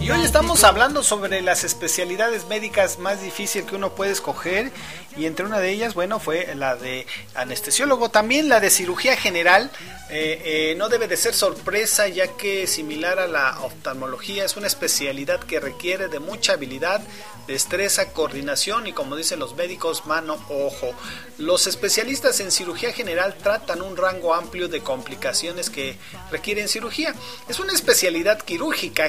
[0.00, 4.70] Y hoy estamos hablando sobre las especialidades médicas más difíciles que uno puede escoger
[5.16, 9.70] y entre una de ellas, bueno, fue la de anestesiólogo, también la de cirugía general.
[10.10, 14.66] Eh, eh, no debe de ser sorpresa ya que similar a la oftalmología es una
[14.66, 17.02] especialidad que requiere de mucha habilidad,
[17.46, 20.92] destreza, coordinación y como dicen los médicos, mano, ojo.
[21.36, 25.96] Los especialistas en cirugía general tratan un rango amplio de complicaciones que
[26.30, 27.14] requieren cirugía.
[27.48, 28.58] Es una especialidad quirúrgica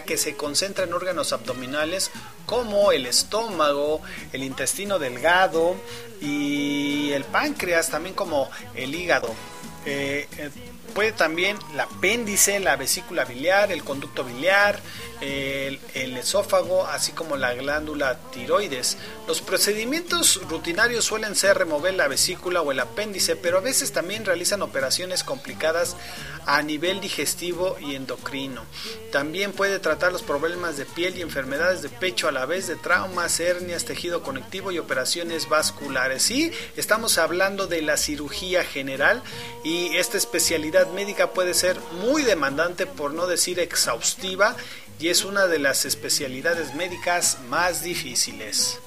[0.06, 2.11] que se concentra en órganos abdominales
[2.45, 4.02] como el estómago,
[4.34, 5.76] el intestino delgado
[6.22, 9.30] y el páncreas, también como el hígado.
[9.86, 10.49] Eh, eh,
[11.00, 14.82] puede también el apéndice, la vesícula biliar, el conducto biliar,
[15.22, 18.98] el, esófago, así como la glándula tiroides.
[19.26, 24.26] Los procedimientos rutinarios suelen ser remover la vesícula o el apéndice, pero a veces también
[24.26, 25.96] realizan operaciones complicadas
[26.46, 28.64] a nivel digestivo y endocrino.
[29.12, 32.76] También puede tratar los problemas de piel y enfermedades de pecho a la vez de
[32.76, 36.24] traumas, hernias, tejido conectivo y operaciones vasculares.
[36.24, 39.22] Sí, estamos hablando de la cirugía general
[39.64, 44.56] y esta especialidad médica puede ser muy demandante, por no decir exhaustiva,
[44.99, 48.80] y es una de las especialidades médicas más difíciles.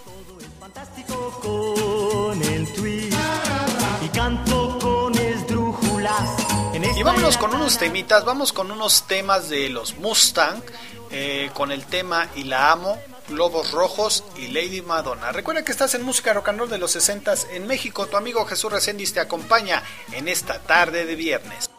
[6.96, 10.62] Y vámonos con unos temitas, vamos con unos temas de los Mustang,
[11.10, 12.98] eh, con el tema Y la amo,
[13.28, 15.32] Globos Rojos y Lady Madonna.
[15.32, 18.06] Recuerda que estás en música rock and roll de los 60 en México.
[18.06, 21.71] Tu amigo Jesús Reséndiz te acompaña en esta tarde de viernes.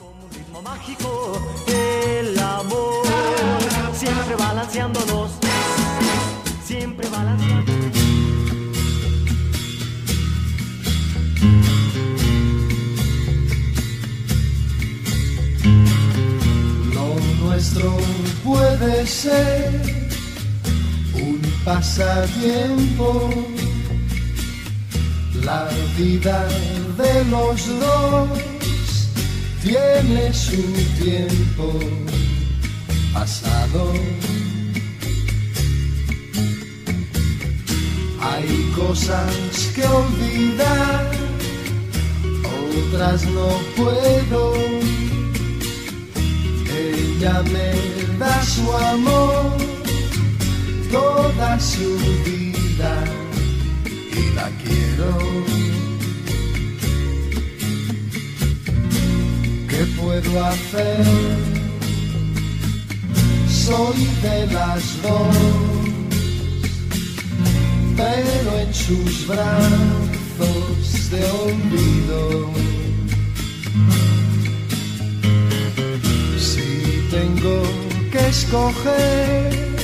[0.64, 3.06] Mágico, el amor,
[3.94, 5.32] siempre balanceándonos,
[6.64, 7.84] siempre balanceándonos.
[16.94, 17.98] Lo nuestro
[18.44, 19.82] puede ser
[21.14, 23.30] un pasatiempo,
[25.44, 25.68] la
[25.98, 26.48] vida
[26.98, 28.63] de los dos
[29.64, 30.62] tiene su
[31.02, 31.80] tiempo
[33.14, 33.94] pasado.
[38.20, 41.12] Hay cosas que olvidar,
[42.90, 44.54] otras no puedo.
[46.76, 49.58] Ella me da su amor,
[50.92, 53.04] toda su vida
[54.12, 55.83] y la quiero.
[60.04, 61.06] Puedo hacer?
[63.48, 65.74] Soy de las dos
[67.96, 72.50] pero en sus brazos de olvido.
[76.38, 77.62] Si tengo
[78.12, 79.78] que escoger,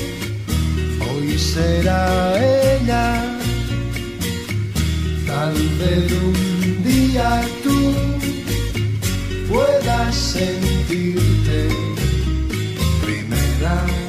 [1.10, 3.38] hoy será ella.
[5.28, 8.19] Tal vez un día tú
[9.50, 11.70] puedas sentirte
[13.02, 14.09] primera.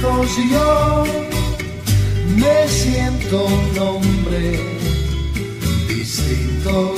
[0.00, 1.04] Brazos yo
[2.36, 4.60] me siento un hombre
[5.88, 6.94] distinto.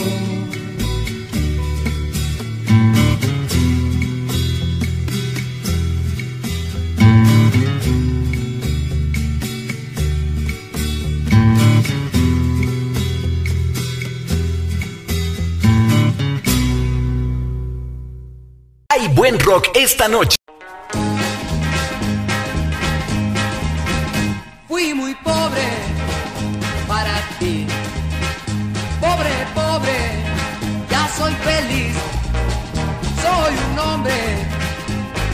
[18.89, 20.40] Hay buen rock esta noche.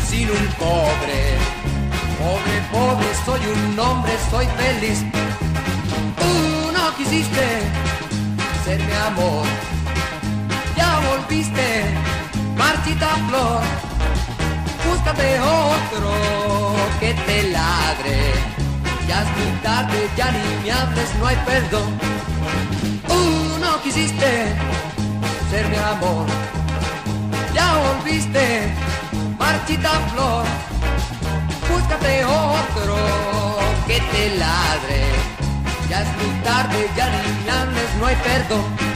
[0.09, 1.21] Sin un cobre.
[2.19, 5.05] Pobre, pobre, soy un hombre, soy feliz.
[6.21, 7.47] Tú no quisiste
[8.65, 9.45] ser mi amor.
[10.77, 11.85] Ya volviste,
[12.57, 13.61] marchita flor.
[14.89, 16.13] Búscate otro
[17.01, 18.19] que te ladre.
[19.07, 21.99] Ya es muy tarde, ya ni me hables, no hay perdón.
[23.07, 24.55] Tú no quisiste
[25.51, 26.27] ser mi amor.
[27.57, 28.75] Ya volviste,
[29.39, 30.45] marchita flor.
[31.71, 32.97] Búscate otro
[33.87, 35.01] que te ladre.
[35.89, 38.96] Ya es muy tarde, ya ni no hay perdón.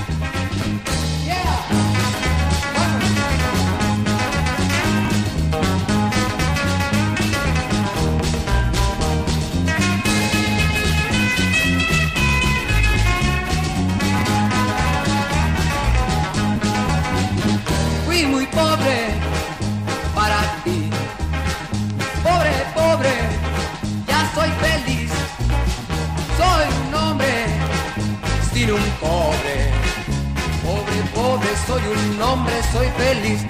[32.09, 33.41] Un hombre, soy feliz.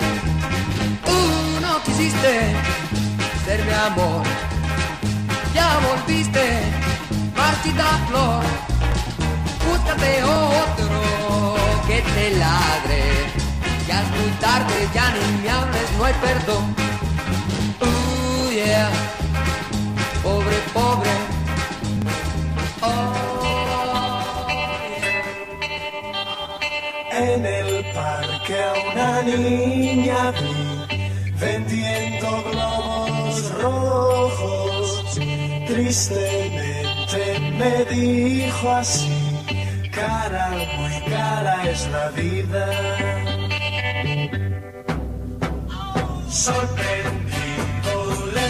[1.05, 1.19] Tú
[1.61, 2.55] no quisiste
[3.45, 4.23] ser mi amor.
[5.55, 6.63] Ya volviste,
[7.37, 8.45] marchita flor.
[9.67, 11.57] Búscate otro
[11.87, 13.03] que te ladre.
[13.87, 16.75] Ya es muy tarde, ya ni me hables, no hay perdón.
[17.81, 18.91] Uh, yeah.
[29.01, 30.33] Una niña
[31.41, 35.19] vendiendo globos rojos.
[35.67, 37.23] Tristemente
[37.59, 39.11] me dijo así,
[39.91, 42.67] cara, muy cara es la vida.
[46.29, 47.95] Sorprendido
[48.35, 48.47] le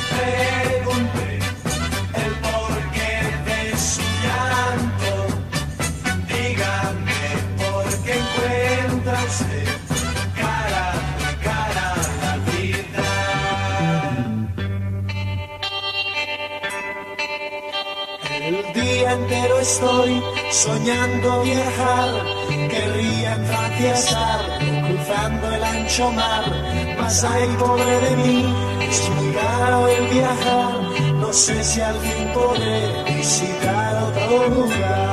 [19.60, 22.08] estoy soñando viajar,
[22.48, 24.40] querría atravesar,
[24.86, 26.44] cruzando el ancho mar,
[26.98, 28.54] mas ay pobre de mí,
[28.88, 30.80] es muy caro el viajar,
[31.14, 35.09] no sé si al fin podré visitar otro lugar.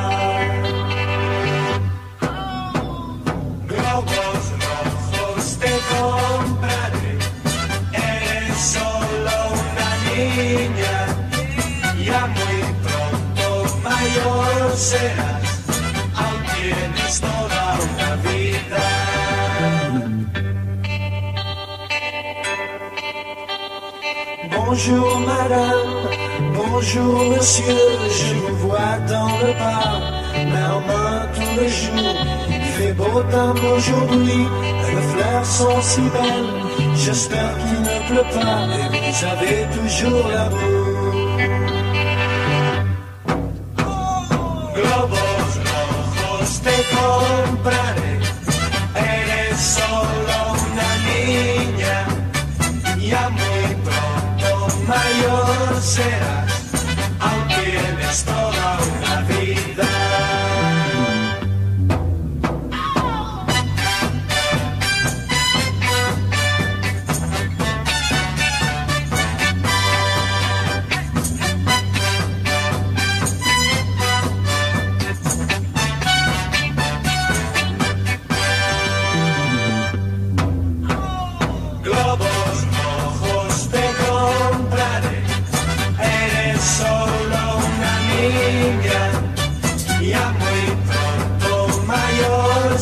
[24.90, 27.76] Bonjour madame, bonjour monsieur,
[28.10, 30.02] je vous vois dans le parc,
[30.48, 32.26] main en main tous les jours.
[32.50, 34.48] Il fait beau temps aujourd'hui,
[34.88, 38.64] les fleurs sont si belles, j'espère qu'il ne pleut pas.
[38.96, 40.28] Et vous avez toujours.
[40.30, 40.87] Globos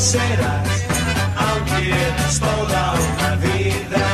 [0.06, 0.86] serás,
[1.36, 4.06] aún tienes toda una vida.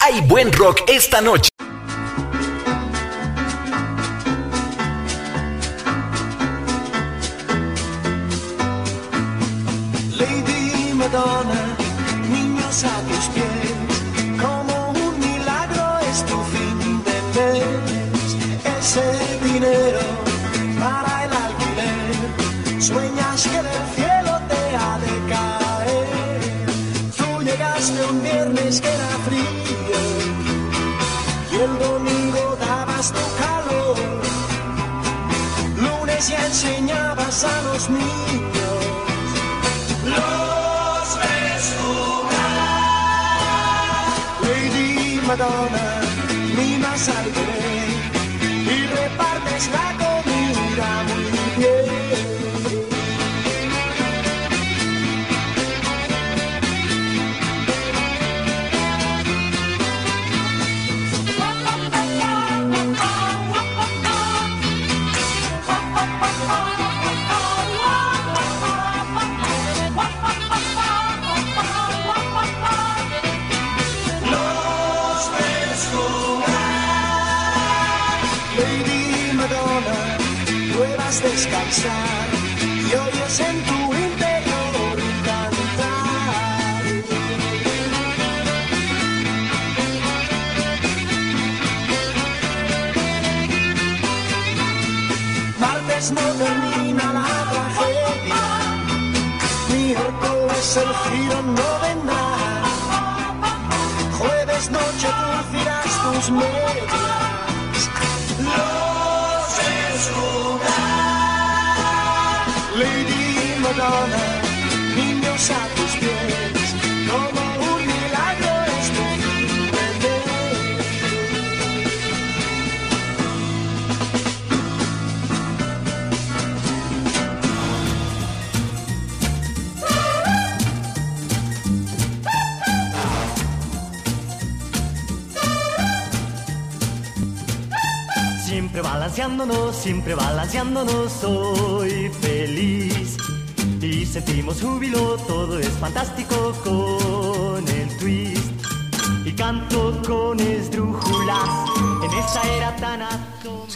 [0.00, 1.51] Hay buen rock esta noche.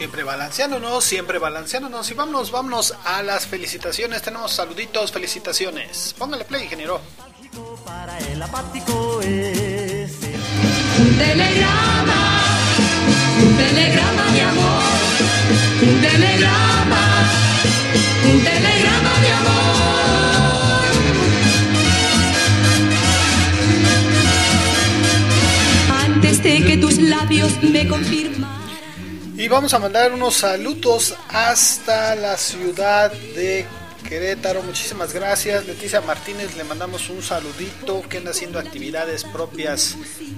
[0.06, 2.08] Siempre balanceándonos, siempre balanceándonos.
[2.12, 4.22] Y vámonos, vámonos a las felicitaciones.
[4.22, 6.14] Tenemos saluditos, felicitaciones.
[6.16, 7.00] Póngale play, ingeniero.
[7.84, 10.12] para el apático es.
[11.00, 12.40] Un telegrama,
[13.42, 14.82] un telegrama de amor,
[15.82, 17.30] un telegrama,
[18.32, 19.66] un telegrama de amor.
[26.04, 28.25] Antes de que tus labios me confirman.
[29.46, 33.64] Y vamos a mandar unos saludos hasta la ciudad de
[34.08, 34.60] Querétaro.
[34.64, 35.66] Muchísimas gracias.
[35.66, 39.96] Leticia Martínez, le mandamos un saludito que anda haciendo actividades propias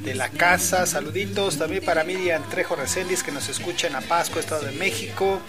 [0.09, 0.87] de la casa.
[0.87, 5.41] Saluditos también para Miriam Trejo Reséndiz que nos escucha en Apasco, Estado de México.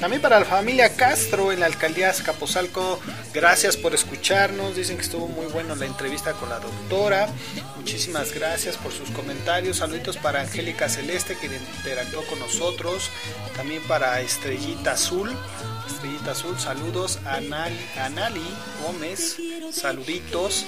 [0.00, 3.00] También para la familia Castro en la alcaldía Escapozalco,
[3.34, 4.74] Gracias por escucharnos.
[4.76, 7.28] Dicen que estuvo muy bueno la entrevista con la doctora.
[7.76, 9.78] Muchísimas gracias por sus comentarios.
[9.78, 13.10] Saluditos para Angélica Celeste que interactuó con nosotros.
[13.56, 15.30] También para Estrellita Azul.
[15.86, 17.18] Estrellita Azul, saludos.
[17.26, 18.46] Anali, Anali
[18.82, 19.36] Gómez,
[19.72, 20.64] saluditos.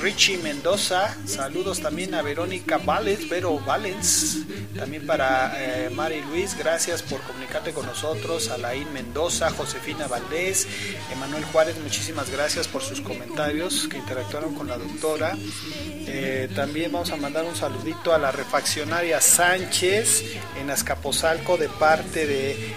[0.00, 4.38] Richie Mendoza, saludos también a Verónica Valens, Vero Valens,
[4.76, 10.66] también para eh, Mari Luis, gracias por comunicarte con nosotros, Alain Mendoza, Josefina Valdés,
[11.12, 15.36] Emanuel Juárez, muchísimas gracias por sus comentarios que interactuaron con la doctora.
[16.06, 20.24] Eh, también vamos a mandar un saludito a la refaccionaria Sánchez
[20.58, 22.74] en Azcapotzalco de parte de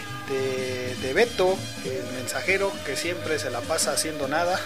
[1.03, 4.59] de, Beto, el mensajero que siempre se la pasa haciendo nada.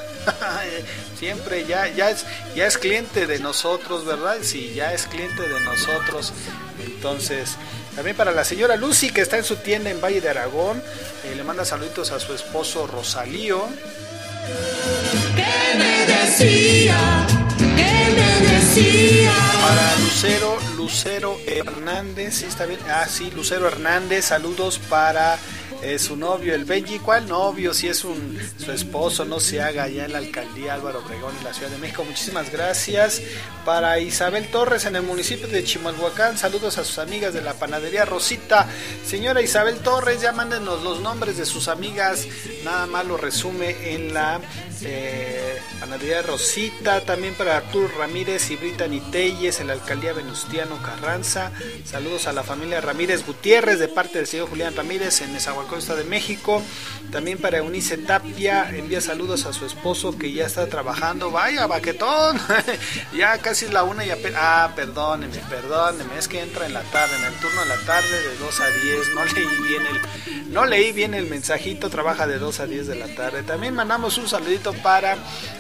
[1.20, 4.38] siempre ya, ya, es, ya es cliente de nosotros, ¿verdad?
[4.42, 6.34] Sí, ya es cliente de nosotros.
[6.86, 7.58] Entonces,
[7.96, 10.82] también para la señora Lucy que está en su tienda en Valle de Aragón,
[11.26, 13.68] eh, le manda saluditos a su esposo Rosalío.
[15.36, 16.98] ¿Qué me decía?
[17.58, 17.66] ¿Qué
[18.16, 19.34] me decía?
[19.62, 22.80] Para Lucero, Lucero Hernández, ¿sí está bien?
[22.88, 25.38] Ah, sí, Lucero Hernández, saludos para
[25.82, 27.00] eh, su novio, el Benji.
[27.00, 27.74] ¿Cuál novio?
[27.74, 31.44] Si es un su esposo, no se haga allá en la alcaldía Álvaro Obregón en
[31.44, 32.04] la Ciudad de México.
[32.04, 33.22] Muchísimas gracias.
[33.66, 38.06] Para Isabel Torres en el municipio de Chimalhuacán, saludos a sus amigas de la panadería
[38.06, 38.68] Rosita.
[39.06, 42.26] Señora Isabel Torres, ya mándenos los nombres de sus amigas.
[42.64, 44.40] Nada más lo resume en la
[44.84, 47.02] eh, panadería Rosita.
[47.02, 51.52] También para Arturo Ramírez y Brittany Telles en la alcaldía Venustiano Carranza.
[51.86, 56.04] Saludos a la familia Ramírez Gutiérrez de parte del señor Julián Ramírez en Nezahualcóyotl de
[56.04, 56.62] México.
[57.12, 61.32] También para Eunice Tapia, envía saludos a su esposo que ya está trabajando.
[61.32, 62.40] Vaya, baquetón.
[63.16, 64.42] ya casi es la una y apenas.
[64.44, 66.18] Ah, perdóneme, perdóneme.
[66.18, 68.70] Es que entra en la tarde, en el turno de la tarde de 2 a
[68.70, 69.14] 10.
[69.16, 71.90] No leí bien el, no leí bien el mensajito.
[71.90, 73.44] Trabaja de 2 a 10 de la tarde.
[73.44, 75.18] También mandamos un saludito para.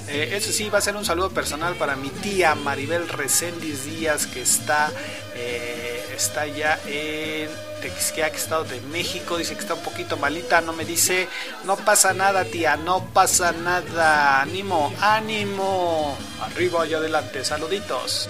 [0.07, 4.25] Eh, eso sí, va a ser un saludo personal para mi tía Maribel Reséndiz Díaz,
[4.25, 4.91] que está,
[5.35, 7.49] eh, está ya en
[7.81, 11.27] Texquiac, Estado de México, dice que está un poquito malita, no me dice,
[11.65, 18.29] no pasa nada tía, no pasa nada, ánimo, ánimo, arriba y adelante, saluditos.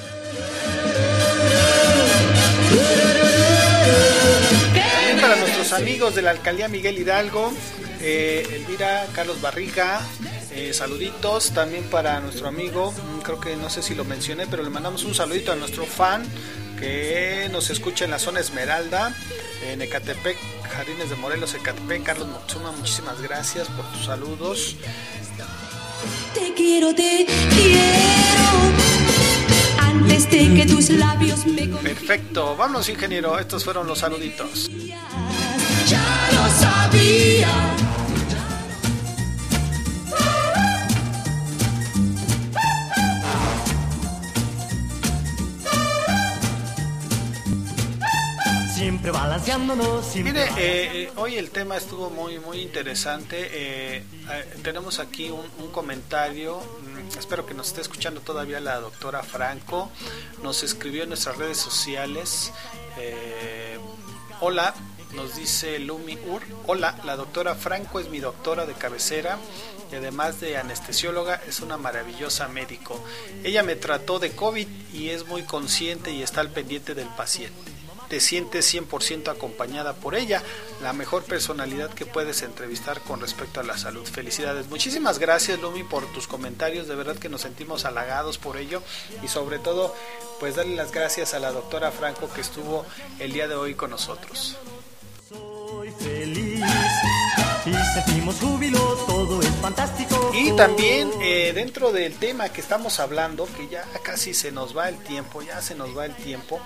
[4.73, 7.51] También para nuestros amigos de la alcaldía Miguel Hidalgo,
[8.01, 10.01] eh, Elvira, Carlos Barriga,
[10.57, 14.63] eh, saluditos también para nuestro amigo, mm, creo que no sé si lo mencioné, pero
[14.63, 16.23] le mandamos un saludito a nuestro fan
[16.79, 19.13] que nos escucha en la zona Esmeralda,
[19.67, 22.01] en Ecatepec, Jardines de Morelos, Ecatepec.
[22.01, 24.75] Carlos Motsuma, muchísimas gracias por tus saludos.
[26.33, 28.49] Te quiero, te quiero.
[29.79, 34.71] Antes de que tus labios me Perfecto, vámonos ingeniero, estos fueron los saluditos.
[35.87, 38.06] Ya lo sabía.
[48.77, 50.15] Siempre balanceándonos.
[50.17, 53.35] Mire, eh, eh, hoy el tema estuvo muy muy interesante.
[53.51, 56.59] Eh, eh, tenemos aquí un, un comentario.
[56.59, 59.89] mm, Espero que nos esté escuchando todavía la doctora Franco.
[60.43, 62.53] Nos escribió en nuestras redes sociales.
[62.99, 63.79] eh,
[64.41, 64.75] hola,
[65.15, 66.43] nos dice Lumi Ur.
[66.67, 69.39] Hola, la doctora Franco es mi doctora de cabecera
[69.91, 73.03] y además de anestesióloga es una maravillosa médico.
[73.43, 77.71] Ella me trató de COVID y es muy consciente y está al pendiente del paciente
[78.09, 80.43] te sientes 100% acompañada por ella,
[80.81, 84.05] la mejor personalidad que puedes entrevistar con respecto a la salud.
[84.05, 84.67] Felicidades.
[84.67, 88.81] Muchísimas gracias Lumi por tus comentarios, de verdad que nos sentimos halagados por ello
[89.23, 89.95] y sobre todo
[90.39, 92.85] pues darle las gracias a la doctora Franco que estuvo
[93.19, 94.57] el día de hoy con nosotros.
[95.29, 96.63] Soy feliz
[97.65, 100.31] y sentimos júbilo, todo es fantástico.
[100.33, 104.87] Y también eh, dentro del tema que estamos hablando, que ya casi se nos va
[104.87, 106.61] el tiempo, ya se nos va el tiempo,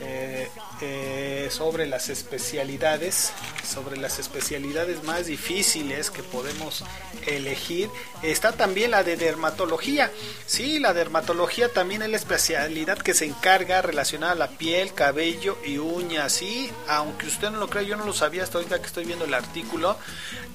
[0.00, 0.48] eh,
[0.80, 3.32] eh, sobre las especialidades,
[3.66, 6.84] sobre las especialidades más difíciles que podemos
[7.26, 7.90] elegir,
[8.22, 10.12] está también la de dermatología.
[10.46, 15.58] Sí, la dermatología también es la especialidad que se encarga relacionada a la piel, cabello
[15.66, 16.32] y uñas.
[16.32, 19.24] Sí, aunque usted no lo crea, yo no lo sabía hasta ahorita que estoy viendo
[19.24, 19.96] el artículo,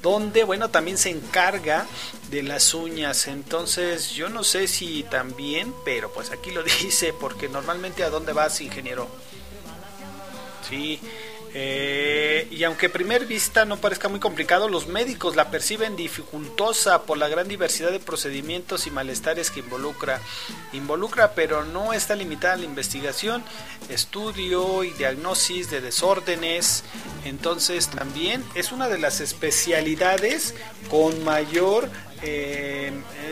[0.01, 1.85] donde, bueno, también se encarga
[2.31, 3.27] de las uñas.
[3.27, 8.31] Entonces, yo no sé si también, pero pues aquí lo dice, porque normalmente a dónde
[8.31, 9.09] vas, ingeniero.
[10.67, 10.99] Sí.
[11.55, 17.03] eh, y aunque a primer vista no parezca muy complicado, los médicos la perciben dificultosa
[17.03, 20.19] por la gran diversidad de procedimientos y malestares que involucra.
[20.71, 23.43] Involucra, pero no está limitada a la investigación,
[23.89, 26.83] estudio y diagnosis de desórdenes.
[27.25, 30.55] Entonces también es una de las especialidades
[30.89, 31.89] con mayor
[32.23, 32.91] eh,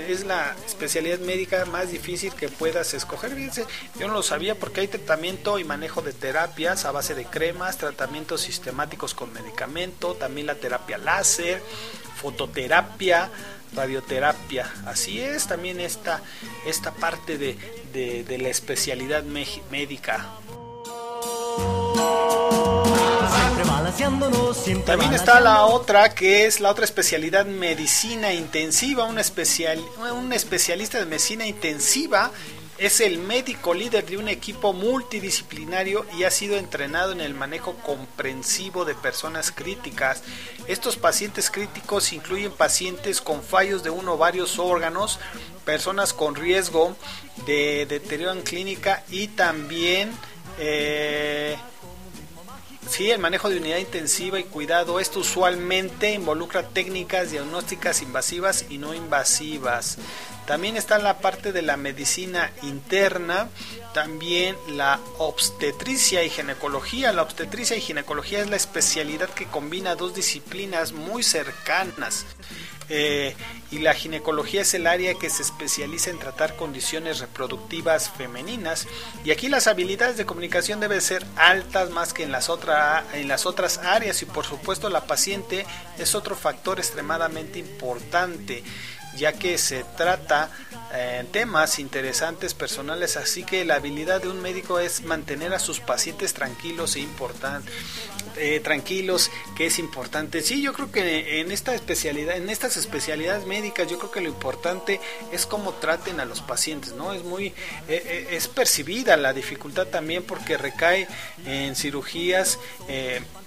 [0.10, 3.32] es la especialidad médica más difícil que puedas escoger.
[3.32, 3.66] Fíjense,
[3.98, 7.78] yo no lo sabía porque hay tratamiento y manejo de terapias a base de cremas,
[7.78, 11.62] tratamientos sistemáticos con medicamento, también la terapia láser,
[12.16, 13.30] fototerapia,
[13.74, 14.72] radioterapia.
[14.86, 16.22] Así es, también esta,
[16.66, 17.58] esta parte de,
[17.94, 20.28] de, la especialidad médica.
[24.86, 29.80] También está la otra que es la otra especialidad medicina intensiva, un, especial,
[30.14, 32.32] un especialista de medicina intensiva
[32.82, 37.76] es el médico líder de un equipo multidisciplinario y ha sido entrenado en el manejo
[37.76, 40.24] comprensivo de personas críticas.
[40.66, 45.20] Estos pacientes críticos incluyen pacientes con fallos de uno o varios órganos,
[45.64, 46.96] personas con riesgo
[47.46, 50.12] de deterioro en clínica y también
[50.58, 51.56] eh,
[52.92, 58.80] Sí, el manejo de unidad intensiva y cuidado, esto usualmente involucra técnicas diagnósticas invasivas y
[58.80, 59.98] no invasivas.
[60.46, 63.48] También está la parte de la medicina interna,
[63.94, 67.14] también la obstetricia y ginecología.
[67.14, 72.26] La obstetricia y ginecología es la especialidad que combina dos disciplinas muy cercanas.
[72.94, 73.34] Eh,
[73.72, 78.86] y la ginecología es el área que se especializa en tratar condiciones reproductivas femeninas.
[79.24, 82.52] Y aquí las habilidades de comunicación deben ser altas más que en las,
[83.14, 84.22] en las otras áreas.
[84.22, 85.66] Y por supuesto la paciente
[85.98, 88.62] es otro factor extremadamente importante
[89.16, 90.50] ya que se trata
[90.94, 95.80] eh, temas interesantes personales, así que la habilidad de un médico es mantener a sus
[95.80, 97.74] pacientes tranquilos e importantes,
[98.38, 100.42] eh, tranquilos, que es importante.
[100.42, 104.30] Sí, yo creo que en esta especialidad, en estas especialidades médicas, yo creo que lo
[104.30, 105.00] importante
[105.32, 107.14] es cómo traten a los pacientes, ¿no?
[107.14, 107.54] Es muy,
[107.88, 111.08] eh, es percibida la dificultad también porque recae
[111.46, 112.60] en cirugías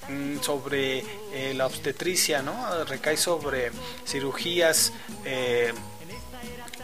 [0.09, 0.39] mm,
[1.35, 2.85] sobre la obstetricia, ¿no?
[2.85, 3.73] Recae sobre
[4.07, 4.93] cirugías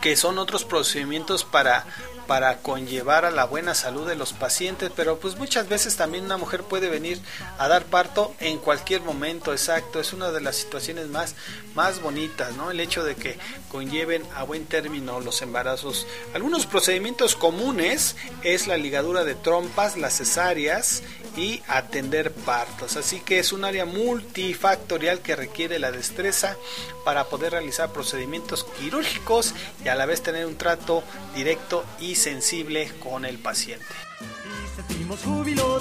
[0.00, 1.86] que son otros procedimientos para
[2.30, 6.36] para conllevar a la buena salud de los pacientes, pero pues muchas veces también una
[6.36, 7.18] mujer puede venir
[7.58, 11.34] a dar parto en cualquier momento, exacto, es una de las situaciones más,
[11.74, 12.70] más bonitas, ¿no?
[12.70, 13.36] El hecho de que
[13.68, 16.06] conlleven a buen término los embarazos.
[16.32, 21.02] Algunos procedimientos comunes es la ligadura de trompas, las cesáreas
[21.36, 22.96] y atender partos.
[22.96, 26.56] Así que es un área multifactorial que requiere la destreza
[27.04, 29.54] para poder realizar procedimientos quirúrgicos
[29.84, 31.02] y a la vez tener un trato
[31.34, 33.86] directo y sensible con el paciente.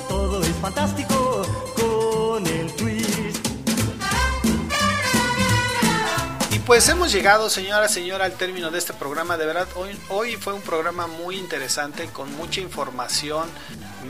[0.07, 1.45] todo es fantástico
[1.75, 3.08] con el Y
[6.69, 9.37] pues hemos llegado, señora, señora, al término de este programa.
[9.37, 13.49] De verdad, hoy, hoy fue un programa muy interesante, con mucha información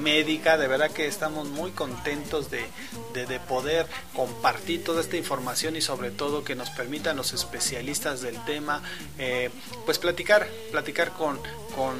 [0.03, 0.57] médica.
[0.57, 2.65] De verdad que estamos muy contentos de,
[3.13, 8.43] de, poder compartir toda esta información y sobre todo que nos permitan los especialistas del
[8.43, 8.83] tema,
[9.17, 9.51] eh,
[9.85, 11.39] pues platicar, platicar con,
[11.77, 11.95] con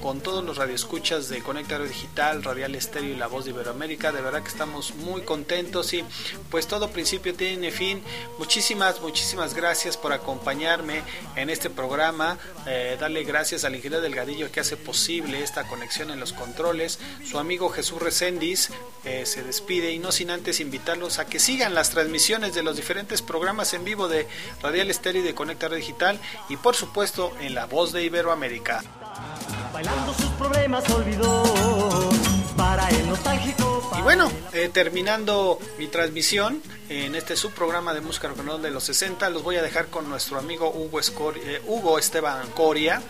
[0.00, 4.12] con todos los radioescuchas de Conectar Digital, Radial Estéreo y La Voz de Iberoamérica.
[4.12, 6.04] De verdad que estamos muy contentos y
[6.50, 8.02] pues todo principio tiene fin.
[8.38, 11.02] Muchísimas, muchísimas gracias por acompañarme
[11.36, 12.38] en este programa.
[12.66, 16.98] Eh, darle gracias al ingeniero Delgadillo que hace posible esta conexión en los controles.
[17.24, 18.70] Su amigo Jesús Recendis
[19.04, 22.76] eh, se despide y no sin antes invitarlos a que sigan las transmisiones de los
[22.76, 24.26] diferentes programas en vivo de
[24.62, 28.82] Radial Estéreo y de Conectar Digital y por supuesto en La Voz de Iberoamérica.
[29.74, 31.42] Bailando sus problemas olvidó
[32.56, 33.73] para el nostálgico.
[33.96, 39.30] Y bueno, eh, terminando mi transmisión en este subprograma de música rock de los 60,
[39.30, 43.00] los voy a dejar con nuestro amigo Hugo, eh, Hugo Esteban Coria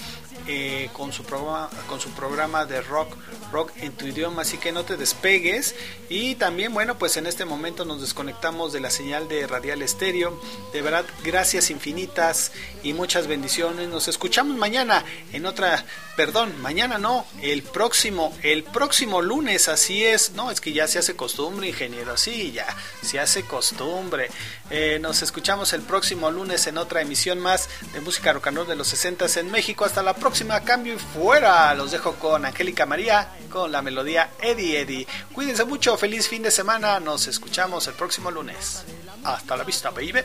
[0.47, 3.17] eh, con, su programa, con su programa de rock,
[3.51, 5.75] rock en tu idioma, así que no te despegues.
[6.11, 10.39] Y también, bueno, pues en este momento nos desconectamos de la señal de Radial Estéreo.
[10.75, 12.53] De verdad, gracias infinitas
[12.83, 13.89] y muchas bendiciones.
[13.89, 15.03] Nos escuchamos mañana
[15.33, 20.33] en otra, perdón, mañana no, el próximo, el próximo lunes, así es.
[20.33, 22.67] No, es que ya se hace costumbre, ingeniero, así ya,
[23.03, 24.29] se hace costumbre.
[24.71, 28.67] Eh, nos escuchamos el próximo lunes en otra emisión más de música rock and roll
[28.67, 29.85] de los 60 en México.
[29.85, 31.73] Hasta la próxima cambio y fuera.
[31.75, 35.07] Los dejo con Angélica María con la melodía Eddie Eddie.
[35.33, 36.99] Cuídense mucho, feliz fin de semana.
[37.01, 38.85] Nos escuchamos el próximo lunes.
[39.23, 40.23] Hasta la vista, baby.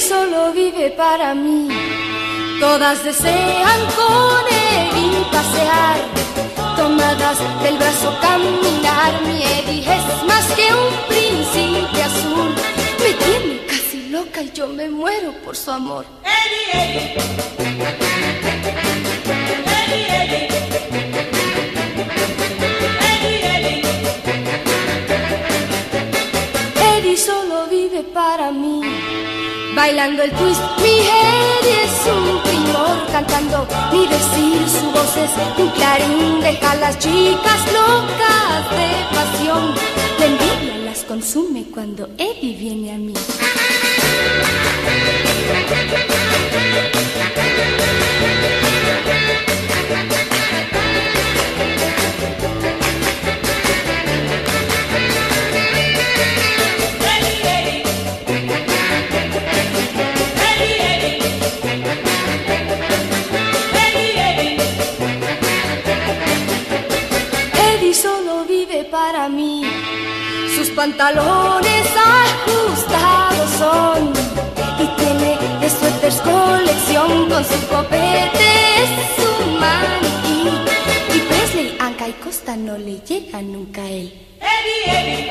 [0.00, 1.68] Solo vive para mí.
[2.58, 4.44] Todas desean con
[5.02, 5.98] y pasear
[6.76, 9.12] tomadas del brazo caminar.
[9.26, 12.54] Mi Eddie es más que un príncipe azul.
[13.02, 16.04] Me tiene casi loca y yo me muero por su amor.
[16.24, 17.14] Eddie,
[18.66, 18.89] Eddie.
[28.12, 28.80] Para mí.
[29.74, 35.70] Bailando el twist, mi Eddie es un primor cantando, ni decir su voz es un
[35.70, 39.74] clarín, deja a las chicas locas de pasión.
[40.18, 43.14] La envidia las consume cuando Eddie viene a mí.
[70.70, 74.12] Pantalones ajustados son.
[74.78, 78.48] Y tiene de suéteres colección con su copete,
[78.82, 80.48] es su maniquí.
[81.14, 84.12] Y Presley, Anca y Costa no le llega nunca a él.
[84.40, 85.30] Eddie, Eddie.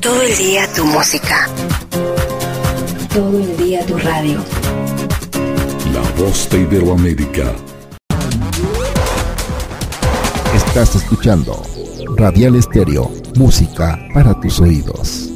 [0.00, 1.48] Todo el día tu música.
[3.12, 4.42] Todo el día tu radio.
[5.92, 7.54] La voz de Iberoamérica.
[10.76, 11.62] Estás escuchando
[12.18, 15.35] Radial Estéreo, música para tus oídos.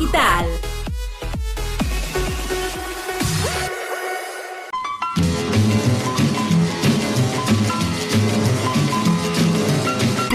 [0.01, 0.70] digital.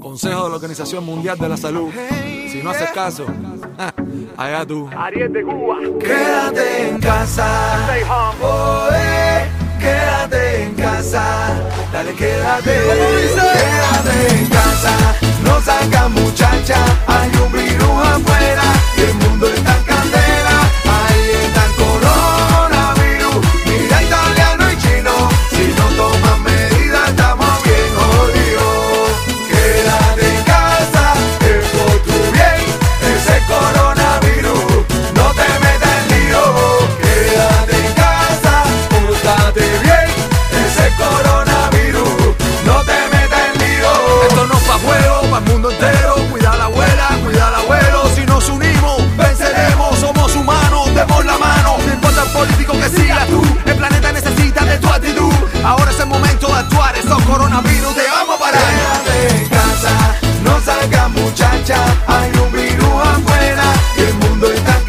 [0.00, 1.90] Consejo de la Organización Mundial de la Salud.
[2.50, 3.26] Si no haces caso,
[4.36, 4.88] allá tú.
[4.96, 5.76] Ariel de Cuba.
[6.00, 7.84] Quédate en casa.
[7.86, 8.36] Stay home.
[8.42, 9.46] Oh, eh,
[9.80, 11.54] quédate en casa.
[11.92, 12.72] Dale, quédate.
[12.72, 14.96] Quédate en casa.
[15.44, 16.76] No saca muchacha.
[17.06, 18.62] Hay un virus afuera.
[18.96, 19.85] Y el mundo está
[52.36, 53.42] político que siga tú.
[53.64, 55.32] El planeta necesita de tu actitud.
[55.64, 56.96] Ahora es el momento de actuar.
[56.96, 58.62] Eso coronavirus te vamos a parar.
[58.62, 59.92] Quédate en casa,
[60.44, 61.78] no salgas muchacha.
[62.06, 63.64] Hay un virus afuera
[63.96, 64.85] y el mundo está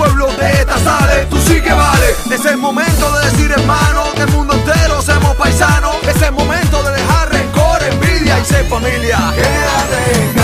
[0.00, 2.06] pueblo de esta sale, tú sí que vale.
[2.30, 5.96] Es el momento de decir hermano, que el mundo entero somos paisanos.
[6.08, 9.18] Es el momento de dejar rencor, envidia y ser familia.
[9.34, 10.39] Quédate.